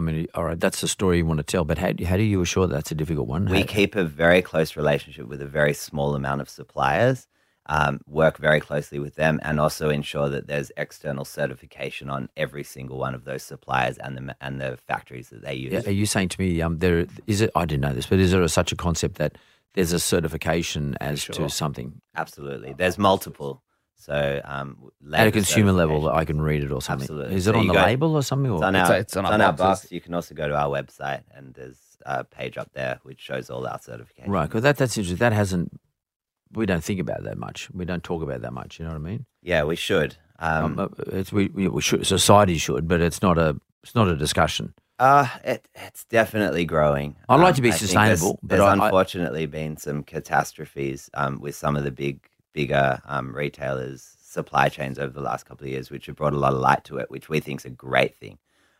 I 0.00 0.02
mean, 0.02 0.26
all 0.34 0.44
right, 0.44 0.58
that's 0.58 0.80
the 0.80 0.88
story 0.88 1.18
you 1.18 1.26
want 1.26 1.38
to 1.38 1.44
tell, 1.44 1.64
but 1.64 1.76
how 1.76 1.92
do, 1.92 2.04
how 2.06 2.16
do 2.16 2.22
you 2.22 2.40
assure 2.40 2.66
that's 2.66 2.90
a 2.90 2.94
difficult 2.94 3.28
one? 3.28 3.44
We 3.44 3.60
How- 3.60 3.66
keep 3.66 3.94
a 3.94 4.04
very 4.04 4.40
close 4.40 4.76
relationship 4.76 5.26
with 5.28 5.42
a 5.42 5.46
very 5.46 5.74
small 5.74 6.14
amount 6.14 6.40
of 6.40 6.48
suppliers, 6.48 7.26
um, 7.66 8.00
work 8.06 8.38
very 8.38 8.60
closely 8.60 8.98
with 8.98 9.16
them, 9.16 9.38
and 9.42 9.60
also 9.60 9.90
ensure 9.90 10.30
that 10.30 10.46
there's 10.46 10.72
external 10.78 11.26
certification 11.26 12.08
on 12.08 12.30
every 12.34 12.64
single 12.64 12.98
one 12.98 13.14
of 13.14 13.24
those 13.24 13.42
suppliers 13.42 13.98
and 13.98 14.16
the 14.16 14.36
and 14.40 14.58
the 14.60 14.78
factories 14.88 15.28
that 15.28 15.42
they 15.42 15.54
use. 15.54 15.72
Yeah, 15.72 15.82
are 15.86 15.90
you 15.92 16.06
saying 16.06 16.30
to 16.30 16.40
me, 16.40 16.62
um, 16.62 16.78
there 16.78 17.06
is 17.26 17.42
it? 17.42 17.50
I 17.54 17.66
didn't 17.66 17.82
know 17.82 17.92
this, 17.92 18.06
but 18.06 18.18
is 18.18 18.32
there 18.32 18.42
a, 18.42 18.48
such 18.48 18.72
a 18.72 18.76
concept 18.76 19.16
that 19.16 19.36
there's 19.74 19.92
a 19.92 20.00
certification 20.00 20.96
as 21.00 21.20
Sure. 21.20 21.34
to 21.34 21.48
something 21.50 22.00
Absolutely, 22.16 22.72
there's 22.72 22.96
multiple. 22.98 23.62
So 24.00 24.40
um, 24.44 24.90
at 25.12 25.26
a 25.26 25.30
consumer 25.30 25.72
level 25.72 26.02
that. 26.02 26.14
I 26.14 26.24
can 26.24 26.40
read 26.40 26.62
it 26.64 26.72
or 26.72 26.80
something? 26.80 27.04
Absolutely. 27.04 27.34
Is 27.36 27.46
it 27.46 27.52
So 27.52 27.58
on 27.58 27.66
the 27.66 27.74
go- 27.74 27.82
label 27.82 28.14
or 28.16 28.22
something? 28.22 28.50
Or? 28.50 28.56
It's 28.56 28.64
on 28.64 28.74
our, 28.76 28.92
a- 28.92 28.98
it's 29.00 29.16
on 29.16 29.24
it's 29.24 29.30
our 29.30 29.34
on 29.34 29.40
our 29.42 29.52
box. 29.52 29.92
You 29.92 30.00
can 30.00 30.14
also 30.14 30.34
go 30.34 30.48
to 30.48 30.56
our 30.56 30.68
website, 30.68 31.22
and 31.34 31.52
there's 31.54 31.76
a 32.06 32.24
page 32.24 32.56
up 32.56 32.70
there, 32.72 32.98
which 33.02 33.20
shows 33.20 33.50
all 33.50 33.66
our 33.66 33.78
certifications. 33.78 34.28
Right, 34.28 34.46
because 34.46 34.62
that, 34.62 34.78
that's 34.78 34.96
interesting. 34.96 35.18
That 35.18 35.34
hasn't, 35.34 35.78
we 36.52 36.64
don't 36.64 36.82
think 36.82 36.98
about 36.98 37.24
that 37.24 37.36
much. 37.36 37.68
We 37.72 37.84
don't 37.84 38.02
talk 38.02 38.22
about 38.22 38.40
that 38.40 38.52
much. 38.54 38.78
You 38.78 38.86
know 38.86 38.92
what 38.92 38.96
I 39.02 39.04
mean? 39.04 39.26
Yeah, 39.42 39.64
we 39.64 39.76
should. 39.76 40.16
Um, 40.38 40.78
Um, 40.78 40.94
it's, 41.08 41.30
we, 41.30 41.48
we 41.48 41.68
we 41.68 41.82
should, 41.82 42.06
society 42.06 42.56
should, 42.56 42.88
but 42.88 43.02
it's 43.02 43.20
not 43.20 43.36
a, 43.36 43.60
it's 43.82 43.94
not 43.94 44.08
a 44.08 44.16
discussion. 44.16 44.72
Uh, 44.98 45.26
it, 45.44 45.68
it's 45.74 46.04
definitely 46.06 46.64
growing. 46.64 47.16
I'd 47.28 47.40
like 47.40 47.54
to 47.56 47.62
be 47.62 47.68
I 47.68 47.72
think 47.72 47.90
there's- 47.90 48.18
sustainable, 48.20 48.38
but 48.42 48.48
There's, 48.56 48.60
I- 48.62 48.70
I- 48.76 48.86
unfortunately 48.86 49.44
been 49.44 49.76
some 49.76 50.02
catastrophes 50.02 51.10
um, 51.12 51.38
with 51.40 51.54
some 51.54 51.76
of 51.76 51.84
the 51.84 51.90
big, 51.90 52.20
bigger 52.52 53.00
um, 53.04 53.34
retailers' 53.34 54.16
supply 54.22 54.68
chains 54.68 54.98
over 54.98 55.12
the 55.12 55.20
last 55.20 55.46
couple 55.46 55.66
of 55.66 55.72
years, 55.72 55.90
which 55.90 56.06
have 56.06 56.16
brought 56.16 56.34
a 56.34 56.38
lot 56.38 56.52
of 56.52 56.60
light 56.60 56.84
to 56.84 56.98
it, 56.98 57.10
which 57.10 57.28
we 57.28 57.40
think 57.40 57.60
is 57.60 57.64
a 57.64 57.70
great 57.70 58.16
thing. 58.16 58.38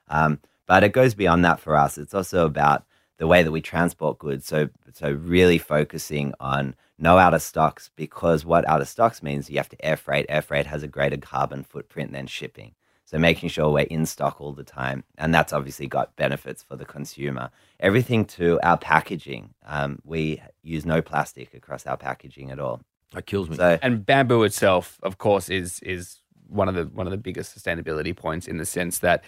Um, 0.09 0.41
but 0.67 0.85
it 0.85 0.93
goes 0.93 1.15
beyond 1.15 1.45
that 1.45 1.61
for 1.61 1.77
us. 1.77 1.99
It's 1.99 2.15
also 2.15 2.47
about 2.47 2.85
the 3.19 3.27
way 3.27 3.43
that 3.43 3.53
we 3.53 3.61
transport 3.61 4.19
goods. 4.19 4.47
So, 4.47 4.69
so 4.93 5.13
really 5.13 5.59
focusing 5.59 6.33
on 6.41 6.75
no 6.99 7.19
out 7.19 7.35
of 7.35 7.43
stocks 7.43 7.91
because 7.97 8.45
what 8.45 8.69
out 8.69 8.81
of 8.81 8.89
stocks 8.89 9.23
means 9.23 9.51
you 9.51 9.57
have 9.57 9.69
to 9.71 9.85
air 9.85 9.97
freight. 9.97 10.27
Air 10.29 10.43
freight 10.43 10.67
has 10.67 10.83
a 10.83 10.89
greater 10.89 11.17
carbon 11.17 11.65
footprint 11.65 12.13
than 12.13 12.27
shipping. 12.27 12.75
So 13.05 13.19
making 13.19 13.49
sure 13.49 13.71
we're 13.71 13.81
in 13.81 14.07
stock 14.07 14.41
all 14.41 14.53
the 14.53 14.63
time, 14.63 15.03
and 15.19 15.35
that's 15.35 15.53
obviously 15.53 15.89
got 15.89 16.15
benefits 16.15 16.63
for 16.63 16.77
the 16.77 16.85
consumer. 16.85 17.51
Everything 17.81 18.25
to 18.27 18.61
our 18.63 18.79
packaging, 18.79 19.53
um, 19.67 19.99
we 20.05 20.41
use 20.63 20.87
no 20.87 21.03
plastic 21.03 21.53
across 21.53 21.89
our 21.89 21.97
packaging 21.97 22.53
at 22.53 22.61
all. 22.61 22.83
That 23.13 23.27
kills 23.27 23.49
me. 23.51 23.57
So 23.57 23.79
And 23.83 24.05
bamboo 24.07 24.43
itself, 24.45 24.99
of 25.03 25.19
course, 25.19 25.49
is 25.49 25.81
is 25.81 26.19
one 26.49 26.69
of 26.69 26.75
the 26.75 26.85
one 26.85 27.07
of 27.07 27.11
the 27.11 27.17
biggest 27.19 27.57
sustainability 27.57 28.15
points 28.17 28.47
in 28.49 28.57
the 28.59 28.65
sense 28.67 28.99
that 29.01 29.25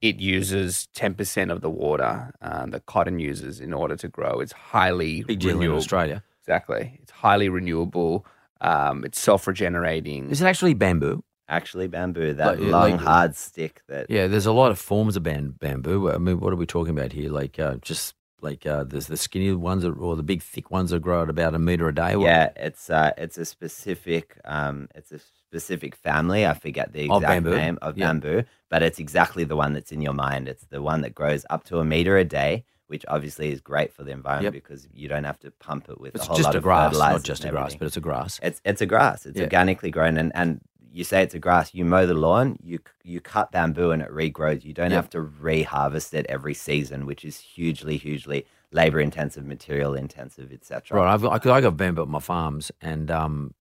it 0.00 0.20
uses 0.20 0.86
ten 0.94 1.14
percent 1.14 1.50
of 1.50 1.60
the 1.60 1.70
water 1.70 2.32
uh, 2.40 2.66
that 2.66 2.86
cotton 2.86 3.18
uses 3.18 3.60
in 3.60 3.72
order 3.72 3.96
to 3.96 4.08
grow. 4.08 4.40
It's 4.40 4.52
highly 4.52 5.22
Big 5.24 5.40
deal 5.40 5.50
in 5.50 5.58
renewable. 5.58 5.78
Australia. 5.78 6.22
Exactly, 6.42 6.98
it's 7.02 7.10
highly 7.10 7.48
renewable. 7.48 8.24
Um, 8.60 9.04
it's 9.04 9.20
self 9.20 9.46
regenerating. 9.46 10.30
Is 10.30 10.40
it 10.42 10.46
actually 10.46 10.74
bamboo? 10.74 11.22
actually, 11.50 11.88
bamboo, 11.88 12.34
that 12.34 12.60
Like- 12.60 12.70
long 12.70 12.90
like- 12.90 13.00
hard 13.00 13.34
stick 13.34 13.80
that 13.88 14.10
Yeah, 14.10 14.26
there's 14.26 14.44
a 14.44 14.52
lot 14.52 14.70
of 14.70 14.78
forms 14.78 15.16
of 15.16 15.22
bam- 15.22 15.54
bamboo. 15.58 16.10
I 16.10 16.18
mean, 16.18 16.40
what 16.40 16.52
are 16.52 16.56
we 16.56 16.66
talking 16.66 16.90
about 16.98 17.12
here? 17.12 17.30
Like 17.30 17.58
uh, 17.58 17.76
just 17.76 18.14
like 18.40 18.66
uh, 18.66 18.84
there's 18.84 19.06
the 19.06 19.16
skinny 19.16 19.52
ones 19.52 19.82
that, 19.82 19.90
or 19.92 20.16
the 20.16 20.22
big 20.22 20.42
thick 20.42 20.70
ones 20.70 20.90
that 20.90 21.00
grow 21.00 21.22
at 21.22 21.30
about 21.30 21.54
a 21.54 21.58
meter 21.58 21.88
a 21.88 21.94
day. 21.94 22.14
Yeah, 22.16 22.50
it's 22.56 22.88
uh, 22.90 23.12
it's 23.16 23.38
a 23.38 23.44
specific 23.44 24.38
um, 24.44 24.88
it's 24.94 25.12
a 25.12 25.18
specific 25.18 25.94
family. 25.94 26.46
I 26.46 26.54
forget 26.54 26.92
the 26.92 27.04
exact 27.04 27.22
bamboo? 27.22 27.56
name 27.56 27.78
of 27.82 27.96
Yeah. 27.98 28.08
bamboo, 28.08 28.44
but 28.68 28.82
it's 28.82 28.98
exactly 28.98 29.44
the 29.44 29.56
one 29.56 29.72
that's 29.72 29.92
in 29.92 30.00
your 30.02 30.12
mind. 30.14 30.48
It's 30.48 30.66
the 30.66 30.82
one 30.82 31.00
that 31.02 31.14
grows 31.14 31.44
up 31.50 31.64
to 31.64 31.78
a 31.78 31.84
meter 31.84 32.16
a 32.18 32.24
day, 32.24 32.64
which 32.86 33.04
obviously 33.08 33.50
is 33.50 33.60
great 33.60 33.92
for 33.92 34.04
the 34.04 34.10
environment 34.12 34.54
Yep. 34.54 34.62
because 34.62 34.86
you 34.92 35.08
don't 35.08 35.24
have 35.24 35.38
to 35.40 35.50
pump 35.52 35.88
it 35.88 36.00
with 36.00 36.14
It's 36.14 36.24
a 36.24 36.28
whole 36.28 36.36
just 36.36 36.46
lot 36.48 36.54
a 36.54 36.58
of 36.58 36.64
grass, 36.64 36.92
not 36.96 37.22
just 37.22 37.44
a 37.44 37.50
grass, 37.50 37.74
but 37.74 37.86
it's 37.86 37.96
a 37.96 38.00
grass. 38.00 38.38
It's 38.42 38.60
it's 38.64 38.80
a 38.82 38.86
grass. 38.86 39.26
It's 39.26 39.36
Yeah. 39.38 39.44
organically 39.44 39.90
grown, 39.90 40.16
and, 40.18 40.32
and 40.34 40.60
you 40.90 41.04
say 41.04 41.22
it's 41.22 41.34
a 41.34 41.38
grass. 41.38 41.74
You 41.74 41.84
mow 41.84 42.06
the 42.06 42.14
lawn, 42.14 42.56
you 42.62 42.78
you 43.04 43.20
cut 43.20 43.52
bamboo, 43.52 43.90
and 43.90 44.02
it 44.02 44.10
regrows. 44.10 44.64
You 44.64 44.72
don't 44.72 44.90
Yep. 44.90 44.96
have 44.96 45.10
to 45.10 45.20
re-harvest 45.20 46.14
it 46.14 46.26
every 46.28 46.54
season, 46.54 47.06
which 47.06 47.24
is 47.24 47.38
hugely, 47.38 47.96
hugely 47.96 48.46
labor 48.72 49.00
intensive, 49.00 49.44
material 49.46 49.94
intensive, 49.94 50.52
etc. 50.52 50.98
Right, 51.00 51.12
I've 51.12 51.22
got, 51.22 51.46
I 51.46 51.60
got- 51.60 51.76
bamboo 51.76 52.02
at 52.02 52.08
my 52.08 52.20
farms, 52.20 52.70
and 52.80 53.10
um, 53.10 53.54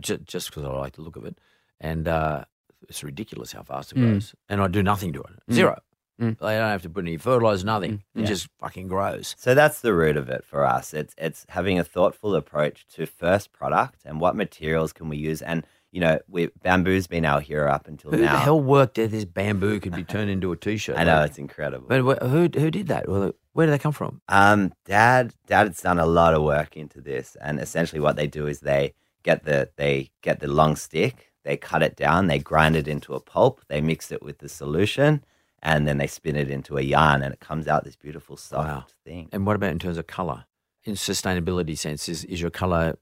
just 0.00 0.24
just 0.24 0.48
because 0.50 0.64
I 0.64 0.68
like 0.68 0.94
the 0.96 1.02
look 1.02 1.16
of 1.16 1.24
it, 1.24 1.38
and 1.80 2.06
uh, 2.08 2.44
it's 2.88 3.02
ridiculous 3.04 3.52
how 3.52 3.62
fast 3.62 3.92
it 3.92 3.98
Mm. 3.98 4.10
grows, 4.10 4.34
and 4.48 4.60
I 4.60 4.68
do 4.68 4.82
nothing 4.82 5.12
to 5.14 5.20
it, 5.20 5.36
Mm. 5.50 5.54
zero. 5.54 5.80
Mm. 6.20 6.36
They 6.40 6.56
don't 6.58 6.70
have 6.70 6.82
to 6.82 6.90
put 6.90 7.04
any 7.04 7.16
fertilizer, 7.16 7.64
nothing. 7.64 7.98
Mm. 7.98 8.02
It 8.16 8.20
Yeah. 8.22 8.26
just 8.26 8.48
fucking 8.58 8.88
grows. 8.88 9.36
So 9.38 9.54
that's 9.54 9.80
the 9.80 9.94
root 9.94 10.16
of 10.16 10.28
it 10.28 10.44
for 10.44 10.64
us. 10.64 10.92
It's 10.92 11.14
it's 11.16 11.46
having 11.50 11.78
a 11.78 11.84
thoughtful 11.84 12.34
approach 12.34 12.86
to 12.94 13.06
first 13.06 13.52
product 13.52 14.00
and 14.04 14.20
what 14.20 14.34
materials 14.34 14.92
can 14.92 15.08
we 15.08 15.16
use. 15.16 15.42
And 15.42 15.64
you 15.90 16.00
know, 16.00 16.18
we 16.28 16.48
bamboo's 16.62 17.06
been 17.06 17.24
our 17.24 17.40
hero 17.40 17.70
up 17.72 17.88
until 17.88 18.10
Who 18.10 18.18
now. 18.18 18.32
the 18.32 18.38
hell 18.38 18.60
worked 18.60 18.96
that 18.96 19.10
this 19.10 19.24
bamboo 19.24 19.80
could 19.80 19.94
be 19.94 20.04
turned 20.04 20.30
into 20.30 20.52
a 20.52 20.56
t-shirt? 20.56 20.98
I 20.98 21.04
know 21.04 21.16
Like, 21.20 21.30
it's 21.30 21.38
incredible. 21.38 21.86
but 21.88 22.22
who 22.22 22.48
who 22.54 22.70
did 22.70 22.88
that? 22.88 23.08
Well, 23.08 23.32
Where 23.52 23.66
did 23.66 23.72
they 23.72 23.78
come 23.78 23.92
from? 23.92 24.20
Um, 24.28 24.72
Dad, 24.84 25.34
Dad's 25.46 25.80
done 25.82 25.98
a 25.98 26.06
lot 26.06 26.34
of 26.34 26.42
work 26.42 26.76
into 26.76 27.00
this, 27.00 27.36
and 27.40 27.58
essentially 27.58 28.00
what 28.00 28.16
they 28.16 28.26
do 28.26 28.46
is 28.46 28.60
they 28.60 28.94
get 29.22 29.44
the 29.44 29.70
they 29.76 30.10
get 30.22 30.40
the 30.40 30.48
long 30.48 30.76
stick, 30.76 31.32
they 31.44 31.56
cut 31.56 31.82
it 31.82 31.96
down, 31.96 32.26
they 32.26 32.38
grind 32.38 32.76
it 32.76 32.86
into 32.86 33.14
a 33.14 33.20
pulp, 33.20 33.62
they 33.68 33.80
mix 33.80 34.12
it 34.12 34.22
with 34.22 34.38
the 34.38 34.48
solution, 34.48 35.24
and 35.62 35.88
then 35.88 35.98
they 35.98 36.06
spin 36.06 36.36
it 36.36 36.50
into 36.50 36.76
a 36.78 36.82
yarn, 36.82 37.22
and 37.22 37.32
it 37.34 37.40
comes 37.40 37.66
out 37.66 37.84
this 37.84 37.96
beautiful 37.96 38.36
soft 38.36 38.68
Wow. 38.68 38.84
thing. 39.04 39.28
And 39.32 39.44
what 39.46 39.56
about 39.56 39.70
in 39.72 39.78
terms 39.78 39.98
of 39.98 40.06
color? 40.06 40.44
In 40.84 40.94
sustainability 40.94 41.76
sense, 41.76 42.08
is 42.08 42.24
is 42.24 42.40
your 42.40 42.50
color? 42.50 42.96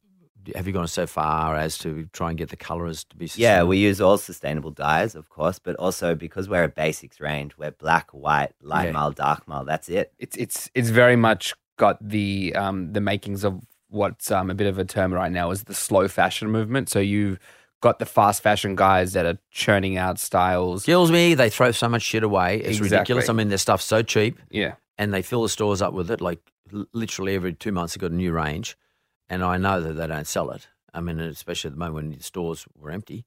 Have 0.54 0.66
you 0.66 0.72
gone 0.72 0.86
so 0.88 1.06
far 1.06 1.56
as 1.56 1.76
to 1.78 2.08
try 2.12 2.28
and 2.30 2.38
get 2.38 2.50
the 2.50 2.56
colors 2.56 3.04
to 3.04 3.16
be? 3.16 3.30
Yeah, 3.34 3.62
we 3.64 3.78
use 3.78 4.00
all 4.00 4.18
sustainable 4.18 4.70
dyes, 4.70 5.14
of 5.14 5.28
course, 5.28 5.58
but 5.58 5.76
also 5.76 6.14
because 6.14 6.48
we're 6.48 6.64
a 6.64 6.68
basics 6.68 7.20
range, 7.20 7.56
we're 7.58 7.72
black, 7.72 8.10
white, 8.12 8.52
light 8.62 8.86
Yeah. 8.86 8.92
mild, 8.92 9.16
dark 9.16 9.46
mild. 9.48 9.66
That's 9.68 9.88
it. 9.88 10.12
it's 10.18 10.36
it's 10.36 10.70
it's 10.74 10.90
very 10.90 11.16
much 11.16 11.54
got 11.78 11.96
the 12.06 12.54
um 12.56 12.92
the 12.92 13.00
makings 13.00 13.44
of 13.44 13.60
what's 13.88 14.30
um 14.30 14.50
a 14.50 14.54
bit 14.54 14.66
of 14.66 14.78
a 14.78 14.84
term 14.84 15.12
right 15.12 15.30
now 15.32 15.50
is 15.50 15.64
the 15.64 15.74
slow 15.74 16.08
fashion 16.08 16.50
movement. 16.50 16.88
So 16.88 16.98
you've 17.00 17.38
got 17.82 17.98
the 17.98 18.06
fast 18.06 18.42
fashion 18.42 18.74
guys 18.74 19.12
that 19.12 19.26
are 19.26 19.38
churning 19.50 19.96
out 19.98 20.18
styles. 20.18 20.84
kills 20.84 21.10
me. 21.12 21.34
They 21.34 21.50
throw 21.50 21.70
so 21.72 21.88
much 21.88 22.02
shit 22.02 22.22
away. 22.22 22.58
It's 22.60 22.80
ridiculous. 22.80 23.28
I 23.28 23.32
mean, 23.34 23.48
their 23.48 23.58
stuff's 23.58 23.84
so 23.84 24.02
cheap, 24.02 24.38
Yeah. 24.50 24.74
and 24.96 25.12
they 25.12 25.20
fill 25.22 25.42
the 25.42 25.48
stores 25.50 25.82
up 25.82 25.92
with 25.92 26.10
it. 26.10 26.20
Like 26.22 26.40
literally 26.92 27.34
every 27.34 27.52
two 27.52 27.72
months, 27.72 27.94
they've 27.94 28.00
got 28.00 28.10
a 28.10 28.14
new 28.14 28.32
range, 28.32 28.76
and 29.28 29.42
I 29.42 29.56
know 29.56 29.80
that 29.80 29.94
they 29.94 30.06
don't 30.06 30.26
sell 30.26 30.50
it. 30.50 30.68
I 30.94 31.00
mean, 31.00 31.18
especially 31.20 31.68
at 31.68 31.72
the 31.74 31.78
moment 31.78 31.94
when 31.94 32.10
the 32.18 32.22
stores 32.22 32.66
were 32.78 32.90
empty, 32.90 33.24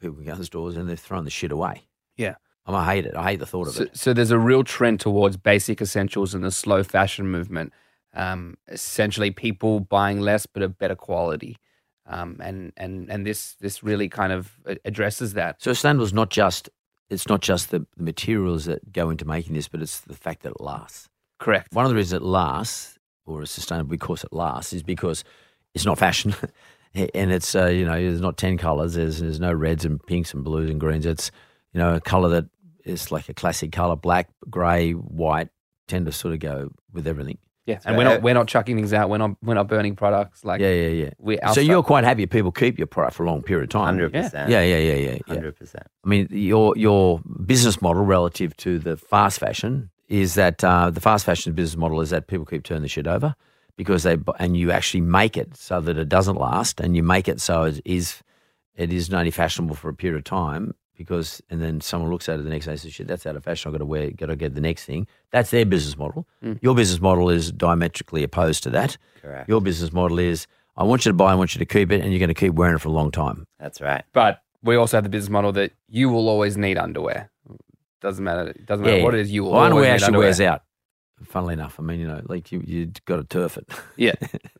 people 0.00 0.16
can 0.16 0.24
go 0.24 0.32
to 0.32 0.38
the 0.38 0.44
stores 0.44 0.76
and 0.76 0.88
they're 0.88 0.96
throwing 0.96 1.24
the 1.24 1.30
shit 1.30 1.52
away. 1.52 1.86
Yeah. 2.16 2.36
I'm, 2.66 2.74
I 2.74 2.84
hate 2.94 3.06
it. 3.06 3.14
I 3.14 3.30
hate 3.30 3.40
the 3.40 3.46
thought 3.46 3.68
of 3.68 3.74
So, 3.74 3.82
it. 3.84 3.96
so 3.96 4.12
there's 4.12 4.30
a 4.30 4.38
real 4.38 4.64
trend 4.64 5.00
towards 5.00 5.36
basic 5.36 5.80
essentials 5.80 6.34
and 6.34 6.44
the 6.44 6.50
slow 6.50 6.82
fashion 6.82 7.26
movement. 7.30 7.72
Um, 8.14 8.56
essentially, 8.68 9.30
people 9.30 9.80
buying 9.80 10.20
less 10.20 10.46
but 10.46 10.62
of 10.62 10.78
better 10.78 10.94
quality, 10.96 11.58
um, 12.06 12.38
and 12.40 12.72
and 12.76 13.10
and 13.10 13.26
this 13.26 13.54
this 13.60 13.82
really 13.82 14.08
kind 14.08 14.32
of 14.32 14.58
addresses 14.84 15.34
that. 15.34 15.62
So 15.62 15.70
is 15.70 16.12
not 16.14 16.30
just 16.30 16.70
it's 17.10 17.28
not 17.28 17.42
just 17.42 17.70
the, 17.70 17.86
the 17.96 18.02
materials 18.02 18.64
that 18.64 18.92
go 18.92 19.10
into 19.10 19.24
making 19.26 19.54
this, 19.54 19.68
but 19.68 19.80
it's 19.82 20.00
the 20.00 20.14
fact 20.14 20.42
that 20.42 20.50
it 20.52 20.60
lasts. 20.60 21.08
Correct. 21.38 21.72
One 21.72 21.84
of 21.84 21.90
the 21.90 21.96
reasons 21.96 22.22
it 22.22 22.26
lasts, 22.26 22.97
or 23.28 23.42
is 23.42 23.50
sustainable 23.50 23.90
because 23.90 24.24
it 24.24 24.32
lasts, 24.32 24.72
is 24.72 24.82
because 24.82 25.24
it's 25.74 25.84
not 25.84 25.98
fashion, 25.98 26.34
and 26.94 27.32
it's 27.32 27.54
uh, 27.54 27.66
you 27.66 27.84
know 27.84 27.94
there's 27.94 28.20
not 28.20 28.36
ten 28.36 28.58
colors. 28.58 28.94
There's 28.94 29.20
there's 29.20 29.40
no 29.40 29.52
reds 29.52 29.84
and 29.84 30.04
pinks 30.04 30.34
and 30.34 30.42
blues 30.42 30.70
and 30.70 30.80
greens. 30.80 31.06
It's 31.06 31.30
you 31.72 31.78
know 31.78 31.94
a 31.94 32.00
color 32.00 32.28
that 32.30 32.46
is 32.84 33.12
like 33.12 33.28
a 33.28 33.34
classic 33.34 33.72
color: 33.72 33.96
black, 33.96 34.28
grey, 34.48 34.92
white. 34.92 35.48
Tend 35.86 36.04
to 36.04 36.12
sort 36.12 36.34
of 36.34 36.40
go 36.40 36.70
with 36.92 37.06
everything. 37.06 37.38
Yeah, 37.68 37.80
and 37.84 37.98
we're 37.98 38.04
not 38.04 38.22
we're 38.22 38.34
not 38.34 38.48
chucking 38.48 38.76
things 38.76 38.94
out. 38.94 39.10
We're 39.10 39.18
not 39.18 39.36
we're 39.42 39.52
not 39.52 39.68
burning 39.68 39.94
products. 39.94 40.42
Like 40.42 40.60
yeah, 40.60 40.72
yeah, 40.72 40.88
yeah. 40.88 41.10
we. 41.18 41.36
so 41.36 41.52
stuff- 41.52 41.64
you're 41.64 41.82
quite 41.82 42.04
happy 42.04 42.24
people 42.24 42.50
keep 42.50 42.78
your 42.78 42.86
product 42.86 43.14
for 43.14 43.24
a 43.24 43.26
long 43.26 43.42
period 43.42 43.64
of 43.64 43.68
time. 43.70 43.84
Hundred 43.84 44.12
percent. 44.12 44.50
Yeah, 44.50 44.62
yeah, 44.62 44.78
yeah, 44.78 44.94
yeah. 44.94 45.10
yeah. 45.10 45.18
Hundred 45.26 45.54
percent. 45.54 45.86
I 46.02 46.08
mean, 46.08 46.28
your 46.30 46.72
your 46.78 47.20
business 47.44 47.82
model 47.82 48.04
relative 48.04 48.56
to 48.58 48.78
the 48.78 48.96
fast 48.96 49.40
fashion 49.40 49.90
is 50.08 50.34
that 50.34 50.64
uh, 50.64 50.90
the 50.90 51.00
fast 51.00 51.26
fashion 51.26 51.52
business 51.52 51.76
model 51.76 52.00
is 52.00 52.10
that 52.10 52.26
people 52.26 52.46
keep 52.46 52.64
turning 52.64 52.82
the 52.82 52.88
shit 52.88 53.06
over 53.06 53.34
because 53.76 54.02
they 54.02 54.16
and 54.38 54.56
you 54.56 54.70
actually 54.70 55.00
make 55.00 55.36
it 55.36 55.56
so 55.56 55.80
that 55.80 55.96
it 55.96 56.08
doesn't 56.08 56.36
last, 56.36 56.80
and 56.80 56.96
you 56.96 57.02
make 57.02 57.28
it 57.28 57.40
so 57.40 57.64
it 57.64 57.80
is 57.84 58.22
it 58.74 58.92
is 58.92 59.12
only 59.12 59.30
fashionable 59.30 59.74
for 59.74 59.88
a 59.88 59.94
period 59.94 60.18
of 60.18 60.24
time 60.24 60.74
because 60.96 61.40
and 61.50 61.62
then 61.62 61.80
someone 61.80 62.10
looks 62.10 62.28
at 62.28 62.40
it 62.40 62.42
the 62.42 62.50
next 62.50 62.66
day 62.66 62.72
and 62.72 62.80
says, 62.80 62.92
"Shit, 62.92 63.06
that's 63.06 63.26
out 63.26 63.36
of 63.36 63.44
fashion. 63.44 63.68
I've 63.68 63.74
got 63.74 63.78
to 63.78 63.86
wear, 63.86 64.10
got 64.10 64.26
to 64.26 64.36
get 64.36 64.54
the 64.54 64.60
next 64.60 64.84
thing." 64.84 65.06
That's 65.30 65.50
their 65.50 65.64
business 65.64 65.96
model. 65.96 66.26
Your 66.60 66.74
business 66.74 67.00
model 67.00 67.30
is 67.30 67.52
diametrically 67.52 68.22
opposed 68.24 68.62
to 68.64 68.70
that. 68.70 68.96
Correct. 69.22 69.48
Your 69.48 69.60
business 69.60 69.92
model 69.92 70.18
is, 70.18 70.46
I 70.76 70.84
want 70.84 71.04
you 71.04 71.10
to 71.10 71.14
buy, 71.14 71.32
I 71.32 71.34
want 71.34 71.54
you 71.54 71.58
to 71.60 71.66
keep 71.66 71.92
it, 71.92 72.00
and 72.00 72.10
you're 72.12 72.18
going 72.18 72.28
to 72.28 72.34
keep 72.34 72.54
wearing 72.54 72.74
it 72.76 72.80
for 72.80 72.88
a 72.88 72.92
long 72.92 73.10
time. 73.10 73.46
That's 73.60 73.80
right. 73.80 74.04
But 74.12 74.42
we 74.62 74.74
also 74.76 74.96
have 74.96 75.04
the 75.04 75.10
business 75.10 75.30
model 75.30 75.52
that 75.52 75.72
you 75.88 76.08
will 76.08 76.28
always 76.28 76.56
need 76.56 76.78
underwear. 76.78 77.30
Doesn't 78.00 78.22
matter. 78.24 78.48
It 78.50 78.66
doesn't 78.66 78.84
matter 78.84 79.02
what 79.02 79.14
it 79.14 79.20
is. 79.20 79.30
You 79.32 79.44
will 79.44 79.52
Well, 79.52 79.60
always 79.60 79.70
underwear 79.72 79.88
need 79.88 79.94
actually 79.94 80.06
underwear. 80.06 80.26
wears 80.26 80.40
out. 80.40 80.62
Funnily 81.24 81.54
enough, 81.54 81.80
I 81.80 81.82
mean, 81.82 81.98
you 81.98 82.06
know, 82.06 82.20
like 82.28 82.52
you 82.52 82.62
you 82.64 82.92
got 83.04 83.16
to 83.16 83.24
turf 83.24 83.56
it. 83.58 83.68
Yeah, 83.96 84.14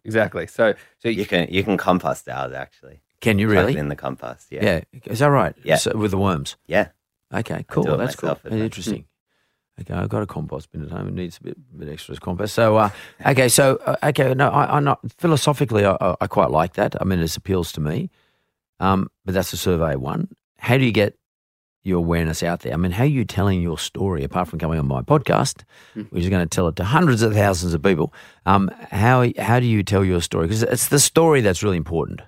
exactly. 0.04 0.46
So 0.48 0.74
so 0.98 1.08
You 1.08 1.24
can 1.24 1.46
you 1.50 1.62
can 1.62 1.76
compost 1.76 2.28
ours 2.28 2.52
actually. 2.52 3.00
Can 3.20 3.38
you 3.38 3.46
Chuck 3.46 3.52
really? 3.66 3.76
in 3.76 3.88
the 3.88 3.96
compost. 3.96 4.48
Yeah. 4.50 4.64
Yeah. 4.92 5.00
Is 5.04 5.20
that 5.20 5.26
right? 5.28 5.54
Yeah. 5.64 5.76
So, 5.76 5.96
with 5.96 6.10
the 6.12 6.18
worms. 6.18 6.56
Yeah. 6.66 6.88
Okay. 7.32 7.64
Cool. 7.68 7.84
do 7.84 7.94
it 7.94 7.96
That's 7.98 8.16
cool. 8.16 8.28
myself 8.30 8.46
at 8.46 8.52
home. 8.52 8.62
Interesting. 8.62 9.04
Okay, 9.80 9.94
I've 9.94 10.08
got 10.08 10.22
a 10.24 10.26
compost 10.26 10.72
bin 10.72 10.82
at 10.82 10.90
home. 10.90 11.06
It 11.06 11.14
needs 11.14 11.38
a 11.38 11.42
bit, 11.44 11.78
bit 11.78 11.88
extra 11.88 12.10
as 12.12 12.18
compost. 12.18 12.52
So, 12.52 12.76
uh, 12.76 12.90
okay, 13.26 13.48
so 13.48 13.76
uh, 13.86 13.94
okay, 14.02 14.34
no, 14.34 14.48
I, 14.48 14.76
I'm 14.76 14.82
not 14.82 14.98
philosophically. 15.18 15.84
I, 15.84 15.92
I- 16.00 16.16
I 16.22 16.26
quite 16.26 16.50
like 16.50 16.72
that. 16.74 17.00
I 17.00 17.04
mean, 17.04 17.20
it 17.20 17.36
appeals 17.36 17.70
to 17.74 17.80
me. 17.80 18.10
Um, 18.80 19.08
but 19.24 19.34
that's 19.34 19.52
a 19.52 19.56
survey 19.56 19.94
one. 19.94 20.28
How 20.58 20.78
do 20.78 20.84
you 20.84 20.90
get 20.90 21.16
your 21.88 21.98
awareness 21.98 22.42
out 22.42 22.60
there. 22.60 22.72
I 22.72 22.76
mean, 22.76 22.92
how 22.92 23.02
are 23.04 23.06
you 23.06 23.24
telling 23.24 23.60
your 23.62 23.78
story 23.78 24.22
apart 24.22 24.46
from 24.48 24.58
coming 24.58 24.78
on 24.78 24.86
my 24.86 25.02
podcast, 25.02 25.62
Hmm. 25.94 26.02
which 26.10 26.22
is 26.24 26.30
going 26.30 26.46
to 26.46 26.54
tell 26.54 26.68
it 26.68 26.76
to 26.76 26.84
hundreds 26.84 27.22
of 27.22 27.32
thousands 27.34 27.74
of 27.74 27.82
people? 27.82 28.12
Um, 28.46 28.70
how 28.90 29.26
how 29.38 29.58
do 29.58 29.66
you 29.66 29.82
tell 29.82 30.04
your 30.04 30.20
story? 30.20 30.46
Because 30.46 30.62
it's 30.62 30.88
the 30.88 31.00
story 31.00 31.40
that's 31.40 31.62
really 31.62 31.76
important. 31.78 32.20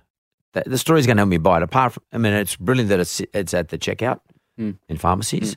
The, 0.55 0.65
the 0.67 0.79
story 0.79 0.99
is 0.99 1.07
going 1.07 1.17
to 1.19 1.21
help 1.21 1.29
me 1.29 1.39
buy 1.39 1.59
it. 1.59 1.63
Apart 1.63 1.93
from, 1.93 2.03
I 2.13 2.19
mean, 2.19 2.33
it's 2.33 2.57
brilliant 2.57 2.89
that 2.89 2.99
it's 3.01 3.21
it's 3.33 3.55
at 3.55 3.69
the 3.69 3.79
checkout 3.79 4.21
Hmm. 4.57 4.73
in 4.89 4.97
pharmacies. 4.97 5.57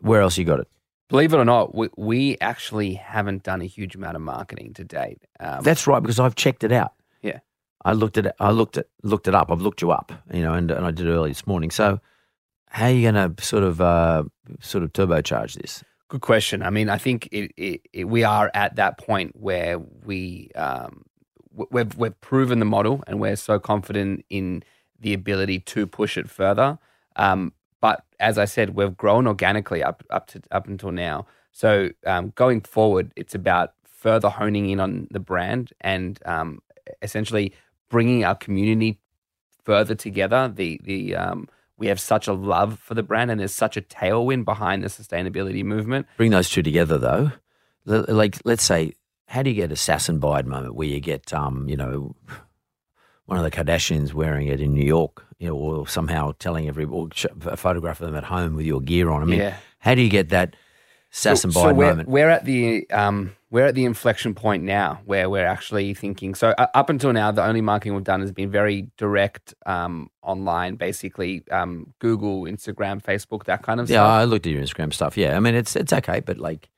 Where 0.00 0.20
else 0.20 0.38
you 0.38 0.44
got 0.44 0.60
it? 0.60 0.68
Believe 1.08 1.32
it 1.32 1.38
or 1.38 1.44
not, 1.44 1.74
we, 1.74 1.88
we 1.96 2.36
actually 2.40 2.92
haven't 2.94 3.42
done 3.42 3.62
a 3.62 3.64
huge 3.64 3.94
amount 3.94 4.14
of 4.14 4.20
marketing 4.22 4.74
to 4.74 4.84
date. 4.84 5.22
Um, 5.40 5.62
That's 5.62 5.86
right, 5.86 6.00
because 6.00 6.20
I've 6.20 6.34
checked 6.34 6.64
it 6.64 6.70
out. 6.72 6.92
Yeah. 7.22 7.38
I 7.84 7.92
looked 7.94 8.18
at 8.18 8.26
it. 8.26 8.34
I 8.38 8.50
looked 8.50 8.76
at 8.76 8.86
looked 9.02 9.26
it 9.26 9.34
up. 9.34 9.50
I've 9.50 9.62
looked 9.62 9.80
you 9.80 9.90
up, 9.90 10.12
you 10.32 10.42
know, 10.42 10.52
and, 10.52 10.70
and 10.70 10.84
I 10.84 10.90
did 10.90 11.06
it 11.06 11.10
early 11.10 11.30
this 11.30 11.46
morning. 11.46 11.70
So, 11.70 11.98
how 12.70 12.86
are 12.86 12.90
you 12.90 13.10
going 13.10 13.34
to 13.34 13.44
sort 13.44 13.64
of 13.64 13.80
uh, 13.80 14.24
sort 14.60 14.84
of 14.84 14.92
turbocharge 14.92 15.54
this? 15.54 15.84
Good 16.08 16.20
question. 16.22 16.62
I 16.62 16.70
mean, 16.70 16.88
I 16.88 16.96
think 16.96 17.28
it, 17.32 17.52
it, 17.56 17.82
it, 17.92 18.04
we 18.04 18.24
are 18.24 18.50
at 18.54 18.76
that 18.76 18.98
point 18.98 19.36
where 19.36 19.78
we 19.78 20.50
um, 20.54 21.04
we've 21.70 21.94
we've 21.96 22.18
proven 22.20 22.60
the 22.60 22.64
model 22.64 23.02
and 23.06 23.20
we're 23.20 23.36
so 23.36 23.58
confident 23.58 24.24
in 24.30 24.62
the 24.98 25.12
ability 25.12 25.60
to 25.60 25.86
push 25.86 26.16
it 26.16 26.30
further. 26.30 26.78
Um, 27.16 27.52
but 27.80 28.04
as 28.18 28.38
I 28.38 28.46
said, 28.46 28.70
we've 28.70 28.96
grown 28.96 29.26
organically 29.26 29.82
up 29.82 30.02
up 30.10 30.28
to 30.28 30.40
up 30.50 30.66
until 30.66 30.92
now. 30.92 31.26
So 31.52 31.90
um, 32.06 32.32
going 32.36 32.62
forward, 32.62 33.12
it's 33.16 33.34
about 33.34 33.74
further 33.84 34.28
honing 34.28 34.70
in 34.70 34.80
on 34.80 35.08
the 35.10 35.20
brand 35.20 35.72
and 35.80 36.18
um, 36.24 36.60
essentially 37.02 37.52
bringing 37.90 38.24
our 38.24 38.34
community 38.34 38.98
further 39.64 39.94
together. 39.94 40.50
The 40.54 40.80
the 40.82 41.16
um, 41.16 41.48
we 41.78 41.86
have 41.86 42.00
such 42.00 42.26
a 42.28 42.32
love 42.32 42.78
for 42.80 42.94
the 42.94 43.02
brand, 43.02 43.30
and 43.30 43.40
there's 43.40 43.54
such 43.54 43.76
a 43.76 43.80
tailwind 43.80 44.44
behind 44.44 44.82
the 44.82 44.88
sustainability 44.88 45.64
movement. 45.64 46.06
Bring 46.16 46.32
those 46.32 46.50
two 46.50 46.62
together, 46.62 46.98
though. 46.98 47.32
L- 47.88 48.04
Like, 48.08 48.38
let's 48.44 48.64
say, 48.64 48.92
how 49.26 49.42
do 49.42 49.50
you 49.50 49.56
get 49.56 49.72
a 49.72 49.76
sass 49.76 50.08
and 50.08 50.20
bide 50.20 50.46
moment 50.46 50.74
where 50.74 50.88
you 50.88 51.00
get, 51.00 51.32
um, 51.32 51.68
you 51.68 51.76
know, 51.76 52.14
one 53.26 53.38
of 53.38 53.44
the 53.44 53.50
Kardashians 53.50 54.12
wearing 54.14 54.48
it 54.48 54.60
in 54.60 54.74
New 54.74 54.86
York, 54.86 55.24
you 55.38 55.48
know, 55.48 55.54
or 55.56 55.86
somehow 55.86 56.32
telling 56.38 56.66
every 56.66 56.84
or 56.84 57.08
a 57.46 57.56
photograph 57.56 58.00
of 58.00 58.06
them 58.06 58.16
at 58.16 58.24
home 58.24 58.54
with 58.56 58.64
your 58.66 58.80
gear 58.80 59.10
on? 59.10 59.22
I 59.22 59.24
mean, 59.26 59.38
Yeah. 59.40 59.56
how 59.80 59.94
do 59.94 60.00
you 60.02 60.08
get 60.08 60.30
that 60.30 60.56
sass 61.10 61.44
and 61.44 61.52
bide 61.54 61.76
we're, 61.76 61.90
moment? 61.90 62.08
we're 62.08 62.28
at 62.28 62.44
the 62.44 62.88
um, 62.90 63.32
we're 63.50 63.64
at 63.66 63.74
the 63.74 63.84
inflection 63.84 64.34
point 64.34 64.62
now 64.62 65.00
where 65.06 65.30
we're 65.30 65.46
actually 65.46 65.94
thinking. 65.94 66.34
So 66.34 66.50
uh, 66.58 66.66
up 66.74 66.90
until 66.90 67.12
now, 67.12 67.30
the 67.32 67.44
only 67.44 67.60
marketing 67.62 67.94
we've 67.94 68.04
done 68.04 68.20
has 68.20 68.30
been 68.32 68.50
very 68.50 68.88
direct 68.98 69.54
um, 69.64 70.10
online, 70.22 70.76
basically 70.76 71.44
um, 71.50 71.94
Google, 71.98 72.42
Instagram, 72.42 73.02
Facebook, 73.02 73.44
that 73.44 73.62
kind 73.62 73.80
of 73.80 73.88
Yeah, 73.88 73.96
stuff. 73.96 74.06
Yeah, 74.08 74.12
I 74.14 74.24
looked 74.24 74.46
at 74.46 74.52
your 74.52 74.62
Instagram 74.62 74.92
stuff. 74.92 75.16
Yeah, 75.16 75.36
I 75.36 75.40
mean, 75.40 75.54
it's 75.54 75.76
it's 75.76 75.92
okay, 75.92 76.20
but 76.20 76.38
like, 76.38 76.68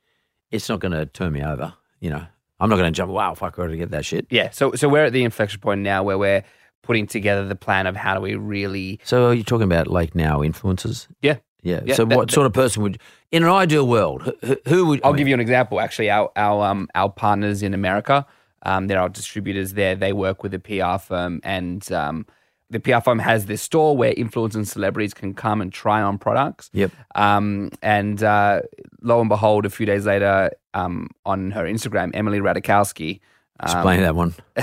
it's 0.49 0.69
not 0.69 0.79
going 0.79 0.93
to 0.93 1.05
turn 1.05 1.33
me 1.33 1.43
over. 1.43 1.73
You 1.99 2.11
know, 2.11 2.25
I'm 2.59 2.69
not 2.69 2.77
going 2.77 2.91
to 2.91 2.95
jump. 2.95 3.11
Wow, 3.11 3.35
fuck, 3.35 3.55
I 3.59 3.63
got 3.63 3.67
to 3.67 3.77
get 3.77 3.91
that 3.91 4.05
shit. 4.05 4.27
Yeah, 4.29 4.49
so 4.51 4.73
so 4.75 4.87
we're 4.87 5.05
at 5.05 5.13
the 5.13 5.23
inflection 5.25 5.59
point 5.59 5.81
now 5.81 6.03
where 6.03 6.17
we're 6.17 6.43
putting 6.83 7.05
together 7.05 7.45
the 7.47 7.55
plan 7.55 7.85
of 7.85 7.95
how 7.95 8.15
do 8.15 8.21
we 8.21 8.35
really 8.35 8.99
So, 9.03 9.27
are 9.27 9.33
you 9.33 9.43
talking 9.43 9.65
about 9.65 9.87
like 9.87 10.15
now 10.15 10.39
influencers? 10.39 11.07
yeah. 11.21 11.37
Yeah. 11.63 11.81
Yeah, 11.85 11.95
so, 11.95 12.05
that- 12.05 12.15
what 12.15 12.27
that- 12.29 12.33
sort 12.33 12.45
of 12.47 12.53
person 12.53 12.83
would, 12.83 12.99
in 13.31 13.43
an 13.43 13.49
ideal 13.49 13.87
world, 13.87 14.31
who, 14.43 14.57
who 14.67 14.85
would? 14.87 15.01
I'll 15.03 15.13
give 15.13 15.27
you 15.27 15.33
an 15.33 15.39
example. 15.39 15.79
Actually, 15.79 16.09
our 16.09 16.31
our 16.35 16.65
um, 16.65 16.87
our 16.95 17.09
partners 17.09 17.63
in 17.63 17.73
America, 17.73 18.25
um, 18.63 18.87
they're 18.87 18.99
our 18.99 19.09
distributors 19.09 19.73
there. 19.73 19.95
They 19.95 20.13
work 20.13 20.43
with 20.43 20.53
a 20.53 20.59
PR 20.59 20.97
firm, 21.01 21.39
and 21.43 21.89
um, 21.91 22.25
the 22.69 22.79
PR 22.79 22.99
firm 22.99 23.19
has 23.19 23.45
this 23.45 23.61
store 23.61 23.95
where 23.95 24.13
influencers 24.13 24.55
and 24.55 24.67
celebrities 24.67 25.13
can 25.13 25.33
come 25.33 25.61
and 25.61 25.71
try 25.71 26.01
on 26.01 26.17
products. 26.17 26.69
Yep. 26.73 26.91
Um, 27.15 27.69
and 27.81 28.21
uh, 28.23 28.61
lo 29.01 29.19
and 29.19 29.29
behold, 29.29 29.65
a 29.65 29.69
few 29.69 29.85
days 29.85 30.05
later, 30.05 30.51
um, 30.73 31.09
on 31.25 31.51
her 31.51 31.63
Instagram, 31.65 32.11
Emily 32.13 32.39
Ratajkowski. 32.39 33.19
Explain 33.61 34.01
that 34.01 34.15
one. 34.15 34.33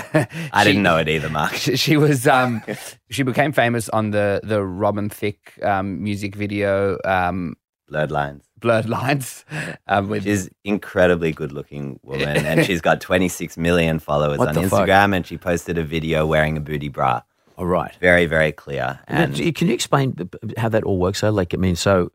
I 0.53 0.65
didn't 0.65 0.83
know 0.83 0.99
it 0.99 1.09
either, 1.09 1.29
Mark. 1.29 1.53
She, 1.55 1.77
she 1.85 1.97
was 1.97 2.27
um, 2.27 2.63
she 3.11 3.23
became 3.23 3.53
famous 3.53 3.89
on 3.89 4.11
the 4.11 4.41
the 4.43 4.63
Robin 4.63 5.09
Thicke 5.09 5.59
um, 5.63 6.03
music 6.03 6.35
video 6.35 6.99
um, 7.05 7.57
Blurred 7.89 8.11
lines. 8.11 8.45
"Blurred 8.59 8.89
Lines." 8.89 9.45
Um, 9.87 10.09
with 10.09 10.25
She's 10.25 10.51
incredibly 10.65 11.33
good 11.33 11.53
looking 11.53 11.99
woman 12.03 12.45
and 12.45 12.67
she's 12.67 12.81
got 12.83 13.01
26 13.01 13.57
million 13.57 13.99
followers 13.99 14.39
What 14.39 14.49
on 14.49 14.55
the 14.55 14.69
fuck? 14.69 14.89
Instagram 14.89 15.17
and 15.17 15.27
she 15.27 15.39
posted 15.39 15.79
a 15.79 15.85
video 15.85 16.27
wearing 16.27 16.57
a 16.59 16.61
Boody 16.61 16.93
bra. 16.93 17.23
All 17.57 17.67
right. 17.67 17.95
Very, 18.01 18.27
very 18.27 18.53
clear. 18.53 19.01
And 19.09 19.35
can 19.55 19.69
you 19.69 19.75
explain 19.75 20.29
how 20.57 20.69
that 20.69 20.85
all 20.85 20.99
works? 20.99 21.21
So, 21.21 21.31
like, 21.31 21.55
I 21.55 21.57
mean, 21.57 21.77
so 21.77 22.13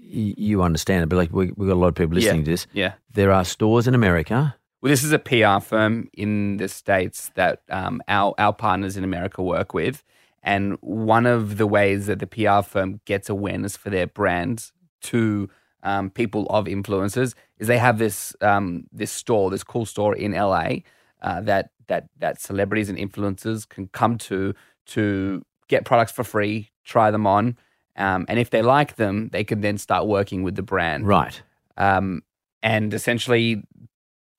you 0.00 0.62
understand 0.62 1.02
it, 1.04 1.08
but 1.08 1.16
like, 1.16 1.32
we, 1.32 1.52
we've 1.56 1.68
got 1.68 1.74
a 1.74 1.78
lot 1.78 1.88
of 1.88 1.94
people 1.94 2.14
listening 2.14 2.44
to 2.44 2.50
this. 2.50 2.66
yeah. 2.72 2.94
There 3.12 3.30
are 3.30 3.44
stores 3.44 3.86
in 3.86 3.94
America. 3.94 4.56
Well, 4.80 4.90
this 4.90 5.04
is 5.04 5.12
a 5.12 5.18
PR 5.18 5.60
firm 5.60 6.08
in 6.14 6.56
the 6.56 6.68
states 6.68 7.30
that 7.34 7.62
um, 7.68 8.02
our 8.08 8.34
our 8.38 8.52
partners 8.52 8.96
in 8.96 9.04
America 9.04 9.42
work 9.42 9.74
with, 9.74 10.02
and 10.42 10.78
one 10.80 11.26
of 11.26 11.58
the 11.58 11.66
ways 11.66 12.06
that 12.06 12.18
the 12.18 12.26
PR 12.26 12.62
firm 12.62 13.00
gets 13.04 13.28
awareness 13.28 13.76
for 13.76 13.90
their 13.90 14.06
brands 14.06 14.72
to 15.02 15.48
um, 15.82 16.10
people 16.10 16.46
of 16.50 16.66
influencers 16.66 17.34
is 17.58 17.68
they 17.68 17.78
have 17.78 17.98
this 17.98 18.34
um, 18.40 18.84
this 18.90 19.10
store, 19.10 19.50
this 19.50 19.64
cool 19.64 19.84
store 19.84 20.16
in 20.16 20.32
LA 20.32 20.78
uh, 21.22 21.40
that 21.42 21.70
that 21.88 22.08
that 22.18 22.40
celebrities 22.40 22.88
and 22.88 22.98
influencers 22.98 23.68
can 23.68 23.88
come 23.88 24.16
to 24.16 24.54
to 24.86 25.44
get 25.68 25.84
products 25.84 26.12
for 26.12 26.24
free, 26.24 26.70
try 26.84 27.10
them 27.10 27.26
on, 27.26 27.56
um, 27.96 28.24
and 28.28 28.38
if 28.38 28.48
they 28.48 28.62
like 28.62 28.96
them, 28.96 29.28
they 29.28 29.44
can 29.44 29.60
then 29.60 29.76
start 29.76 30.06
working 30.06 30.42
with 30.42 30.56
the 30.56 30.62
brand. 30.62 31.06
Right. 31.06 31.42
Um, 31.76 32.22
and 32.62 32.92
essentially, 32.92 33.62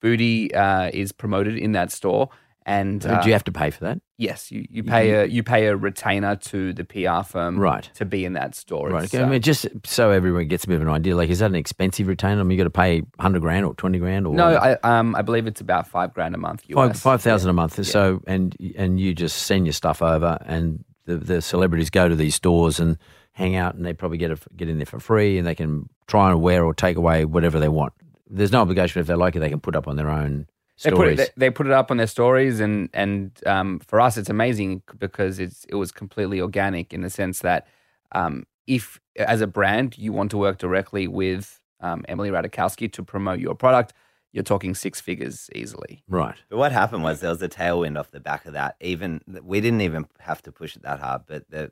Boody 0.02 0.54
uh, 0.54 0.90
is 0.92 1.12
promoted 1.12 1.56
in 1.56 1.72
that 1.72 1.92
store. 1.92 2.28
And 2.64 3.04
uh, 3.04 3.20
Do 3.22 3.28
you 3.28 3.32
have 3.32 3.44
to 3.44 3.52
pay 3.52 3.70
for 3.70 3.80
that? 3.84 4.00
yes, 4.18 4.52
you, 4.52 4.64
you 4.70 4.84
pay 4.84 5.10
a 5.10 5.24
you 5.24 5.42
pay 5.42 5.66
a 5.66 5.76
retainer 5.76 6.36
to 6.36 6.72
the 6.72 6.84
PR 6.84 7.22
firm 7.28 7.58
Right. 7.58 7.90
to 7.94 8.04
be 8.04 8.24
in 8.24 8.34
that 8.34 8.54
store. 8.54 8.88
Right. 8.88 9.04
It's. 9.04 9.14
I 9.14 9.22
uh, 9.22 9.26
mean, 9.26 9.42
just 9.42 9.66
so 9.84 10.10
everyone 10.10 10.46
gets 10.46 10.62
a 10.64 10.68
bit 10.68 10.76
of 10.76 10.82
an 10.82 10.88
idea, 10.88 11.16
like, 11.16 11.28
is 11.28 11.40
that 11.40 11.50
an 11.50 11.56
expensive 11.56 12.06
retainer? 12.06 12.40
I 12.40 12.44
mean, 12.44 12.56
you 12.56 12.64
got 12.64 12.64
to 12.64 12.70
pay 12.70 13.02
hundred 13.18 13.40
grand 13.40 13.66
or 13.66 13.74
twenty 13.74 13.98
grand 13.98 14.26
or 14.28 14.34
no, 14.34 14.54
I 14.54 14.78
um 14.84 15.16
I 15.16 15.22
believe 15.22 15.48
it's 15.48 15.60
about 15.60 15.88
five 15.88 16.14
grand 16.14 16.36
a 16.36 16.38
month. 16.38 16.62
five 16.72 16.90
US. 16.90 17.00
five 17.00 17.20
thousand 17.20 17.50
a 17.50 17.52
month. 17.52 17.84
So, 17.84 18.22
and 18.28 18.56
and 18.76 19.00
you 19.00 19.12
just 19.12 19.42
send 19.42 19.66
your 19.66 19.72
stuff 19.72 20.00
over, 20.00 20.38
and 20.46 20.84
the 21.06 21.16
the 21.16 21.42
celebrities 21.42 21.90
go 21.90 22.08
to 22.08 22.14
these 22.14 22.36
stores 22.36 22.78
and 22.78 22.96
hang 23.32 23.56
out, 23.56 23.74
and 23.74 23.84
they 23.84 23.92
probably 23.92 24.18
get 24.18 24.30
it, 24.30 24.56
get 24.56 24.68
in 24.68 24.76
there 24.76 24.86
for 24.86 25.00
free, 25.00 25.36
and 25.36 25.46
they 25.46 25.54
can 25.56 25.88
try 26.06 26.30
and 26.30 26.40
wear 26.40 26.64
or 26.64 26.74
take 26.74 26.96
away 26.96 27.24
whatever 27.24 27.58
they 27.58 27.68
want. 27.68 27.92
There's 28.32 28.52
no 28.52 28.62
obligation 28.62 29.00
if 29.00 29.06
they 29.06 29.14
like 29.14 29.36
it; 29.36 29.40
they 29.40 29.50
can 29.50 29.60
put 29.60 29.76
up 29.76 29.86
on 29.86 29.96
their 29.96 30.10
own 30.10 30.46
They 30.82 30.90
put 30.90 30.96
stories. 30.96 31.20
it 31.20 31.32
they, 31.36 31.46
they 31.46 31.50
put 31.50 31.66
it 31.66 31.72
up 31.72 31.90
on 31.90 31.96
their 31.98 32.06
stories, 32.06 32.60
and 32.60 32.88
and 32.92 33.30
um, 33.46 33.78
for 33.80 34.00
us 34.00 34.16
it's 34.16 34.30
amazing 34.30 34.82
because 34.98 35.38
it's 35.38 35.64
it 35.68 35.74
was 35.76 35.92
completely 35.92 36.40
organic 36.40 36.92
in 36.92 37.02
the 37.02 37.10
sense 37.10 37.40
that 37.40 37.66
um, 38.12 38.46
if 38.66 39.00
as 39.16 39.40
a 39.40 39.46
brand 39.46 39.98
you 39.98 40.12
want 40.12 40.30
to 40.30 40.38
work 40.38 40.58
directly 40.58 41.06
with 41.06 41.60
um, 41.80 42.04
Emily 42.08 42.30
Ratajkowski 42.30 42.92
to 42.92 43.02
promote 43.02 43.38
your 43.40 43.54
product, 43.54 43.92
you're 44.32 44.44
talking 44.44 44.74
six 44.74 45.00
figures 45.00 45.50
easily. 45.54 46.02
right. 46.08 46.36
But 46.48 46.56
what 46.58 46.72
happened 46.72 47.02
was 47.02 47.20
there 47.20 47.30
was 47.30 47.42
a 47.42 47.48
tailwind 47.48 47.98
off 47.98 48.10
the 48.10 48.20
back 48.20 48.46
of 48.46 48.54
that. 48.54 48.76
Even 48.80 49.20
we 49.42 49.60
didn't 49.60 49.82
even 49.82 50.06
have 50.20 50.40
to 50.42 50.52
push 50.52 50.76
it 50.76 50.82
that 50.82 51.00
hard, 51.00 51.22
but 51.26 51.50
the, 51.50 51.70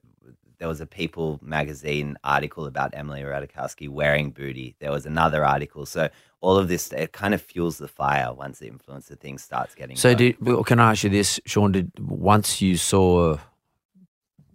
there 0.60 0.68
was 0.68 0.80
a 0.80 0.86
People 0.86 1.40
magazine 1.42 2.16
article 2.22 2.66
about 2.66 2.90
Emily 2.94 3.22
Ratajkowski 3.22 3.88
wearing 3.88 4.30
Boody. 4.30 4.74
There 4.78 4.92
was 4.92 5.06
another 5.06 5.44
article. 5.44 5.86
So 5.86 6.10
all 6.42 6.56
of 6.56 6.68
this 6.68 6.92
it 6.92 7.12
kind 7.12 7.34
of 7.34 7.40
fuels 7.40 7.78
the 7.78 7.88
fire 7.88 8.32
once 8.32 8.58
the 8.58 8.70
influencer 8.70 9.18
thing 9.18 9.38
starts 9.38 9.74
getting. 9.74 9.96
So, 9.96 10.14
did, 10.14 10.36
well, 10.40 10.62
can 10.62 10.78
I 10.78 10.92
ask 10.92 11.02
you 11.02 11.10
this, 11.10 11.40
Shaun? 11.46 11.72
Did 11.72 11.90
once 11.98 12.60
you 12.60 12.76
saw 12.76 13.38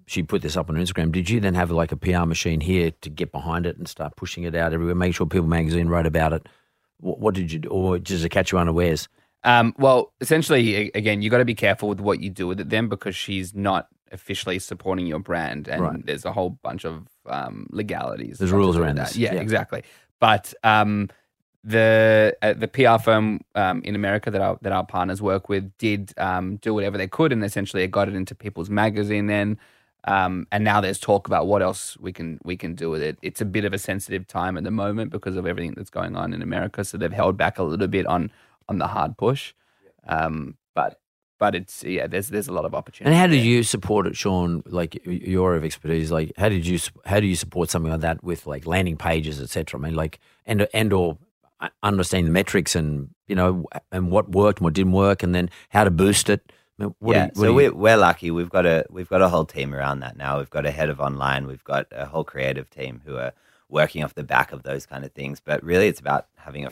she 0.06 0.22
put 0.22 0.44
this 0.44 0.56
up 0.56 0.70
on 0.70 0.76
Instagram, 0.76 1.12
did 1.12 1.28
you 1.28 1.40
then 1.40 1.56
have 1.56 1.72
like 1.72 1.92
a 1.92 1.98
PR 1.98 2.26
machine 2.26 2.62
here 2.62 2.92
to 3.02 3.10
get 3.10 3.32
behind 3.32 3.66
it 3.66 3.78
and 3.78 3.88
start 3.88 4.16
pushing 4.16 4.44
it 4.44 4.54
out 4.54 4.74
everywhere, 4.74 4.94
make 4.94 5.16
sure 5.16 5.26
People 5.26 5.48
Magazine 5.48 5.88
wrote 5.88 6.06
about 6.06 6.34
it? 6.34 6.48
What, 7.00 7.20
what 7.20 7.34
did 7.34 7.52
you 7.52 7.60
do, 7.60 7.70
or 7.70 7.98
just 7.98 8.22
to 8.22 8.30
catch 8.30 8.52
you 8.52 8.60
unawares? 8.60 9.10
Um, 9.44 9.74
well, 9.80 10.14
essentially, 10.22 10.92
again, 10.94 11.24
you 11.24 11.32
got 11.32 11.40
to 11.40 11.46
be 11.46 11.56
careful 11.56 11.90
with 11.90 12.00
what 12.00 12.20
you 12.20 12.30
do 12.30 12.46
with 12.46 12.60
it 12.60 12.70
then 12.70 12.90
because 12.90 13.16
she's 13.16 13.56
not 13.56 13.88
officially 14.16 14.58
supporting 14.60 15.06
your 15.06 15.20
brand, 15.20 15.68
and 15.68 15.82
Right. 15.82 16.06
there's 16.06 16.26
a 16.26 16.32
whole 16.32 16.52
bunch 16.68 16.84
of 16.86 17.08
um, 17.28 17.68
legalities. 17.72 18.40
There's 18.40 18.52
rules 18.52 18.76
to 18.76 18.80
do 18.80 18.82
with 18.82 18.88
around 18.88 18.98
that. 18.98 19.16
Yeah, 19.16 19.36
yeah. 19.36 19.42
exactly. 19.42 19.84
But 20.20 20.54
um, 20.64 21.10
the 21.64 22.36
uh, 22.42 22.54
the 22.54 22.68
PR 22.68 22.98
firm 23.04 23.42
um, 23.56 23.82
in 23.84 23.96
America 23.96 24.32
that 24.32 24.42
our 24.42 24.58
that 24.62 24.72
our 24.72 24.86
partners 24.86 25.22
work 25.22 25.50
with 25.50 25.72
did 25.78 26.14
um, 26.18 26.58
do 26.58 26.74
whatever 26.74 26.98
they 26.98 27.08
could, 27.08 27.32
and 27.32 27.44
essentially 27.44 27.84
it 27.84 27.92
got 27.92 28.08
it 28.08 28.16
into 28.16 28.34
People's 28.36 28.70
Magazine 28.70 29.28
then. 29.28 29.58
Um, 30.08 30.46
and 30.52 30.64
now 30.64 30.82
there's 30.82 31.00
talk 31.00 31.26
about 31.26 31.48
what 31.48 31.64
else 31.64 31.98
we 31.98 32.14
can 32.14 32.40
we 32.44 32.56
can 32.56 32.76
do 32.76 32.92
with 32.92 33.02
it. 33.02 33.18
It's 33.24 33.42
a 33.42 33.46
bit 33.46 33.66
of 33.66 33.74
a 33.74 33.80
sensitive 33.80 34.28
time 34.28 34.56
at 34.58 34.64
the 34.64 34.70
moment 34.72 35.10
because 35.12 35.36
of 35.36 35.48
everything 35.48 35.74
that's 35.76 35.90
going 35.90 36.16
on 36.16 36.32
in 36.34 36.42
America, 36.44 36.84
so 36.86 36.98
they've 36.98 37.12
held 37.12 37.38
back 37.38 37.58
a 37.58 37.64
little 37.64 37.88
bit 37.88 38.06
on 38.06 38.32
on 38.70 38.78
the 38.78 38.88
hard 38.88 39.18
push. 39.18 39.54
Um, 40.08 40.58
but 40.76 41.00
but 41.46 41.54
it's 41.56 41.84
yeah, 41.84 42.08
there's 42.08 42.30
there's 42.30 42.48
a 42.48 42.52
lot 42.52 42.66
of 42.66 42.74
opportunity. 42.74 43.10
And 43.12 43.20
how 43.22 43.28
did 43.28 43.44
you 43.44 43.62
support 43.64 44.08
it, 44.08 44.16
Shaun? 44.18 44.64
Like 44.66 45.00
your 45.06 45.50
area 45.50 45.60
of 45.60 45.66
expertise, 45.66 46.12
like 46.12 46.32
how 46.38 46.50
did 46.50 46.66
you 46.66 46.80
how 47.06 47.20
do 47.20 47.28
you 47.28 47.36
support 47.36 47.70
something 47.70 47.92
like 47.92 48.02
that 48.02 48.24
with 48.24 48.48
like 48.48 48.66
landing 48.66 48.98
pages, 48.98 49.40
etc. 49.42 49.80
I 49.80 49.84
mean, 49.84 49.96
like 49.96 50.20
and 50.46 50.68
and 50.74 50.92
or 50.92 51.18
uh, 51.60 51.70
understanding 51.84 52.26
the 52.26 52.32
metrics 52.32 52.76
and 52.76 53.10
you 53.28 53.36
know 53.36 53.66
and 53.92 54.10
what 54.10 54.30
worked 54.32 54.60
and 54.60 54.64
what 54.66 54.74
didn't 54.74 54.94
work, 54.94 55.22
and 55.24 55.36
then 55.36 55.50
how 55.70 55.84
to 55.84 55.92
boost 55.92 56.30
it. 56.30 56.42
I 56.80 56.84
mean, 56.84 56.96
yeah, 57.06 57.26
you- 57.26 57.42
so 57.44 57.54
we're, 57.54 57.74
we're 57.74 57.98
lucky. 57.98 58.32
We've 58.32 58.50
got 58.50 58.66
a 58.66 58.86
we've 58.90 59.08
got 59.10 59.22
a 59.22 59.30
whole 59.30 59.46
team 59.46 59.74
around 59.76 60.00
that 60.00 60.18
now. 60.18 60.40
We've 60.40 60.50
got 60.50 60.66
a 60.66 60.72
head 60.72 60.90
of 60.90 61.00
online. 61.00 61.46
We've 61.48 61.64
got 61.64 61.86
a 61.92 62.06
whole 62.06 62.24
creative 62.24 62.70
team 62.70 63.02
who 63.06 63.18
are 63.18 63.34
working 63.70 64.04
off 64.04 64.14
the 64.14 64.24
back 64.24 64.52
of 64.52 64.64
those 64.64 64.86
kind 64.86 65.04
of 65.06 65.12
things. 65.14 65.40
But 65.40 65.64
really, 65.64 65.88
it's 65.88 66.00
about 66.02 66.26
having 66.36 66.66
a 66.66 66.72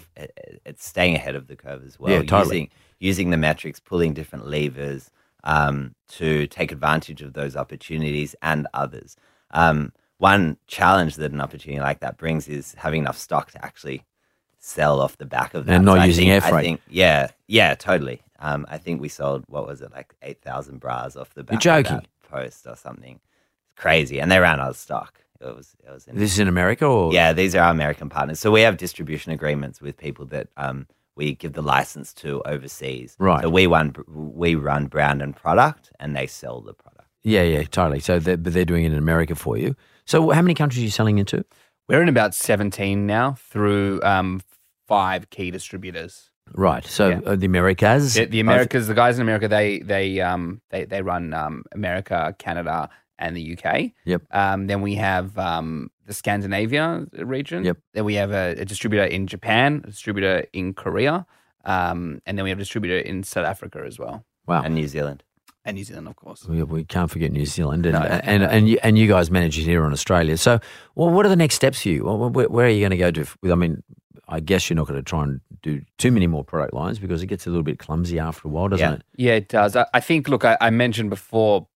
it's 0.66 0.86
staying 0.86 1.16
ahead 1.16 1.36
of 1.36 1.48
the 1.48 1.56
curve 1.56 1.84
as 1.86 2.00
well. 2.00 2.12
Yeah, 2.12 2.24
totally. 2.24 2.56
Using 2.58 2.70
using 3.04 3.30
the 3.32 3.38
metrics, 3.38 3.80
pulling 3.82 4.14
different 4.14 4.47
levers 4.47 5.12
um, 5.43 5.93
to 6.08 6.47
take 6.47 6.72
advantage 6.72 7.22
of 7.22 7.34
those 7.34 7.56
opportunities 7.58 8.34
and 8.41 8.66
others. 8.74 9.18
Um, 9.51 9.91
one 10.20 10.56
challenge 10.68 11.16
that 11.18 11.34
an 11.34 11.41
opportunity 11.41 11.82
like 11.82 11.99
that 11.99 12.18
brings 12.18 12.47
is 12.47 12.76
having 12.78 13.01
enough 13.01 13.18
stock 13.18 13.51
to 13.51 13.66
actually 13.66 14.04
sell 14.58 15.01
off 15.01 15.18
the 15.18 15.26
back 15.26 15.54
of 15.54 15.66
that. 15.66 15.76
And 15.76 15.86
not 15.86 15.99
I 15.99 16.06
using 16.06 16.28
think- 16.30 16.43
air 16.43 16.47
I 16.47 16.49
freight. 16.51 16.66
think- 16.66 16.82
yeah, 16.89 17.28
yeah, 17.47 17.76
totally. 17.76 18.22
Um, 18.39 18.66
I 18.70 18.78
think 18.78 19.01
we 19.01 19.10
sold 19.10 19.43
what 19.47 19.68
was 19.68 19.82
it 19.82 19.91
like 19.91 20.14
eight 20.22 20.41
thousand 20.41 20.80
bras 20.80 21.16
off 21.18 21.34
the 21.34 21.43
back. 21.43 21.64
You're 21.64 21.74
of 21.80 21.84
joking. 21.86 21.97
that 21.97 22.30
post 22.30 22.66
or 22.68 22.76
something. 22.78 23.20
It's 23.66 23.74
crazy, 23.82 24.20
and 24.22 24.32
they 24.32 24.39
ran 24.39 24.60
out 24.62 24.70
of 24.70 24.78
stock. 24.78 25.20
It 25.41 25.56
was 25.56 25.76
it 25.86 25.91
was. 25.91 26.06
this 26.06 26.32
is 26.34 26.39
in 26.39 26.47
America 26.47 26.86
or 26.86 27.14
yeah, 27.14 27.34
these 27.34 27.54
are 27.56 27.64
our 27.64 27.72
American 27.72 28.08
partners. 28.10 28.39
So 28.39 28.49
we 28.51 28.62
have 28.62 28.78
distribution 28.78 29.32
agreements 29.34 29.82
with 29.82 29.97
people 29.97 30.26
that 30.28 30.47
um, 30.56 30.88
we 31.16 31.36
give 31.36 31.53
the 31.53 31.61
license 31.61 32.14
to 32.16 32.41
overseas. 32.45 33.16
Right. 33.20 33.43
So 33.43 33.49
we 33.49 33.68
run 33.68 33.93
we 34.07 34.55
run 34.55 34.88
brand 34.88 35.22
and 35.22 35.36
product, 35.36 35.91
and 35.99 36.16
they 36.16 36.28
sell 36.28 36.61
the 36.61 36.74
product. 36.74 37.07
yeah, 37.24 37.43
yeah, 37.43 37.64
totally. 37.64 37.99
So 37.99 38.20
they're, 38.20 38.38
but 38.38 38.53
they're 38.53 38.66
doing 38.66 38.86
it 38.86 38.91
in 38.91 38.97
America 38.97 39.36
for 39.36 39.57
you. 39.57 39.76
So 40.05 40.30
how 40.32 40.41
many 40.41 40.53
countries 40.53 40.82
are 40.82 40.86
you 40.86 40.91
selling 40.91 41.18
into? 41.20 41.45
We're 41.88 42.01
in 42.01 42.09
about 42.09 42.34
17 42.34 43.05
now 43.05 43.36
through 43.51 44.01
um, 44.03 44.41
five 44.88 45.30
key 45.30 45.51
distributors. 45.51 46.30
Right. 46.53 46.86
So 46.86 47.09
Yeah. 47.09 47.20
uh, 47.26 47.36
the 47.36 47.45
Americas, 47.45 48.14
The, 48.16 48.26
the 48.26 48.39
Americas, 48.41 48.88
the 48.88 48.93
guys 48.93 49.18
in 49.18 49.22
America, 49.22 49.47
they 49.47 49.80
they 49.80 50.20
um 50.20 50.61
they 50.72 50.86
they 50.86 51.01
run 51.01 51.34
um, 51.34 51.64
America, 51.72 52.36
Canada, 52.38 52.89
and 53.20 53.36
the 53.38 53.57
UK. 53.57 53.91
Yep. 54.05 54.22
Um, 54.32 54.68
then 54.68 54.82
we 54.82 54.95
have 54.95 55.38
um, 55.38 55.89
the 56.05 56.14
Scandinavia 56.14 57.05
region. 57.14 57.64
Yep. 57.64 57.78
Then 57.93 58.05
we 58.05 58.16
have 58.16 58.32
a, 58.32 58.55
a 58.59 58.66
distributor 58.66 59.05
in 59.05 59.28
Japan, 59.28 59.82
a 59.84 59.88
distributor 59.88 60.45
in 60.53 60.74
Korea, 60.74 61.26
um, 61.66 62.22
and 62.26 62.38
then 62.38 62.43
we 62.43 62.49
have 62.49 62.59
a 62.59 62.61
distributor 62.61 62.97
in 62.97 63.24
South 63.24 63.45
Africa 63.45 63.84
as 63.86 63.97
well, 63.99 64.26
wow. 64.47 64.61
And 64.64 64.76
New 64.76 64.88
Zealand. 64.88 65.24
and 65.66 65.76
New 65.76 65.84
Zealand, 65.86 66.07
of 66.09 66.16
course. 66.18 66.45
We, 66.45 66.61
we 66.64 66.84
can't 66.84 67.09
forget 67.09 67.32
New 67.32 67.45
Zealand, 67.45 67.86
and 67.86 67.93
No. 67.93 68.01
and 68.01 68.43
and 68.43 68.68
you, 68.68 68.78
and 68.84 68.97
you 68.97 69.07
guys 69.07 69.32
manage 69.32 69.57
it 69.57 69.64
here 69.64 69.86
in 69.86 69.93
Australia. 69.93 70.36
So, 70.38 70.59
well, 70.95 71.09
what 71.09 71.26
are 71.26 71.30
the 71.30 71.38
next 71.38 71.55
steps 71.55 71.82
for 71.84 71.89
you? 71.89 72.03
Well, 72.03 72.30
where, 72.30 72.49
where 72.49 72.66
are 72.66 72.70
you 72.70 72.82
going 72.82 72.91
to 72.91 72.97
go 72.97 73.11
to? 73.11 73.26
I 73.51 73.55
mean, 73.55 73.82
I 74.28 74.39
guess 74.41 74.70
you're 74.70 74.76
not 74.76 74.88
going 74.88 74.99
to 74.99 75.03
try 75.09 75.24
and 75.24 75.39
do 75.61 75.82
too 75.97 76.11
many 76.11 76.28
more 76.28 76.43
product 76.43 76.74
lines 76.74 76.99
because 76.99 77.22
it 77.24 77.28
gets 77.28 77.45
a 77.47 77.49
little 77.49 77.64
bit 77.64 77.80
clumsy 77.80 78.20
after 78.20 78.47
a 78.47 78.51
while, 78.51 78.68
doesn't 78.68 78.86
Yeah. 78.89 78.95
it? 78.95 79.01
Yeah, 79.16 79.34
it 79.36 79.47
does. 79.47 79.76
I, 79.78 79.86
I 79.93 79.99
think. 80.01 80.28
Look, 80.28 80.43
I, 80.43 80.57
I 80.59 80.70
mentioned 80.70 81.09
before, 81.09 81.68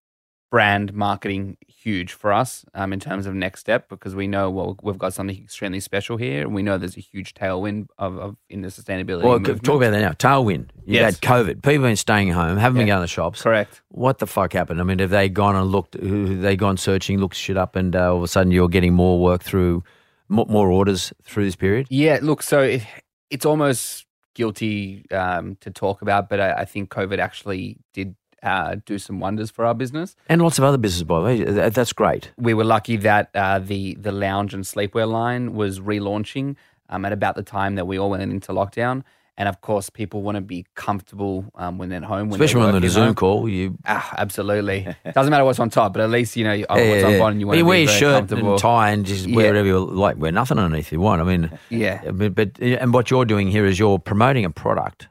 brand 0.50 0.94
marketing 0.94 1.56
huge 1.66 2.12
for 2.12 2.32
us 2.32 2.64
um, 2.74 2.92
in 2.92 2.98
terms 3.00 3.26
of 3.26 3.34
next 3.34 3.60
step 3.60 3.88
because 3.88 4.14
we 4.14 4.26
know 4.26 4.50
well 4.50 4.76
we've 4.82 4.98
got 4.98 5.12
something 5.14 5.36
extremely 5.36 5.80
special 5.80 6.16
here, 6.16 6.42
and 6.42 6.54
we 6.54 6.62
know 6.62 6.78
there's 6.78 6.96
a 6.96 7.00
huge 7.00 7.34
tailwind 7.34 7.86
of, 7.98 8.16
of 8.18 8.36
in 8.48 8.62
the 8.62 8.68
sustainability. 8.68 9.22
Well, 9.22 9.38
movement. 9.38 9.62
talk 9.62 9.76
about 9.76 9.90
that 9.90 10.00
now. 10.00 10.12
Tailwind. 10.12 10.70
You 10.86 10.94
Yes. 11.00 11.14
had 11.16 11.20
COVID. 11.22 11.54
People 11.62 11.72
have 11.72 11.82
been 11.82 11.96
staying 11.96 12.30
home, 12.30 12.56
haven't 12.56 12.78
been 12.78 12.86
Yeah. 12.86 12.94
going 12.94 12.98
to 12.98 13.02
the 13.02 13.08
shops. 13.08 13.42
Correct. 13.42 13.82
What 13.88 14.18
the 14.18 14.26
fuck 14.26 14.52
happened? 14.54 14.80
I 14.80 14.84
mean, 14.84 14.98
have 15.00 15.10
they 15.10 15.28
gone 15.28 15.54
and 15.54 15.66
looked? 15.66 15.94
Have 15.94 16.40
they 16.40 16.56
gone 16.56 16.76
searching, 16.76 17.18
looked 17.18 17.36
shit 17.36 17.56
up, 17.56 17.76
and 17.76 17.94
uh, 17.94 18.10
all 18.10 18.16
of 18.18 18.22
a 18.22 18.28
sudden 18.28 18.50
you're 18.52 18.68
getting 18.68 18.94
more 18.94 19.20
work 19.20 19.42
through, 19.42 19.84
more, 20.28 20.46
more 20.46 20.70
orders 20.70 21.12
through 21.22 21.44
this 21.44 21.56
period? 21.56 21.86
Yeah, 21.90 22.18
look, 22.22 22.42
so 22.42 22.60
it, 22.60 22.82
it's 23.30 23.44
almost 23.46 24.06
guilty 24.34 25.04
um, 25.10 25.56
to 25.60 25.70
talk 25.70 26.00
about, 26.00 26.28
but 26.28 26.40
I, 26.40 26.52
I 26.52 26.64
think 26.64 26.90
COVID 26.90 27.18
actually 27.18 27.78
did 27.92 28.14
uh, 28.42 28.76
do 28.86 28.98
some 28.98 29.20
wonders 29.20 29.50
for 29.50 29.64
our 29.64 29.74
business. 29.74 30.16
And 30.28 30.40
lots 30.42 30.58
of 30.58 30.64
other 30.64 30.78
businesses, 30.78 31.04
by 31.04 31.18
the 31.18 31.24
way. 31.24 31.68
That's 31.70 31.92
great. 31.92 32.30
We 32.36 32.54
were 32.54 32.64
lucky 32.64 32.96
that 32.98 33.30
uh, 33.34 33.58
the 33.58 33.94
the 33.94 34.12
lounge 34.12 34.54
and 34.54 34.64
sleepwear 34.64 35.10
line 35.10 35.54
was 35.54 35.80
relaunching 35.80 36.56
um, 36.88 37.04
at 37.04 37.12
about 37.12 37.34
the 37.36 37.42
time 37.42 37.74
that 37.76 37.86
we 37.86 37.98
all 37.98 38.10
went 38.10 38.22
into 38.22 38.52
lockdown. 38.52 39.02
And 39.40 39.48
of 39.48 39.60
course, 39.60 39.88
people 39.88 40.22
want 40.22 40.34
to 40.34 40.40
be 40.40 40.66
comfortable 40.74 41.44
um, 41.54 41.78
when 41.78 41.90
they're 41.90 41.98
at 41.98 42.04
home. 42.04 42.28
When 42.28 42.40
Especially 42.40 42.62
they're 42.62 42.72
when 42.72 42.82
on 42.82 42.84
a 42.84 42.88
Zoom 42.90 43.04
home. 43.06 43.14
call, 43.14 43.48
you 43.48 43.78
Ah, 43.86 44.12
absolutely. 44.18 44.92
Doesn't 45.14 45.30
matter 45.30 45.44
what's 45.44 45.60
on 45.60 45.70
top, 45.70 45.92
but 45.92 46.02
at 46.02 46.10
least 46.10 46.36
you 46.36 46.42
know 46.42 46.52
you- 46.52 46.66
oh, 46.68 46.76
Yeah, 46.76 46.90
what's 46.90 47.02
yeah, 47.18 47.24
on. 47.24 47.38
You 47.38 47.46
want 47.46 47.58
to 47.58 47.62
wear 47.62 47.76
be 47.76 47.82
your 47.82 47.92
shirt 47.92 48.32
and 48.32 48.58
tie 48.58 48.90
and 48.90 49.06
just 49.06 49.26
wear 49.28 49.44
Yeah. 49.44 49.50
whatever 49.50 49.68
you 49.68 49.78
like. 49.78 50.16
Wear 50.18 50.32
nothing 50.32 50.58
underneath 50.58 50.90
you 50.90 50.98
want. 51.00 51.20
I 51.22 51.24
mean, 51.24 51.56
Yeah. 51.70 52.10
but, 52.10 52.34
but 52.34 52.58
and 52.60 52.92
what 52.92 53.12
you're 53.12 53.24
doing 53.24 53.46
here 53.48 53.64
is 53.64 53.78
you're 53.78 54.00
promoting 54.00 54.44
a 54.44 54.50
product 54.50 55.06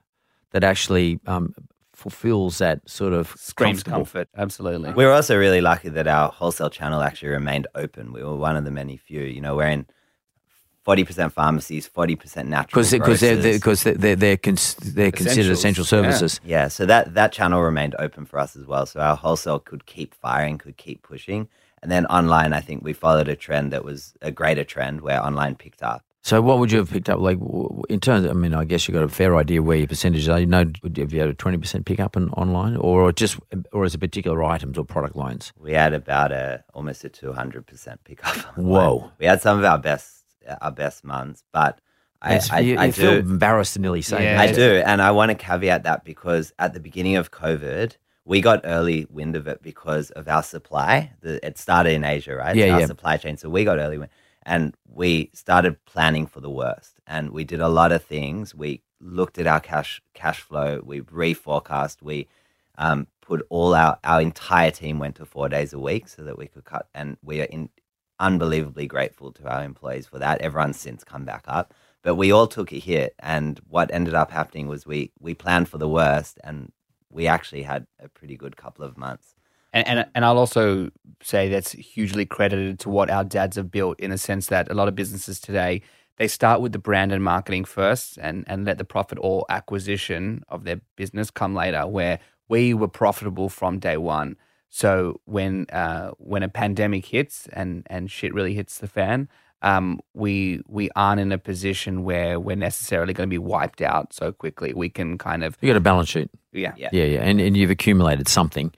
that 0.51 0.61
actually 0.65 1.21
um, 1.25 1.53
fulfills 1.98 2.60
that 2.60 2.88
sort 2.88 3.12
of 3.12 3.34
Screams 3.36 3.82
comfort. 3.82 4.30
Absolutely. 4.38 4.93
We 4.93 5.04
were 5.04 5.12
also 5.12 5.36
really 5.36 5.62
lucky 5.62 5.89
that 5.89 6.06
our 6.08 6.30
wholesale 6.30 6.70
channel 6.70 7.02
actually 7.02 7.30
remained 7.30 7.66
open. 7.74 8.14
We 8.14 8.24
were 8.24 8.36
one 8.36 8.56
of 8.56 8.66
the 8.66 8.72
many 8.72 8.98
few. 8.98 9.24
You 9.24 9.41
know, 9.41 9.56
we're 9.56 9.70
in 9.70 9.88
forty 10.86 11.04
percent 11.04 11.34
pharmacies, 11.34 11.88
forty 11.88 12.16
percent 12.16 12.50
natural 12.50 12.84
because 12.84 12.91
because 12.91 13.20
they're 13.20 13.34
grocers. 13.34 13.58
because 13.58 13.84
they're 13.84 13.95
they're, 13.95 14.16
they're, 14.16 14.38
cons- 14.38 14.76
they're 14.76 15.12
considered 15.12 15.52
essential 15.52 15.84
Essentials, 15.84 15.91
yeah. 15.91 16.12
services. 16.12 16.41
Yeah, 16.45 16.68
so 16.68 16.86
that 16.86 17.16
that 17.16 17.32
channel 17.32 17.62
remained 17.64 17.95
open 17.98 18.26
for 18.26 18.38
us 18.38 18.56
as 18.56 18.68
well. 18.68 18.86
So 18.86 19.00
our 19.00 19.16
wholesale 19.16 19.60
could 19.60 19.88
keep 19.88 20.14
firing, 20.14 20.60
could 20.60 20.78
keep 20.78 21.02
pushing, 21.02 21.50
and 21.82 21.91
then 21.91 22.06
online, 22.06 22.54
I 22.54 22.62
think 22.62 22.84
we 22.84 22.93
followed 22.93 23.28
a 23.28 23.36
trend 23.36 23.74
that 23.74 23.84
was 23.84 24.14
a 24.22 24.30
greater 24.30 24.64
trend 24.64 25.02
where 25.02 25.20
online 25.26 25.56
picked 25.56 25.82
up. 25.82 26.04
So 26.28 26.41
what 26.41 26.59
would 26.59 26.73
you 26.73 26.80
have 26.80 26.89
picked 26.91 27.07
up? 27.09 27.19
Like 27.21 27.38
in 27.88 28.01
terms, 28.01 28.25
of, 28.25 28.32
I 28.32 28.34
mean, 28.34 28.53
I 28.53 28.65
guess 28.65 28.86
you 28.86 28.93
got 28.93 29.03
a 29.03 29.07
fair 29.07 29.38
idea 29.38 29.63
where 29.63 29.78
your 29.78 29.88
percentages 29.88 30.28
are. 30.28 30.38
You 30.41 30.45
know, 30.45 30.65
would- 30.84 30.97
have 30.97 31.13
you 31.13 31.21
had 31.21 31.30
a 31.30 31.34
twenty 31.34 31.57
percent 31.57 31.86
pickup 31.86 32.17
in 32.17 32.30
online, 32.32 32.75
or 32.75 33.13
just 33.13 33.39
or 33.71 33.86
as 33.86 33.95
it 33.95 33.99
particular 33.99 34.43
items 34.43 34.78
or 34.78 34.84
product 34.84 35.15
lines? 35.15 35.53
We 35.57 35.71
had 35.71 35.93
about 35.93 36.34
a 36.34 36.65
almost 36.73 37.05
a 37.05 37.09
two 37.09 37.32
hundred 37.32 37.65
percent 37.65 38.03
pickup. 38.03 38.36
Whoa. 38.57 39.09
We 39.19 39.25
had 39.25 39.41
some 39.41 39.57
of 39.57 39.63
our 39.63 39.78
best 39.78 40.25
our 40.59 40.71
best 40.71 41.05
months, 41.05 41.45
but 41.53 41.80
I, 42.21 42.41
I, 42.51 42.59
you, 42.59 42.78
I 42.78 42.86
you 42.88 42.91
do. 42.91 43.01
feel 43.01 43.13
embarrassed 43.19 43.75
to 43.75 43.80
nearly 43.80 44.01
say 44.01 44.21
Yeah. 44.21 44.36
that. 44.36 44.49
I 44.49 44.51
do, 44.51 44.84
and 44.86 45.01
I 45.01 45.11
want 45.11 45.30
to 45.32 45.36
caveat 45.36 45.84
that 45.84 46.03
because 46.03 46.51
at 46.59 46.73
the 46.73 46.82
beginning 46.82 47.15
of 47.15 47.32
COVID, 47.32 47.95
we 48.25 48.41
got 48.41 48.61
early 48.65 49.07
wind 49.09 49.38
of 49.38 49.47
it 49.47 49.61
because 49.61 50.09
of 50.11 50.28
our 50.28 50.43
supply. 50.43 51.13
The, 51.21 51.39
it 51.47 51.57
started 51.57 51.93
in 51.93 52.03
Asia, 52.03 52.36
right? 52.36 52.53
Yeah, 52.53 52.73
our 52.73 52.82
yeah. 52.82 52.86
supply 52.88 53.15
chain. 53.15 53.38
So 53.38 53.49
we 53.49 53.63
got 53.63 53.78
early 53.78 53.97
wind, 53.97 54.11
and 54.48 54.76
we 54.88 55.32
started 55.36 55.86
planning 55.86 56.28
for 56.28 56.41
the 56.41 56.50
worst. 56.52 57.00
And 57.08 57.32
we 57.32 57.45
did 57.45 57.62
a 57.62 57.70
lot 57.70 57.91
of 57.93 58.04
things. 58.06 58.56
We 58.56 58.82
looked 59.02 59.39
at 59.39 59.48
our 59.48 59.62
cash 59.62 60.02
cash 60.16 60.41
flow. 60.41 60.82
We 60.86 61.02
reforecast. 61.02 62.02
We 62.04 62.30
um, 62.80 63.08
put 63.22 63.45
all 63.50 63.76
our 63.76 64.00
our 64.06 64.22
entire 64.22 64.72
team 64.72 65.00
went 65.00 65.18
to 65.18 65.26
four 65.28 65.50
days 65.50 65.74
a 65.74 65.80
week 65.80 66.10
so 66.10 66.24
that 66.24 66.39
we 66.39 66.48
could 66.48 66.66
cut. 66.66 66.88
And 66.95 67.18
we 67.24 67.41
are 67.41 67.45
in 67.45 67.70
unbelievably 68.20 68.88
grateful 68.88 69.34
to 69.34 69.48
our 69.50 69.64
employees 69.64 70.08
for 70.08 70.20
that. 70.20 70.41
Everyone's 70.41 70.80
since 70.80 71.04
come 71.04 71.26
back 71.26 71.45
up 71.48 71.74
but 72.04 72.16
we 72.16 72.32
all 72.32 72.48
took 72.48 72.72
a 72.72 72.80
hit 72.80 73.16
and 73.20 73.60
what 73.70 73.93
ended 73.93 74.14
up 74.16 74.32
happening 74.32 74.68
was 74.68 74.88
we 74.88 75.12
we 75.20 75.34
planned 75.34 75.70
for 75.70 75.80
the 75.80 75.89
worst 75.89 76.39
and 76.43 76.72
we 77.12 77.28
actually 77.28 77.64
had 77.64 77.88
a 78.00 78.10
pretty 78.10 78.38
good 78.38 78.58
couple 78.58 78.86
of 78.86 78.98
months 78.98 79.36
And, 79.74 79.88
and 79.88 80.05
and 80.15 80.26
I'll 80.26 80.38
also 80.38 80.89
say 81.22 81.49
that's 81.49 81.72
hugely 81.72 82.26
credited 82.26 82.80
to 82.80 82.89
what 82.89 83.09
our 83.09 83.24
dads 83.24 83.55
have 83.57 83.72
built 83.72 83.99
in 83.99 84.11
the 84.11 84.18
sense 84.18 84.47
that 84.47 84.70
a 84.72 84.74
lot 84.74 84.88
of 84.88 84.95
businesses 84.95 85.39
today 85.39 85.82
they 86.18 86.28
start 86.28 86.61
with 86.61 86.72
the 86.72 86.80
brand 86.80 87.11
and 87.11 87.24
marketing 87.24 87.65
first 87.65 88.18
and 88.18 88.43
and 88.47 88.65
let 88.65 88.78
the 88.78 88.86
profit 88.86 89.18
or 89.22 89.45
acquisition 89.49 90.43
of 90.49 90.63
their 90.63 90.82
business 90.95 91.30
come 91.32 91.53
later 91.53 91.86
where 91.88 92.20
we 92.49 92.74
were 92.74 92.88
profitable 92.88 93.49
from 93.49 93.80
day 93.80 93.97
one. 93.97 94.38
So 94.70 95.22
when 95.26 95.65
uh, 95.72 96.11
when 96.18 96.43
a 96.43 96.49
pandemic 96.49 97.05
hits 97.05 97.47
and 97.53 97.86
and 97.88 98.09
shit 98.09 98.34
really 98.34 98.53
hits 98.53 98.80
the 98.80 98.88
fan 98.88 99.30
um, 99.61 99.99
we 100.13 100.61
we 100.68 100.89
aren't 100.95 101.20
in 101.20 101.32
a 101.32 101.38
position 101.38 102.03
where 102.03 102.39
we're 102.39 102.55
necessarily 102.55 103.13
going 103.13 103.28
to 103.28 103.34
be 103.34 103.39
wiped 103.39 103.82
out 103.82 104.13
so 104.13 104.32
quickly. 104.32 104.74
We 104.74 104.89
can 104.89 105.18
kind 105.18 105.43
of 105.43 105.57
You 105.61 105.68
got 105.68 105.78
a 105.78 105.82
balance 105.82 106.09
sheet. 106.09 106.30
yeah. 106.51 106.74
Yeah, 106.78 106.89
Yeah, 106.91 107.05
yeah, 107.05 107.20
and 107.22 107.41
and 107.41 107.57
you've 107.57 107.72
accumulated 107.72 108.28
something. 108.28 108.72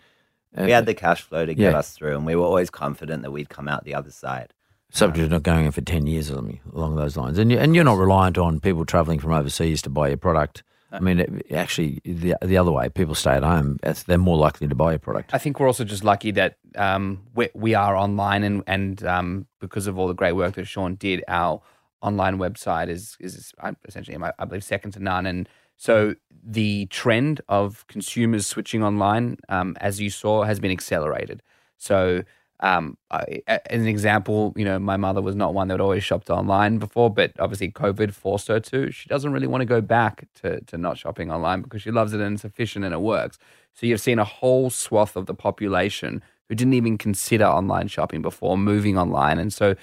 We 0.58 0.72
had 0.72 0.86
the 0.86 0.94
cash 0.94 1.22
flow 1.22 1.46
to 1.46 1.54
get 1.54 1.72
Yeah. 1.72 1.78
us 1.78 1.92
through 1.92 2.16
and 2.16 2.26
we 2.26 2.36
were 2.36 2.46
always 2.46 2.70
confident 2.70 3.24
that 3.24 3.32
we'd 3.32 3.50
come 3.50 3.68
out 3.68 3.84
the 3.84 3.96
other 3.96 4.12
side 4.12 4.54
subject 4.92 5.28
to 5.28 5.36
not 5.36 5.44
going 5.44 5.66
in 5.66 5.72
for 5.72 5.82
ten 5.82 6.08
years 6.08 6.32
or 6.32 6.36
something 6.36 6.60
along 6.74 6.96
those 6.96 7.16
lines. 7.16 7.38
And 7.38 7.52
you, 7.52 7.58
and 7.58 7.76
you're 7.76 7.84
not 7.84 7.98
reliant 7.98 8.38
on 8.38 8.60
people 8.60 8.86
travelling 8.86 9.20
from 9.20 9.32
overseas 9.32 9.82
to 9.84 9.90
buy 9.90 10.08
your 10.08 10.18
product. 10.18 10.64
I 10.92 11.00
mean, 11.00 11.20
it, 11.20 11.52
actually, 11.54 12.02
the 12.04 12.36
the 12.42 12.58
other 12.58 12.72
way, 12.72 12.90
people 12.90 13.14
stay 13.14 13.34
at 13.34 13.44
home. 13.44 13.78
They're 14.08 14.18
more 14.18 14.38
likely 14.38 14.68
to 14.68 14.74
buy 14.76 14.92
your 14.94 15.00
product. 15.00 15.34
I 15.34 15.38
think 15.38 15.60
we're 15.60 15.68
also 15.68 15.84
just 15.84 16.04
lucky 16.04 16.32
that 16.32 16.58
um, 16.76 17.22
we, 17.36 17.50
we 17.54 17.76
are 17.76 17.96
online 17.96 18.44
and 18.44 18.64
and 18.66 19.04
um, 19.06 19.46
because 19.60 19.86
of 19.86 20.00
all 20.00 20.08
the 20.08 20.16
great 20.16 20.34
work 20.34 20.56
that 20.56 20.66
Shaun 20.66 20.96
did, 20.96 21.24
our 21.28 21.62
online 22.02 22.40
website 22.40 22.90
is 22.90 23.16
is 23.20 23.54
uh, 23.60 23.74
essentially 23.88 24.18
I 24.18 24.32
I 24.40 24.46
believe 24.46 24.64
second 24.64 24.92
to 24.94 25.00
none. 25.00 25.28
And 25.28 25.48
So 25.80 26.16
the 26.44 26.88
trend 26.88 27.40
of 27.48 27.88
consumers 27.88 28.46
switching 28.46 28.84
online, 28.84 29.38
um, 29.48 29.78
as 29.80 30.02
you 30.02 30.10
saw, 30.10 30.44
has 30.44 30.60
been 30.60 30.72
accelerated. 30.72 31.42
So 31.78 32.24
um, 32.60 32.98
I, 33.10 33.42
as 33.48 33.82
an 33.82 33.88
example, 33.88 34.54
you 34.58 34.66
know, 34.66 34.78
my 34.78 34.98
mother 34.98 35.22
was 35.22 35.38
not 35.38 35.54
one 35.54 35.70
that 35.70 35.80
always 35.80 36.04
shopped 36.04 36.30
online 36.30 36.80
before, 36.80 37.10
but 37.10 37.32
obviously 37.40 37.72
COVID 37.72 38.14
forced 38.14 38.50
her 38.50 38.60
to. 38.60 38.92
She 38.92 39.08
doesn't 39.08 39.32
really 39.32 39.48
want 39.48 39.62
to 39.62 39.66
go 39.66 39.80
back 39.80 40.28
to, 40.42 40.60
to 40.66 40.78
not 40.78 40.98
shopping 40.98 41.32
online 41.32 41.62
because 41.62 41.82
she 41.82 41.92
loves 41.92 42.12
it 42.12 42.20
and 42.20 42.36
it's 42.36 42.44
efficient 42.44 42.84
and 42.84 42.94
it 42.94 43.00
works. 43.00 43.40
So 43.74 43.86
you've 43.86 44.02
seen 44.02 44.20
a 44.20 44.26
whole 44.26 44.70
swath 44.70 45.16
of 45.16 45.28
the 45.28 45.34
population 45.34 46.22
who 46.50 46.56
didn't 46.56 46.74
even 46.74 46.98
consider 46.98 47.46
online 47.46 47.88
shopping 47.88 48.22
before 48.22 48.58
moving 48.58 48.98
online. 48.98 49.40
And 49.40 49.54
so, 49.54 49.76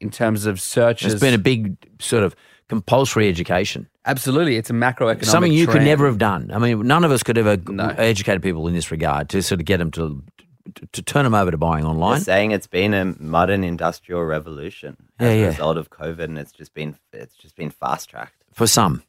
in 0.00 0.10
terms 0.10 0.44
of 0.44 0.60
searches, 0.60 1.12
there's 1.12 1.20
been 1.20 1.34
a 1.34 1.42
big 1.42 1.76
sort 1.98 2.24
of 2.24 2.34
compulsory 2.70 3.28
education. 3.28 3.86
absolutely, 4.06 4.56
it's 4.56 4.70
a 4.70 4.72
macroeconomic 4.72 5.24
Something 5.26 5.52
you 5.52 5.66
could 5.66 5.82
never 5.82 6.06
have 6.06 6.16
done. 6.18 6.50
I 6.54 6.58
mean, 6.58 6.86
none 6.86 7.04
of 7.04 7.10
us 7.10 7.22
could 7.22 7.36
ever 7.36 7.58
No. 7.68 7.88
educated 7.98 8.42
people 8.42 8.66
in 8.68 8.74
this 8.74 8.90
regard 8.90 9.28
to 9.30 9.42
sort 9.42 9.60
of 9.60 9.66
get 9.66 9.78
them 9.78 9.90
to 9.92 10.22
to, 10.76 10.86
to 10.92 11.02
turn 11.02 11.24
them 11.24 11.34
over 11.34 11.50
to 11.50 11.56
buying 11.58 11.82
They're 11.82 11.90
online. 11.94 12.20
saying 12.20 12.52
it's 12.52 12.68
been 12.68 12.94
a 12.94 13.04
modern 13.18 13.64
industrial 13.64 14.22
revolution 14.24 14.96
as 15.18 15.26
Yeah, 15.36 15.44
a 15.46 15.48
result 15.48 15.76
of 15.78 15.90
COVID, 15.90 16.24
and 16.24 16.38
it's 16.38 16.52
just 16.52 16.72
been 16.74 16.96
it's 17.12 17.34
just 17.34 17.56
been 17.56 17.70
fast 17.70 18.08
tracked 18.10 18.44
For 18.52 18.66
some, 18.68 19.02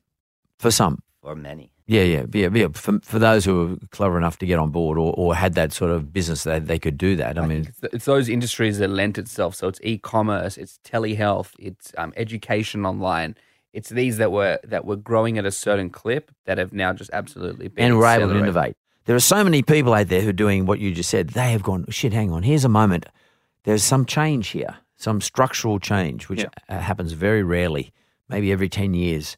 for 0.57 0.71
some, 0.71 1.03
for 1.21 1.35
many. 1.35 1.71
yeah, 1.85 2.01
yeah, 2.13 2.23
yeah, 2.33 2.49
yeah. 2.51 2.67
For, 2.73 2.99
for 3.03 3.19
those 3.19 3.45
who 3.45 3.53
were 3.59 3.75
clever 3.91 4.17
enough 4.17 4.37
to 4.39 4.45
get 4.47 4.57
on 4.57 4.71
board 4.71 4.97
or, 4.97 5.13
or 5.15 5.35
had 5.35 5.53
that 5.53 5.71
sort 5.71 5.91
of 5.91 6.11
business 6.11 6.43
that 6.45 6.65
they 6.65 6.79
could 6.79 6.97
do 6.97 7.15
that. 7.17 7.37
I 7.37 7.45
mean, 7.45 7.67
It's, 7.67 7.83
it's 7.95 8.05
those 8.05 8.27
industries 8.27 8.79
that 8.79 8.89
lent 8.89 9.17
itself. 9.19 9.53
So 9.55 9.67
it's 9.67 9.79
e-commerce, 9.83 10.57
it's 10.57 10.79
telehealth, 10.83 11.51
it's 11.59 11.91
um, 11.97 12.11
education 12.17 12.85
online. 12.87 13.35
It's 13.73 13.89
these 13.89 14.17
that 14.17 14.31
were 14.31 14.59
that 14.63 14.85
were 14.85 14.95
growing 14.97 15.37
at 15.37 15.45
a 15.45 15.51
certain 15.51 15.89
clip 15.89 16.31
that 16.45 16.57
have 16.57 16.73
now 16.73 16.93
just 16.93 17.09
absolutely 17.13 17.67
been 17.69 17.85
and 17.85 17.97
we're 17.97 18.05
able 18.07 18.29
to 18.29 18.37
innovate. 18.37 18.75
There 19.05 19.15
are 19.15 19.19
so 19.19 19.43
many 19.43 19.63
people 19.63 19.93
out 19.93 20.07
there 20.09 20.21
who 20.21 20.29
are 20.29 20.33
doing 20.33 20.65
what 20.65 20.79
you 20.79 20.93
just 20.93 21.09
said. 21.09 21.29
They 21.29 21.51
have 21.51 21.63
gone, 21.63 21.85
shit, 21.89 22.13
hang 22.13 22.31
on, 22.31 22.43
here's 22.43 22.65
a 22.65 22.69
moment. 22.69 23.05
There's 23.63 23.83
some 23.83 24.05
change 24.05 24.49
here, 24.49 24.77
some 24.95 25.21
structural 25.21 25.79
change, 25.79 26.29
which 26.29 26.41
Yeah. 26.41 26.49
uh, 26.69 26.79
happens 26.79 27.13
very 27.13 27.43
rarely, 27.43 27.93
maybe 28.29 28.51
every 28.51 28.69
10 28.69 28.93
years. 28.93 29.37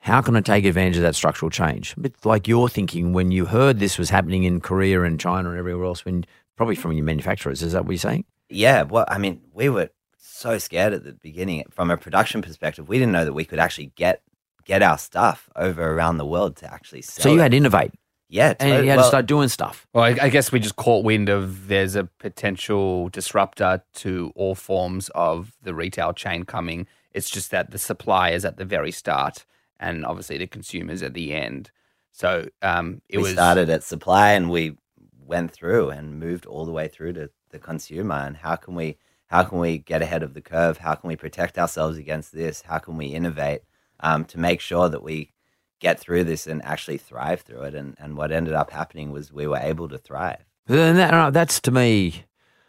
How 0.00 0.20
can 0.22 0.36
I 0.36 0.40
take 0.40 0.64
advantage 0.64 0.96
of 0.96 1.02
that 1.02 1.14
structural 1.14 1.50
change? 1.50 1.94
A 1.96 2.00
bit 2.00 2.14
like 2.24 2.48
you're 2.48 2.68
thinking 2.68 3.12
when 3.12 3.30
you 3.30 3.46
heard 3.46 3.78
this 3.78 3.98
was 3.98 4.10
happening 4.10 4.44
in 4.44 4.60
Korea 4.60 5.02
and 5.02 5.18
China 5.20 5.50
and 5.50 5.58
everywhere 5.58 5.86
else, 5.86 6.04
when 6.04 6.24
probably 6.56 6.76
from 6.76 6.92
your 6.92 7.04
manufacturers. 7.04 7.62
Is 7.62 7.72
that 7.72 7.84
what 7.84 7.92
you're 7.92 7.98
saying? 7.98 8.24
Yeah, 8.48 8.82
well, 8.84 9.04
I 9.08 9.18
mean, 9.18 9.40
we 9.52 9.68
were 9.68 9.90
so 10.28 10.58
scared 10.58 10.92
at 10.92 11.04
the 11.04 11.12
beginning 11.12 11.64
from 11.70 11.90
a 11.90 11.96
production 11.96 12.42
perspective. 12.42 12.88
We 12.88 12.98
didn't 12.98 13.12
know 13.12 13.24
that 13.24 13.32
we 13.32 13.44
could 13.44 13.58
actually 13.58 13.92
get 13.96 14.22
get 14.64 14.82
our 14.82 14.98
stuff 14.98 15.48
over 15.54 15.92
around 15.92 16.18
the 16.18 16.26
world 16.26 16.56
to 16.56 16.72
actually 16.72 17.02
sell. 17.02 17.22
So 17.24 17.28
you 17.30 17.38
it. 17.38 17.42
had 17.42 17.50
to 17.52 17.56
innovate 17.56 17.92
yeah, 18.28 18.54
and 18.58 18.84
you 18.84 18.90
had 18.90 18.96
well, 18.96 19.04
to 19.04 19.08
start 19.08 19.26
doing 19.26 19.48
stuff. 19.48 19.86
Well, 19.92 20.04
I, 20.04 20.16
I 20.22 20.28
guess 20.28 20.50
we 20.50 20.58
just 20.58 20.76
caught 20.76 21.04
wind 21.04 21.28
of 21.28 21.68
there's 21.68 21.94
a 21.94 22.04
potential 22.18 23.08
disruptor 23.10 23.82
to 23.94 24.32
all 24.34 24.54
forms 24.54 25.08
of 25.10 25.52
the 25.62 25.74
retail 25.74 26.12
chain 26.12 26.44
coming. 26.44 26.88
It's 27.12 27.30
just 27.30 27.50
that 27.52 27.70
the 27.70 27.78
supply 27.78 28.30
is 28.30 28.44
at 28.44 28.56
the 28.56 28.64
very 28.64 28.90
start, 28.90 29.46
and 29.78 30.04
obviously 30.04 30.38
the 30.38 30.46
consumers 30.48 31.02
at 31.02 31.14
the 31.14 31.34
end. 31.34 31.70
So 32.10 32.48
um, 32.62 33.00
it 33.08 33.18
we 33.18 33.24
was 33.24 33.32
started 33.32 33.70
at 33.70 33.84
supply 33.84 34.32
and 34.32 34.50
we 34.50 34.76
went 35.24 35.52
through 35.52 35.90
and 35.90 36.18
moved 36.18 36.46
all 36.46 36.64
the 36.64 36.72
way 36.72 36.88
through 36.88 37.12
to 37.12 37.30
the 37.50 37.58
consumer 37.58 38.14
and 38.14 38.36
how 38.36 38.56
can 38.56 38.74
we 38.74 38.96
how 39.28 39.42
can 39.42 39.58
we 39.58 39.78
get 39.78 40.02
ahead 40.02 40.22
of 40.22 40.34
the 40.34 40.40
curve 40.40 40.78
how 40.78 40.94
can 40.94 41.08
we 41.08 41.16
protect 41.16 41.58
ourselves 41.58 41.98
against 41.98 42.32
this 42.32 42.62
how 42.62 42.78
can 42.78 42.96
we 42.96 43.06
innovate 43.06 43.62
um, 44.00 44.24
to 44.24 44.38
make 44.38 44.60
sure 44.60 44.88
that 44.88 45.02
we 45.02 45.32
get 45.80 45.98
through 45.98 46.24
this 46.24 46.46
and 46.46 46.64
actually 46.64 46.98
thrive 46.98 47.40
through 47.42 47.62
it 47.62 47.74
and, 47.74 47.96
and 47.98 48.16
what 48.16 48.32
ended 48.32 48.54
up 48.54 48.70
happening 48.70 49.10
was 49.10 49.32
we 49.32 49.46
were 49.46 49.58
able 49.58 49.88
to 49.88 49.98
thrive 49.98 50.44
And 50.68 50.98
that, 50.98 51.14
uh, 51.14 51.30
that's 51.30 51.60
to 51.62 51.70
me, 51.70 52.24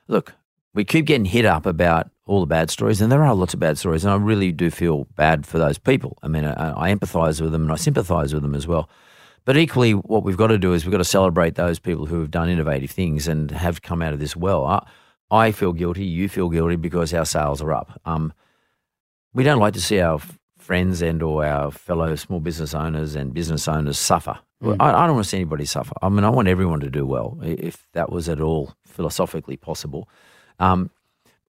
look, 0.08 0.34
we 0.74 0.86
keep 0.86 1.06
getting 1.06 1.26
hit 1.26 1.46
up 1.46 1.66
about 1.66 2.12
all 2.28 2.40
the 2.42 2.46
bad 2.46 2.70
stories, 2.70 3.02
and 3.02 3.12
there 3.12 3.24
are 3.24 3.34
lots 3.34 3.54
of 3.54 3.60
bad 3.60 3.78
stories, 3.78 4.06
and 4.06 4.14
I 4.14 4.18
really 4.18 4.52
do 4.52 4.70
feel 4.70 5.06
bad 5.16 5.48
for 5.48 5.58
those 5.58 5.80
people. 5.80 6.18
I 6.22 6.28
mean, 6.28 6.46
I, 6.46 6.90
I 6.90 6.94
empathise 6.94 7.42
with 7.42 7.52
them 7.52 7.64
and 7.64 7.72
I 7.72 7.76
sympathise 7.76 8.34
with 8.34 8.44
them 8.44 8.54
as 8.54 8.68
well. 8.68 8.88
But 9.46 9.58
equally, 9.58 9.94
what 9.94 10.24
we've 10.24 10.38
got 10.38 10.48
to 10.48 10.58
do 10.60 10.74
is 10.74 10.86
we've 10.86 10.92
got 10.92 10.98
to 10.98 11.06
celebrate 11.06 11.56
those 11.56 11.80
people 11.80 12.06
who 12.06 12.20
have 12.20 12.30
done 12.30 12.50
innovative 12.50 12.92
things 12.92 13.28
and 13.28 13.50
have 13.50 13.82
come 13.82 14.02
out 14.02 14.14
of 14.14 14.20
this 14.20 14.36
well. 14.36 14.66
I, 14.66 14.86
I 15.30 15.52
feel 15.52 15.74
guilty, 15.74 16.06
you 16.06 16.30
feel 16.30 16.50
guilty 16.50 16.76
because 16.76 17.14
our 17.14 17.26
sales 17.26 17.62
are 17.62 17.74
up. 17.74 18.00
Um, 18.06 18.34
we 19.34 19.44
don't 19.44 19.60
like 19.60 19.74
to 19.74 19.82
see 19.82 20.00
our 20.00 20.16
f- 20.16 20.38
friends 20.58 21.02
and 21.02 21.22
or 21.22 21.46
our 21.46 21.72
fellow 21.72 22.16
small 22.16 22.40
business 22.40 22.74
owners 22.74 23.16
and 23.16 23.34
business 23.34 23.68
owners 23.68 24.00
suffer. 24.00 24.40
Well, 24.62 24.78
I, 24.80 24.90
I 25.04 25.06
don't 25.06 25.16
want 25.16 25.26
to 25.26 25.30
see 25.30 25.38
anybody 25.38 25.66
suffer. 25.66 25.94
I 26.02 26.10
mean, 26.10 26.24
I 26.24 26.30
want 26.30 26.48
everyone 26.48 26.80
to 26.80 26.90
do 26.90 27.06
well, 27.06 27.38
if 27.44 27.88
that 27.94 28.12
was 28.12 28.28
at 28.30 28.42
all 28.42 28.74
philosophically 28.86 29.58
possible. 29.58 30.10
Um, 30.60 30.90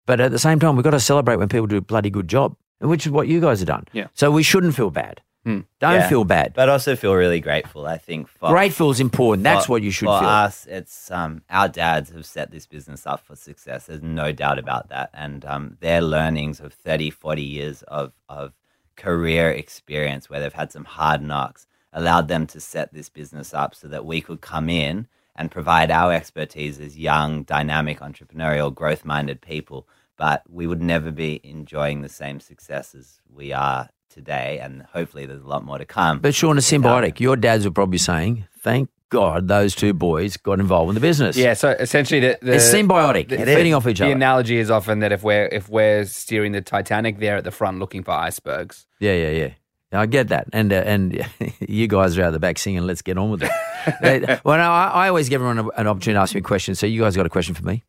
but 0.06 0.20
at 0.20 0.30
the 0.30 0.38
same 0.38 0.58
time, 0.58 0.76
we've 0.76 0.84
got 0.84 0.90
to 0.90 1.00
celebrate 1.00 1.36
when 1.36 1.48
people 1.48 1.66
do 1.66 1.76
a 1.76 1.80
bloody 1.80 2.10
good 2.10 2.28
job, 2.28 2.56
which 2.80 3.06
is 3.06 3.12
what 3.12 3.28
you 3.28 3.40
guys 3.40 3.60
have 3.60 3.68
done. 3.68 3.84
Yeah. 3.92 4.08
So 4.14 4.30
we 4.30 4.42
shouldn't 4.42 4.74
feel 4.74 4.90
bad. 4.90 5.22
Hmm. 5.48 5.60
Don't 5.80 5.94
Yeah. 5.94 6.08
feel 6.10 6.24
bad. 6.24 6.52
but 6.54 6.68
also 6.68 6.94
feel 6.94 7.14
really 7.14 7.40
grateful 7.40 7.86
i 7.86 7.96
think 7.96 8.28
for 8.28 8.50
Grateful 8.50 8.90
is 8.90 9.00
important. 9.00 9.44
That's 9.44 9.64
for- 9.66 9.72
what 9.72 9.82
you 9.82 9.90
should 9.90 10.06
feel. 10.08 10.18
for 10.18 10.20
feel. 10.20 10.28
us, 10.28 10.66
it's 10.66 11.10
um, 11.10 11.42
our 11.48 11.68
dads 11.68 12.10
have 12.10 12.26
set 12.26 12.50
this 12.50 12.66
business 12.66 13.06
up 13.06 13.20
for 13.24 13.34
success. 13.34 13.86
There's 13.86 14.02
no 14.02 14.30
doubt 14.32 14.58
about 14.58 14.90
that. 14.90 15.08
And 15.14 15.44
um, 15.46 15.76
their 15.80 16.02
learnings 16.02 16.60
of 16.60 16.72
30, 16.74 17.08
40 17.10 17.42
years 17.42 17.82
of, 17.84 18.12
of 18.28 18.52
career 18.96 19.50
experience 19.50 20.28
where 20.28 20.40
they've 20.40 20.52
had 20.52 20.70
some 20.72 20.84
hard 20.84 21.22
knocks 21.22 21.66
allowed 21.94 22.28
them 22.28 22.46
to 22.48 22.60
set 22.60 22.92
this 22.92 23.08
business 23.08 23.54
up 23.54 23.74
so 23.74 23.88
that 23.88 24.04
we 24.04 24.20
could 24.20 24.40
come 24.42 24.68
in 24.68 25.06
and 25.34 25.50
provide 25.50 25.90
our 25.90 26.12
expertise 26.12 26.78
as 26.80 26.98
young, 26.98 27.42
dynamic, 27.44 28.00
entrepreneurial, 28.00 28.74
growth 28.74 29.04
minded 29.04 29.40
people. 29.40 29.88
But 30.18 30.42
we 30.50 30.66
would 30.66 30.82
never 30.82 31.10
be 31.10 31.40
enjoying 31.44 32.02
the 32.02 32.08
same 32.08 32.40
success 32.40 32.94
as 32.94 33.20
we 33.32 33.52
are 33.52 33.88
today. 34.18 34.58
And 34.62 34.82
hopefully, 34.92 35.26
there's 35.26 35.42
a 35.42 35.46
lot 35.46 35.64
more 35.64 35.78
to 35.78 35.84
come. 35.86 36.18
But 36.20 36.34
Shaun, 36.34 36.58
it's 36.58 36.70
symbiotic. 36.70 37.20
Your 37.20 37.36
dads 37.36 37.64
were 37.64 37.70
probably 37.70 37.98
saying, 37.98 38.46
"Thank 38.60 38.90
God 39.10 39.48
those 39.48 39.74
two 39.74 39.92
boys 39.94 40.36
got 40.36 40.60
involved 40.60 40.90
in 40.90 40.94
the 40.94 41.00
business." 41.00 41.36
Yeah, 41.36 41.54
so 41.54 41.70
essentially, 41.70 42.20
the, 42.20 42.38
the 42.42 42.54
it's 42.56 42.72
symbiotic. 42.72 43.28
the- 43.28 43.36
They're 43.36 43.56
feeding 43.56 43.74
off 43.74 43.86
each 43.86 43.98
the 43.98 44.04
other. 44.04 44.10
The 44.12 44.16
analogy 44.16 44.58
is 44.58 44.70
often 44.70 45.00
that 45.00 45.12
if 45.12 45.22
we're 45.22 45.46
if 45.46 45.68
we're 45.68 46.04
steering 46.04 46.52
the 46.52 46.60
Titanic, 46.60 47.18
they're 47.18 47.36
at 47.38 47.44
the 47.44 47.50
front 47.50 47.78
looking 47.78 48.02
for 48.02 48.12
icebergs. 48.12 48.86
Yeah, 49.00 49.14
yeah, 49.14 49.30
yeah. 49.30 49.50
I 49.90 50.04
get 50.04 50.28
that, 50.28 50.48
and 50.52 50.70
uh, 50.72 50.82
and 50.84 51.26
you 51.60 51.86
guys 51.88 52.18
are 52.18 52.24
out 52.24 52.32
the 52.32 52.38
back 52.38 52.58
singing. 52.58 52.82
Let's 52.82 53.00
get 53.02 53.16
on 53.18 53.30
with 53.30 53.42
it. 53.44 53.50
They- 54.02 54.20
well, 54.44 54.58
no, 54.58 54.70
I, 54.70 54.88
I 55.04 55.08
always 55.08 55.30
give 55.30 55.40
everyone 55.40 55.70
an 55.76 55.86
opportunity 55.86 56.18
to 56.18 56.20
ask 56.20 56.34
me 56.34 56.40
a 56.40 56.42
question. 56.42 56.74
So 56.74 56.86
you 56.86 57.00
guys 57.00 57.16
got 57.16 57.24
a 57.24 57.30
question 57.30 57.54
for 57.54 57.64
me? 57.64 57.84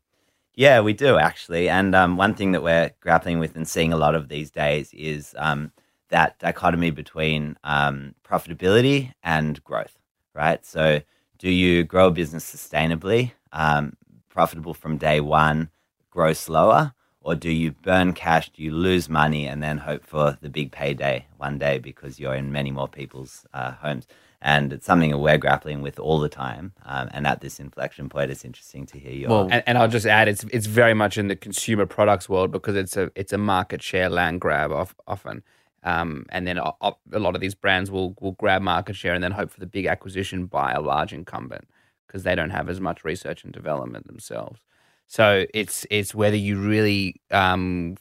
Yeah, 0.55 0.79
we 0.81 0.93
do 0.93 1.17
actually. 1.17 1.67
And 1.67 1.93
um, 1.95 2.15
one 2.15 2.35
thing 2.35 2.53
that 2.53 2.63
we're 2.63 2.91
grappling 3.01 3.39
with 3.39 3.55
and 3.57 3.67
seeing 3.67 3.91
a 3.91 3.97
lot 3.97 4.15
of 4.15 4.29
these 4.29 4.49
days 4.51 4.93
is 4.93 5.35
um, 5.37 5.71
that 6.09 6.37
dichotomy 6.39 6.91
between 6.91 7.57
um, 7.63 8.15
profitability 8.23 9.13
and 9.23 9.63
growth, 9.63 9.97
right? 10.33 10.65
So, 10.65 11.01
do 11.37 11.49
you 11.49 11.83
grow 11.83 12.07
a 12.07 12.11
business 12.11 12.43
sustainably, 12.43 13.31
um, 13.53 13.95
profitable 14.27 14.73
from 14.73 14.97
day 14.97 15.21
one, 15.21 15.69
grow 16.11 16.33
slower? 16.33 16.93
Or 17.21 17.35
do 17.35 17.51
you 17.51 17.71
burn 17.71 18.13
cash, 18.13 18.49
do 18.49 18.63
you 18.63 18.71
lose 18.71 19.09
money, 19.09 19.45
and 19.45 19.61
then 19.61 19.79
hope 19.79 20.05
for 20.05 20.37
the 20.41 20.49
big 20.49 20.71
payday 20.71 21.27
one 21.37 21.57
day 21.57 21.77
because 21.77 22.19
you're 22.19 22.33
in 22.33 22.51
many 22.51 22.71
more 22.71 22.87
people's 22.87 23.45
uh, 23.53 23.71
homes? 23.71 24.07
And 24.41 24.71
it's 24.71 24.85
something 24.85 25.11
that 25.11 25.17
we're 25.17 25.37
grappling 25.37 25.81
with 25.81 25.99
all 25.99 26.19
the 26.19 26.29
time. 26.29 26.71
Um, 26.85 27.09
and 27.11 27.27
at 27.27 27.41
this 27.41 27.59
inflection 27.59 28.07
point, 28.07 28.31
it's 28.31 28.45
interesting 28.45 28.85
to 28.87 28.97
hear 28.97 29.11
your 29.11 29.29
Well, 29.29 29.47
And, 29.51 29.63
and 29.67 29.77
I'll 29.77 29.89
just 29.89 30.05
add, 30.05 30.29
it's 30.29 30.45
it's 30.45 30.65
very 30.65 30.93
much 30.93 31.17
in 31.17 31.27
the 31.27 31.35
consumer 31.35 31.85
products 31.85 32.29
world 32.29 32.51
because 32.51 32.77
it's 32.77 32.95
a 32.95 33.11
it's 33.15 33.33
a 33.33 33.37
market 33.37 33.83
share 33.83 34.09
land 34.09 34.39
grab 34.39 34.71
of, 34.71 34.95
often, 35.05 35.43
um, 35.83 36.25
and 36.29 36.45
then 36.45 36.57
a, 36.57 36.71
a 36.81 37.19
lot 37.19 37.35
of 37.35 37.41
these 37.41 37.55
brands 37.55 37.89
will 37.89 38.15
will 38.19 38.33
grab 38.33 38.61
market 38.61 38.95
share 38.95 39.13
and 39.13 39.23
then 39.23 39.31
hope 39.31 39.51
for 39.51 39.59
the 39.59 39.65
big 39.65 39.85
acquisition 39.85 40.45
by 40.45 40.71
a 40.71 40.81
large 40.81 41.13
incumbent 41.13 41.67
because 42.07 42.23
they 42.23 42.35
don't 42.35 42.49
have 42.49 42.69
as 42.69 42.79
much 42.79 43.03
research 43.03 43.43
and 43.43 43.53
development 43.53 44.07
themselves. 44.07 44.59
So 45.07 45.45
it's 45.53 45.85
it's 45.89 46.13
whether 46.13 46.35
you 46.35 46.59
really 46.59 47.21
um, 47.31 47.95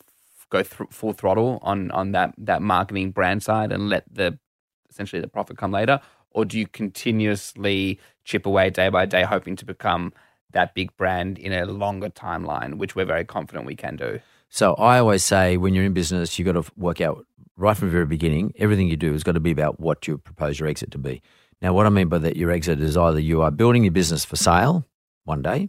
go 0.50 0.62
thr 0.62 0.84
full 0.90 1.12
throttle 1.12 1.58
on 1.62 1.90
on 1.92 2.12
that 2.12 2.34
that 2.38 2.62
marketing 2.62 3.12
brand 3.12 3.42
side 3.42 3.72
and 3.72 3.88
let 3.88 4.04
the 4.12 4.38
essentially 4.90 5.20
the 5.20 5.28
profit 5.28 5.56
come 5.56 5.72
later, 5.72 6.00
or 6.30 6.44
do 6.44 6.58
you 6.58 6.66
continuously 6.66 8.00
chip 8.24 8.44
away 8.46 8.70
day 8.70 8.88
by 8.88 9.06
day, 9.06 9.22
hoping 9.22 9.56
to 9.56 9.64
become 9.64 10.12
that 10.52 10.74
big 10.74 10.96
brand 10.96 11.38
in 11.38 11.52
a 11.52 11.64
longer 11.66 12.08
timeline, 12.08 12.74
which 12.74 12.96
we're 12.96 13.04
very 13.04 13.24
confident 13.24 13.66
we 13.66 13.76
can 13.76 13.96
do. 13.96 14.20
So 14.48 14.74
I 14.74 14.98
always 14.98 15.24
say 15.24 15.56
when 15.56 15.74
you're 15.74 15.84
in 15.84 15.92
business, 15.92 16.38
you've 16.38 16.46
got 16.46 16.62
to 16.62 16.72
work 16.76 17.00
out 17.00 17.26
right 17.58 17.76
from 17.76 17.88
the 17.88 17.92
very 17.92 18.06
beginning. 18.06 18.54
Everything 18.56 18.88
you 18.88 18.96
do 18.96 19.12
has 19.12 19.22
got 19.24 19.32
to 19.32 19.40
be 19.40 19.50
about 19.50 19.80
what 19.80 20.06
you 20.08 20.16
propose 20.18 20.58
your 20.58 20.68
exit 20.68 20.90
to 20.92 20.98
be. 20.98 21.20
Now, 21.60 21.74
what 21.74 21.86
I 21.86 21.90
mean 21.90 22.08
by 22.08 22.18
that, 22.18 22.36
your 22.36 22.50
exit 22.50 22.80
is 22.80 22.96
either 22.96 23.20
you 23.20 23.42
are 23.42 23.50
building 23.50 23.84
your 23.84 23.92
business 23.92 24.24
for 24.24 24.36
sale 24.36 24.86
one 25.24 25.42
day, 25.42 25.68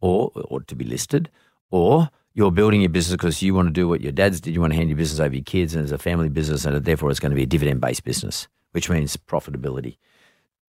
or 0.00 0.30
or 0.34 0.60
to 0.62 0.74
be 0.74 0.84
listed, 0.84 1.30
or 1.70 2.10
you're 2.34 2.50
building 2.50 2.80
your 2.80 2.90
business 2.90 3.16
because 3.16 3.42
you 3.42 3.54
want 3.54 3.68
to 3.68 3.72
do 3.72 3.88
what 3.88 4.00
your 4.00 4.12
dads 4.12 4.40
did. 4.40 4.52
You 4.52 4.60
want 4.60 4.72
to 4.72 4.76
hand 4.76 4.90
your 4.90 4.98
business 4.98 5.20
over 5.20 5.30
to 5.30 5.36
your 5.36 5.44
kids, 5.44 5.74
and 5.74 5.84
it's 5.84 5.92
a 5.92 5.98
family 5.98 6.28
business, 6.28 6.64
and 6.64 6.84
therefore 6.84 7.10
it's 7.10 7.20
going 7.20 7.30
to 7.30 7.36
be 7.36 7.44
a 7.44 7.46
dividend 7.46 7.80
based 7.80 8.04
business. 8.04 8.48
which 8.74 8.90
means 8.90 9.16
profitability. 9.16 9.98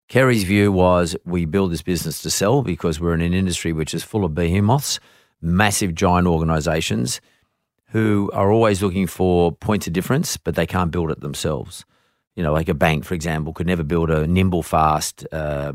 Kerry's 0.08 0.44
view 0.44 0.72
was 0.72 1.16
we 1.26 1.46
build 1.46 1.72
this 1.72 1.82
business 1.82 2.22
to 2.22 2.30
sell 2.30 2.62
because 2.62 3.00
we're 3.00 3.16
in 3.16 3.22
an 3.22 3.34
industry 3.34 3.74
which 3.74 3.96
is 3.96 4.04
full 4.04 4.24
of 4.24 4.36
behemoths, 4.36 5.00
massive 5.42 5.96
giant 5.96 6.28
organizations 6.28 7.20
who 7.96 8.30
are 8.34 8.52
always 8.52 8.84
looking 8.84 9.08
for 9.08 9.54
points 9.54 9.88
of 9.88 9.94
difference, 9.94 10.36
but 10.36 10.56
they 10.56 10.68
can't 10.68 10.92
build 10.92 11.10
it 11.12 11.22
themselves. 11.22 11.86
You 12.36 12.44
know, 12.44 12.52
like 12.52 12.68
a 12.68 12.74
bank, 12.74 13.06
for 13.06 13.14
example, 13.14 13.54
could 13.54 13.68
never 13.68 13.84
build 13.84 14.10
a 14.10 14.28
nimble, 14.28 14.64
fast 14.64 15.26
uh, 15.32 15.72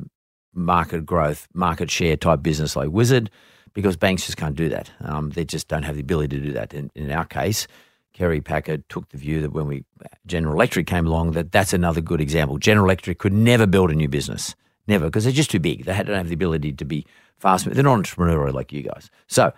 market 0.52 1.06
growth, 1.06 1.48
market 1.54 1.90
share 1.90 2.18
type 2.18 2.42
business 2.42 2.76
like 2.76 2.90
Wizard 2.90 3.30
because 3.72 3.96
banks 3.96 4.26
just 4.26 4.36
can't 4.36 4.54
do 4.54 4.68
that. 4.68 4.90
Um, 5.00 5.30
they 5.30 5.46
just 5.46 5.66
don't 5.68 5.84
have 5.84 5.94
the 5.94 6.02
ability 6.02 6.38
to 6.38 6.44
do 6.44 6.52
that. 6.52 6.74
In, 6.74 6.90
in 6.94 7.10
our 7.10 7.24
case, 7.24 7.66
Kerry 8.12 8.42
Packer 8.42 8.76
took 8.90 9.08
the 9.08 9.16
view 9.16 9.40
that 9.40 9.54
when 9.54 9.66
we 9.66 9.86
General 10.26 10.52
Electric 10.52 10.86
came 10.86 11.06
along, 11.06 11.30
that 11.30 11.52
that's 11.52 11.72
another 11.72 12.02
good 12.02 12.20
example. 12.20 12.58
General 12.58 12.84
Electric 12.84 13.18
could 13.18 13.32
never 13.32 13.66
build 13.66 13.90
a 13.90 13.94
new 13.94 14.08
business, 14.08 14.54
never, 14.86 15.06
because 15.06 15.24
they're 15.24 15.32
just 15.32 15.50
too 15.50 15.58
big. 15.58 15.86
They 15.86 15.94
don't 15.94 16.08
have 16.08 16.28
the 16.28 16.34
ability 16.34 16.74
to 16.74 16.84
be 16.84 17.06
fast. 17.38 17.64
They're 17.64 17.82
not 17.82 17.98
entrepreneurial 17.98 18.52
like 18.52 18.74
you 18.74 18.82
guys. 18.82 19.08
So 19.26 19.54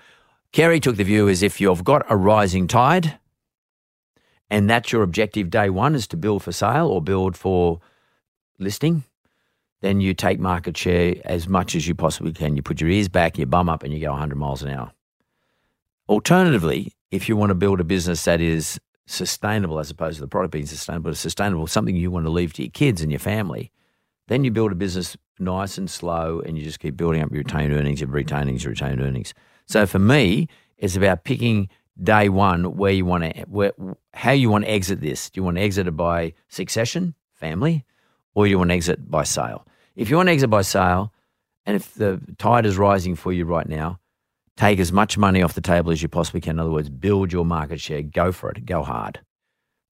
Kerry 0.53 0.81
took 0.81 0.97
the 0.97 1.05
view 1.05 1.31
as 1.31 1.43
if 1.43 1.63
you've 1.63 1.83
got 1.83 2.05
a 2.11 2.17
rising 2.17 2.67
tide, 2.67 3.19
and 4.51 4.69
that's 4.69 4.93
your 4.93 5.03
objective 5.03 5.49
day 5.49 5.71
one 5.71 5.95
is 5.95 6.07
to 6.09 6.17
build 6.17 6.43
for 6.43 6.53
sale 6.53 6.89
or 6.89 7.01
build 7.01 7.39
for 7.39 7.81
listing, 8.59 9.05
then 9.81 10.03
you 10.03 10.13
take 10.13 10.39
market 10.39 10.77
share 10.77 11.15
as 11.25 11.49
much 11.49 11.75
as 11.75 11.89
you 11.89 11.95
possibly 11.95 12.35
can. 12.35 12.55
You 12.55 12.63
put 12.63 12.83
your 12.83 12.91
ears 12.91 13.09
back, 13.09 13.39
you 13.39 13.47
bum 13.47 13.71
up, 13.71 13.83
and 13.83 13.95
you 13.95 14.01
go 14.01 14.11
100 14.11 14.37
miles 14.37 14.63
an 14.63 14.69
hour. 14.69 14.93
Alternatively, 16.07 16.93
if 17.11 17.31
you 17.31 17.37
want 17.37 17.49
to 17.49 17.55
build 17.55 17.81
a 17.81 17.85
business 17.85 18.23
that 18.27 18.43
is 18.43 18.79
sustainable 19.07 19.79
as 19.79 19.91
opposed 19.91 20.17
to 20.17 20.21
the 20.21 20.29
product 20.29 20.53
being 20.53 20.67
sustainable, 20.67 21.15
sustainable, 21.15 21.67
something 21.67 21.97
you 21.97 22.11
want 22.11 22.27
to 22.27 22.31
leave 22.31 22.53
to 22.53 22.63
your 22.63 22.71
kids 22.71 23.01
and 23.01 23.11
your 23.11 23.19
family, 23.19 23.73
then 24.29 24.45
you 24.45 24.51
build 24.51 24.71
a 24.71 24.75
business 24.75 25.17
nice 25.39 25.79
and 25.79 25.91
slow 25.91 26.41
and 26.41 26.59
you 26.59 26.65
just 26.65 26.79
keep 26.79 26.97
building 26.97 27.23
up 27.23 27.31
your 27.31 27.39
retained 27.39 27.73
earnings, 27.73 28.03
your 28.03 28.11
retained 28.11 28.43
earnings, 28.43 28.65
your 28.65 28.73
retained 28.73 29.01
earnings. 29.01 29.33
So 29.67 29.87
for 29.87 29.99
me, 29.99 30.49
it's 30.79 30.97
about 30.97 31.25
picking 31.25 31.69
day 32.03 32.29
one 32.29 32.77
where 32.77 32.93
you 32.93 33.05
want 33.05 33.25
to, 33.25 33.43
where, 33.43 33.73
how 34.15 34.33
you 34.33 34.51
want 34.51 34.65
to 34.65 34.71
exit 34.71 35.01
this. 35.01 35.31
Do 35.31 35.41
you 35.41 35.45
want 35.45 35.57
to 35.57 35.63
exit 35.63 35.87
it 35.87 35.97
by 35.97 36.35
succession, 36.49 37.15
family, 37.33 37.85
or 38.35 38.45
do 38.45 38.51
you 38.51 38.59
want 38.59 38.71
to 38.71 38.75
exit 38.75 39.11
by 39.11 39.25
sale? 39.25 39.67
If 39.95 40.11
you 40.11 40.17
want 40.17 40.29
to 40.29 40.33
exit 40.33 40.51
by 40.51 40.63
sale, 40.63 41.13
and 41.65 41.77
if 41.77 41.95
the 41.95 42.21
tide 42.39 42.67
is 42.67 42.77
rising 42.77 43.15
for 43.15 43.33
you 43.33 43.45
right 43.45 43.69
now, 43.69 44.01
take 44.57 44.79
as 44.81 44.93
much 44.93 45.17
money 45.17 45.43
off 45.43 45.55
the 45.55 45.61
table 45.61 45.93
as 45.93 46.03
you 46.03 46.09
possibly 46.09 46.41
can. 46.41 46.57
In 46.57 46.61
other 46.61 46.71
words, 46.71 46.89
build 46.89 47.33
your 47.33 47.45
market 47.45 47.81
share, 47.81 48.03
go 48.03 48.33
for 48.33 48.51
it, 48.51 48.67
go 48.67 48.83
hard. 48.83 49.21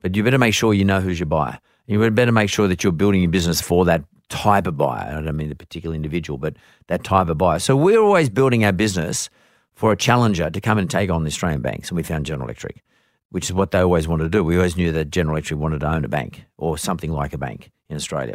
But 0.02 0.16
you 0.16 0.24
better 0.24 0.38
make 0.38 0.54
sure 0.54 0.74
you 0.74 0.84
know 0.84 1.00
who's 1.00 1.20
your 1.20 1.26
buyer. 1.26 1.60
You 1.86 2.10
better 2.10 2.32
make 2.32 2.50
sure 2.50 2.68
that 2.68 2.82
you're 2.82 2.92
building 2.92 3.22
your 3.22 3.30
business 3.30 3.60
for 3.60 3.84
that 3.84 4.04
type 4.28 4.66
of 4.66 4.76
buyer. 4.76 5.16
I 5.16 5.20
don't 5.20 5.36
mean 5.36 5.48
the 5.48 5.54
particular 5.54 5.94
individual, 5.94 6.38
but 6.38 6.54
that 6.86 7.04
type 7.04 7.28
of 7.28 7.38
buyer. 7.38 7.58
So 7.58 7.76
we're 7.76 8.00
always 8.00 8.30
building 8.30 8.64
our 8.64 8.72
business 8.72 9.28
for 9.80 9.92
a 9.92 9.96
challenger 9.96 10.50
to 10.50 10.60
come 10.60 10.76
and 10.76 10.90
take 10.90 11.08
on 11.08 11.24
the 11.24 11.28
Australian 11.28 11.62
banks. 11.62 11.88
And 11.88 11.96
we 11.96 12.02
found 12.02 12.26
General 12.26 12.48
Electric, 12.48 12.82
which 13.30 13.46
is 13.46 13.54
what 13.54 13.70
they 13.70 13.78
always 13.78 14.06
wanted 14.06 14.24
to 14.24 14.28
do. 14.28 14.44
We 14.44 14.56
always 14.56 14.76
knew 14.76 14.92
that 14.92 15.10
General 15.10 15.36
Electric 15.36 15.58
wanted 15.58 15.80
to 15.80 15.90
own 15.90 16.04
a 16.04 16.08
bank 16.08 16.44
or 16.58 16.76
something 16.76 17.10
like 17.10 17.32
a 17.32 17.38
bank 17.38 17.70
in 17.88 17.96
Australia. 17.96 18.34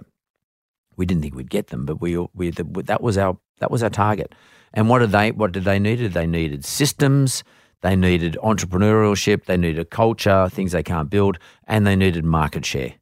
We 0.97 1.05
didn't 1.05 1.21
think 1.21 1.35
we'd 1.35 1.51
get 1.51 1.67
them, 1.67 1.85
but 1.85 2.01
we, 2.01 2.17
we 2.33 2.49
that 2.49 2.99
was 3.03 3.15
our 3.15 3.37
that 3.59 3.69
was 3.69 3.83
our 3.83 3.91
target. 3.91 4.33
And 4.73 4.89
what 4.89 4.99
did 4.99 5.11
they 5.11 5.33
what 5.33 5.51
did 5.51 5.65
they 5.65 5.77
needed? 5.77 6.13
They 6.13 6.25
needed 6.25 6.65
systems, 6.65 7.43
they 7.81 7.95
needed 7.95 8.39
entrepreneurship, 8.41 9.45
they 9.45 9.55
needed 9.55 9.91
culture, 9.91 10.49
things 10.49 10.71
they 10.71 10.81
can't 10.81 11.11
build, 11.11 11.37
and 11.67 11.85
they 11.85 11.95
needed 11.95 12.25
market 12.25 12.65
share. 12.65 12.95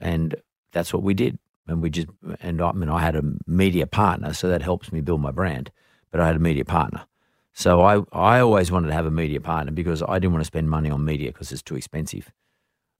And 0.00 0.34
that's 0.72 0.94
what 0.94 1.02
we 1.02 1.12
did. 1.12 1.38
And 1.66 1.82
we 1.82 1.90
just 1.90 2.08
and 2.40 2.62
I 2.62 2.72
mean 2.72 2.88
I 2.88 3.00
had 3.00 3.16
a 3.16 3.22
media 3.46 3.86
partner, 3.86 4.32
so 4.32 4.48
that 4.48 4.62
helps 4.62 4.92
me 4.92 5.02
build 5.02 5.20
my 5.20 5.30
brand. 5.30 5.70
But 6.10 6.22
I 6.22 6.26
had 6.26 6.36
a 6.36 6.38
media 6.38 6.64
partner. 6.64 7.04
So 7.58 7.80
I, 7.80 8.02
I 8.12 8.38
always 8.38 8.70
wanted 8.70 8.86
to 8.86 8.92
have 8.92 9.06
a 9.06 9.10
media 9.10 9.40
partner 9.40 9.72
because 9.72 10.00
I 10.00 10.20
didn't 10.20 10.30
want 10.30 10.42
to 10.42 10.46
spend 10.46 10.70
money 10.70 10.90
on 10.90 11.04
media 11.04 11.32
because 11.32 11.50
it's 11.50 11.60
too 11.60 11.74
expensive. 11.74 12.30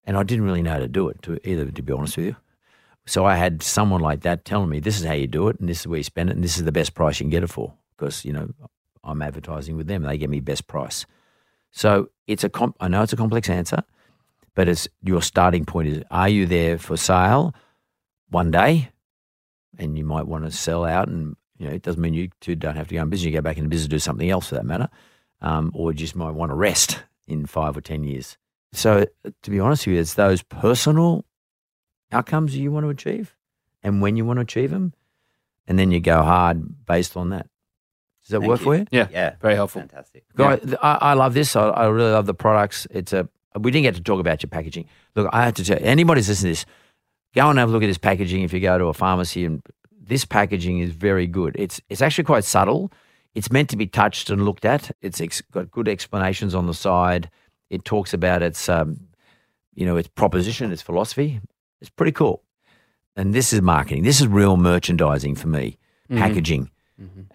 And 0.03 0.17
I 0.17 0.25
didn't 0.25 0.45
really 0.45 0.63
know 0.63 0.73
how 0.73 0.81
to 0.81 0.89
do 0.89 1.09
it 1.09 1.23
to 1.23 1.39
either, 1.49 1.71
to 1.71 1.81
be 1.81 1.93
honest 1.93 2.17
with 2.17 2.27
you. 2.27 2.37
So 3.07 3.25
I 3.25 3.37
had 3.37 3.63
someone 3.63 4.01
like 4.01 4.23
that 4.23 4.45
telling 4.45 4.69
me, 4.69 4.81
this 4.81 4.99
is 4.99 5.07
how 5.07 5.13
you 5.13 5.29
do 5.29 5.47
it, 5.47 5.61
and 5.61 5.69
this 5.69 5.83
is 5.83 5.87
where 5.87 5.99
you 5.99 6.03
spend 6.03 6.31
it, 6.31 6.33
and 6.35 6.43
this 6.43 6.57
is 6.57 6.65
the 6.65 6.73
best 6.73 6.95
price 6.97 7.21
you 7.21 7.25
can 7.25 7.31
get 7.31 7.45
it 7.45 7.51
for. 7.51 7.73
Because, 7.97 8.25
you 8.25 8.33
know, 8.33 8.51
I'm 9.05 9.23
advertising 9.23 9.77
with 9.77 9.87
them, 9.87 10.03
they 10.03 10.19
give 10.19 10.29
me 10.29 10.41
best 10.41 10.67
price. 10.67 11.07
So 11.71 12.11
it's 12.27 12.43
a 12.43 12.49
comp- 12.49 12.79
I 12.81 12.89
know 12.89 13.03
it's 13.05 13.13
a 13.13 13.17
complex 13.17 13.49
answer, 13.49 13.85
but 14.57 14.67
it's 14.67 14.89
your 15.05 15.23
starting 15.23 15.67
point 15.67 15.87
is 15.87 16.03
are 16.11 16.29
you 16.29 16.47
there 16.47 16.79
for 16.79 16.97
sale 16.97 17.55
one 18.29 18.51
day? 18.51 18.91
And 19.79 19.97
you 19.97 20.05
might 20.05 20.27
want 20.27 20.47
to 20.47 20.51
sell 20.51 20.85
out, 20.85 21.07
and 21.07 21.37
you 21.59 21.67
know 21.69 21.75
it 21.75 21.83
doesn't 21.83 22.01
mean 22.01 22.15
you 22.15 22.31
two 22.41 22.55
don't 22.55 22.77
have 22.77 22.89
to 22.89 22.95
go 22.95 23.03
in 23.03 23.11
business. 23.11 23.27
You 23.27 23.33
go 23.33 23.41
back 23.41 23.57
into 23.59 23.69
business, 23.69 23.89
do 23.89 23.99
something 23.99 24.31
else 24.31 24.49
for 24.49 24.55
that 24.55 24.65
matter, 24.67 24.89
um, 25.41 25.71
or 25.75 25.93
you 25.93 25.99
just 25.99 26.17
might 26.17 26.31
want 26.31 26.51
to 26.51 26.57
rest 26.57 27.03
in 27.27 27.47
five 27.47 27.77
or 27.77 27.81
ten 27.81 28.05
years. 28.05 28.39
So 28.73 29.07
to 29.43 29.51
be 29.51 29.61
honest 29.61 29.87
with 29.87 29.95
you, 29.95 30.01
it's 30.01 30.15
those 30.15 30.43
personal 30.43 31.25
outcomes 32.13 32.57
you 32.57 32.71
want 32.71 32.85
to 32.85 32.91
achieve 32.91 33.37
and 33.83 34.01
when 34.03 34.17
you 34.17 34.25
want 34.25 34.39
to 34.39 34.43
achieve 34.43 34.71
them. 34.71 34.93
And 35.67 35.79
then 35.79 35.91
you 35.91 36.01
go 36.01 36.23
hard 36.23 36.87
based 36.87 37.17
on 37.17 37.31
that. 37.31 37.47
Does 38.23 38.31
that 38.31 38.41
Thank 38.41 38.49
work 38.49 38.61
you. 38.61 38.65
for 38.65 38.77
you? 38.77 38.87
Yeah, 38.91 39.09
Yeah, 39.11 39.35
very 39.41 39.55
helpful. 39.55 39.81
Fantastic. 39.83 40.25
Guy, 40.35 40.59
I, 40.83 40.99
I 41.01 41.15
love 41.15 41.35
this. 41.35 41.57
I, 41.57 41.69
I 41.69 41.87
really 41.89 42.11
love 42.11 42.27
the 42.27 42.35
products. 42.35 42.87
It's 42.91 43.13
a. 43.13 43.29
We 43.59 43.71
didn't 43.71 43.85
get 43.85 43.95
to 43.97 44.03
talk 44.03 44.21
about 44.21 44.43
your 44.43 44.49
packaging. 44.51 44.87
Look, 45.15 45.29
I 45.33 45.45
have 45.45 45.55
to 45.55 45.65
tell 45.65 45.79
you, 45.79 45.85
anybody's 45.85 46.29
listening 46.29 46.55
to 46.55 46.61
this, 46.61 46.67
go 47.35 47.49
and 47.49 47.59
have 47.59 47.71
a 47.71 47.73
look 47.73 47.83
at 47.83 47.87
this 47.87 47.99
packaging. 47.99 48.43
If 48.43 48.53
you 48.53 48.61
go 48.61 48.79
to 48.79 48.87
a 48.87 48.95
pharmacy, 48.95 49.45
and 49.45 49.63
this 50.09 50.25
packaging 50.25 50.79
is 50.79 50.91
very 50.91 51.27
good. 51.27 51.55
It's 51.59 51.81
it's 51.89 52.03
actually 52.03 52.25
quite 52.25 52.45
subtle. 52.45 52.91
It's 53.35 53.53
meant 53.53 53.69
to 53.71 53.77
be 53.77 53.87
touched 53.87 54.31
and 54.31 54.45
looked 54.45 54.65
at. 54.65 54.91
It's 55.01 55.21
ex- 55.21 55.43
got 55.53 55.71
good 55.71 55.89
explanations 55.89 56.55
on 56.55 56.67
the 56.67 56.75
side. 56.75 57.31
It 57.71 57.85
talks 57.85 58.15
about 58.15 58.43
its, 58.43 58.69
um, 58.69 58.99
you 59.75 59.85
know, 59.85 59.97
its 59.97 60.09
proposition, 60.09 60.73
its 60.73 60.83
philosophy. 60.83 61.41
It's 61.81 61.91
pretty 61.91 62.13
cool. 62.13 62.43
And 63.15 63.35
this 63.35 63.53
is 63.53 63.61
marketing. 63.61 64.03
This 64.05 64.21
is 64.21 64.27
real 64.27 64.57
merchandising 64.57 65.35
for 65.37 65.49
me. 65.49 65.79
Packaging. 66.11 66.71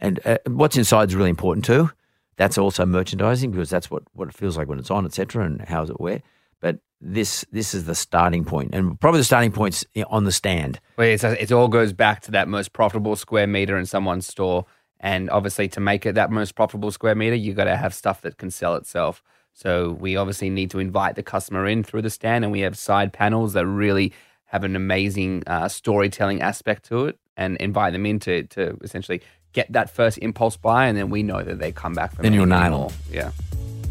And 0.01 0.19
uh, 0.25 0.39
what's 0.47 0.75
inside 0.75 1.09
is 1.09 1.15
really 1.15 1.29
important 1.29 1.63
too. 1.63 1.91
That's 2.35 2.57
also 2.57 2.85
merchandising 2.85 3.51
because 3.51 3.69
that's 3.69 3.91
what, 3.91 4.03
what 4.13 4.27
it 4.27 4.33
feels 4.33 4.57
like 4.57 4.67
when 4.67 4.79
it's 4.79 4.91
on, 4.91 5.05
etc. 5.05 5.45
And 5.45 5.61
how's 5.61 5.89
it 5.89 6.01
wear. 6.01 6.21
But 6.59 6.79
this 7.05 7.45
this 7.51 7.73
is 7.73 7.85
the 7.85 7.95
starting 7.95 8.45
point, 8.45 8.73
and 8.73 8.99
probably 8.99 9.19
the 9.19 9.25
starting 9.25 9.51
point's 9.51 9.85
on 10.07 10.23
the 10.23 10.31
stand. 10.31 10.79
Well, 10.97 11.07
it's, 11.07 11.23
it 11.23 11.51
all 11.51 11.67
goes 11.67 11.91
back 11.93 12.21
to 12.21 12.31
that 12.31 12.47
most 12.47 12.73
profitable 12.73 13.15
square 13.15 13.47
meter 13.47 13.77
in 13.77 13.85
someone's 13.85 14.27
store. 14.27 14.65
And 14.99 15.29
obviously, 15.29 15.67
to 15.67 15.81
make 15.81 16.05
it 16.05 16.15
that 16.15 16.31
most 16.31 16.55
profitable 16.55 16.89
square 16.89 17.13
meter, 17.13 17.35
you 17.35 17.53
got 17.53 17.65
to 17.65 17.75
have 17.75 17.93
stuff 17.93 18.21
that 18.21 18.37
can 18.37 18.49
sell 18.49 18.75
itself. 18.75 19.21
So 19.51 19.91
we 19.99 20.15
obviously 20.15 20.49
need 20.49 20.71
to 20.71 20.79
invite 20.79 21.15
the 21.15 21.23
customer 21.23 21.67
in 21.67 21.83
through 21.83 22.03
the 22.03 22.09
stand, 22.09 22.45
and 22.45 22.53
we 22.53 22.61
have 22.61 22.77
side 22.77 23.11
panels 23.11 23.51
that 23.51 23.67
really 23.67 24.13
have 24.45 24.63
an 24.63 24.77
amazing 24.77 25.43
uh, 25.45 25.67
storytelling 25.67 26.41
aspect 26.41 26.85
to 26.85 27.07
it, 27.07 27.19
and 27.35 27.57
invite 27.57 27.91
them 27.91 28.05
in 28.05 28.19
to, 28.19 28.43
to 28.43 28.77
essentially 28.81 29.21
get 29.51 29.71
that 29.73 29.89
first 29.89 30.19
impulse 30.19 30.55
buy, 30.55 30.87
and 30.87 30.97
then 30.97 31.09
we 31.09 31.21
know 31.21 31.43
that 31.43 31.59
they 31.59 31.73
come 31.73 31.93
back 31.93 32.15
for 32.15 32.21
Then 32.21 32.33
you'll 32.33 32.45
nail. 32.45 32.93
Yeah. 33.11 33.31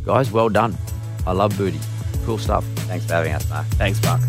Guys, 0.06 0.32
well 0.32 0.48
done. 0.48 0.76
I 1.26 1.32
love 1.32 1.52
Boody. 1.52 1.78
Cool 2.24 2.38
stuff. 2.38 2.64
Thanks 2.86 3.06
for 3.06 3.14
having 3.14 3.32
us, 3.32 3.48
Mark. 3.48 3.66
Thanks, 3.66 4.00
Mark. 4.02 4.20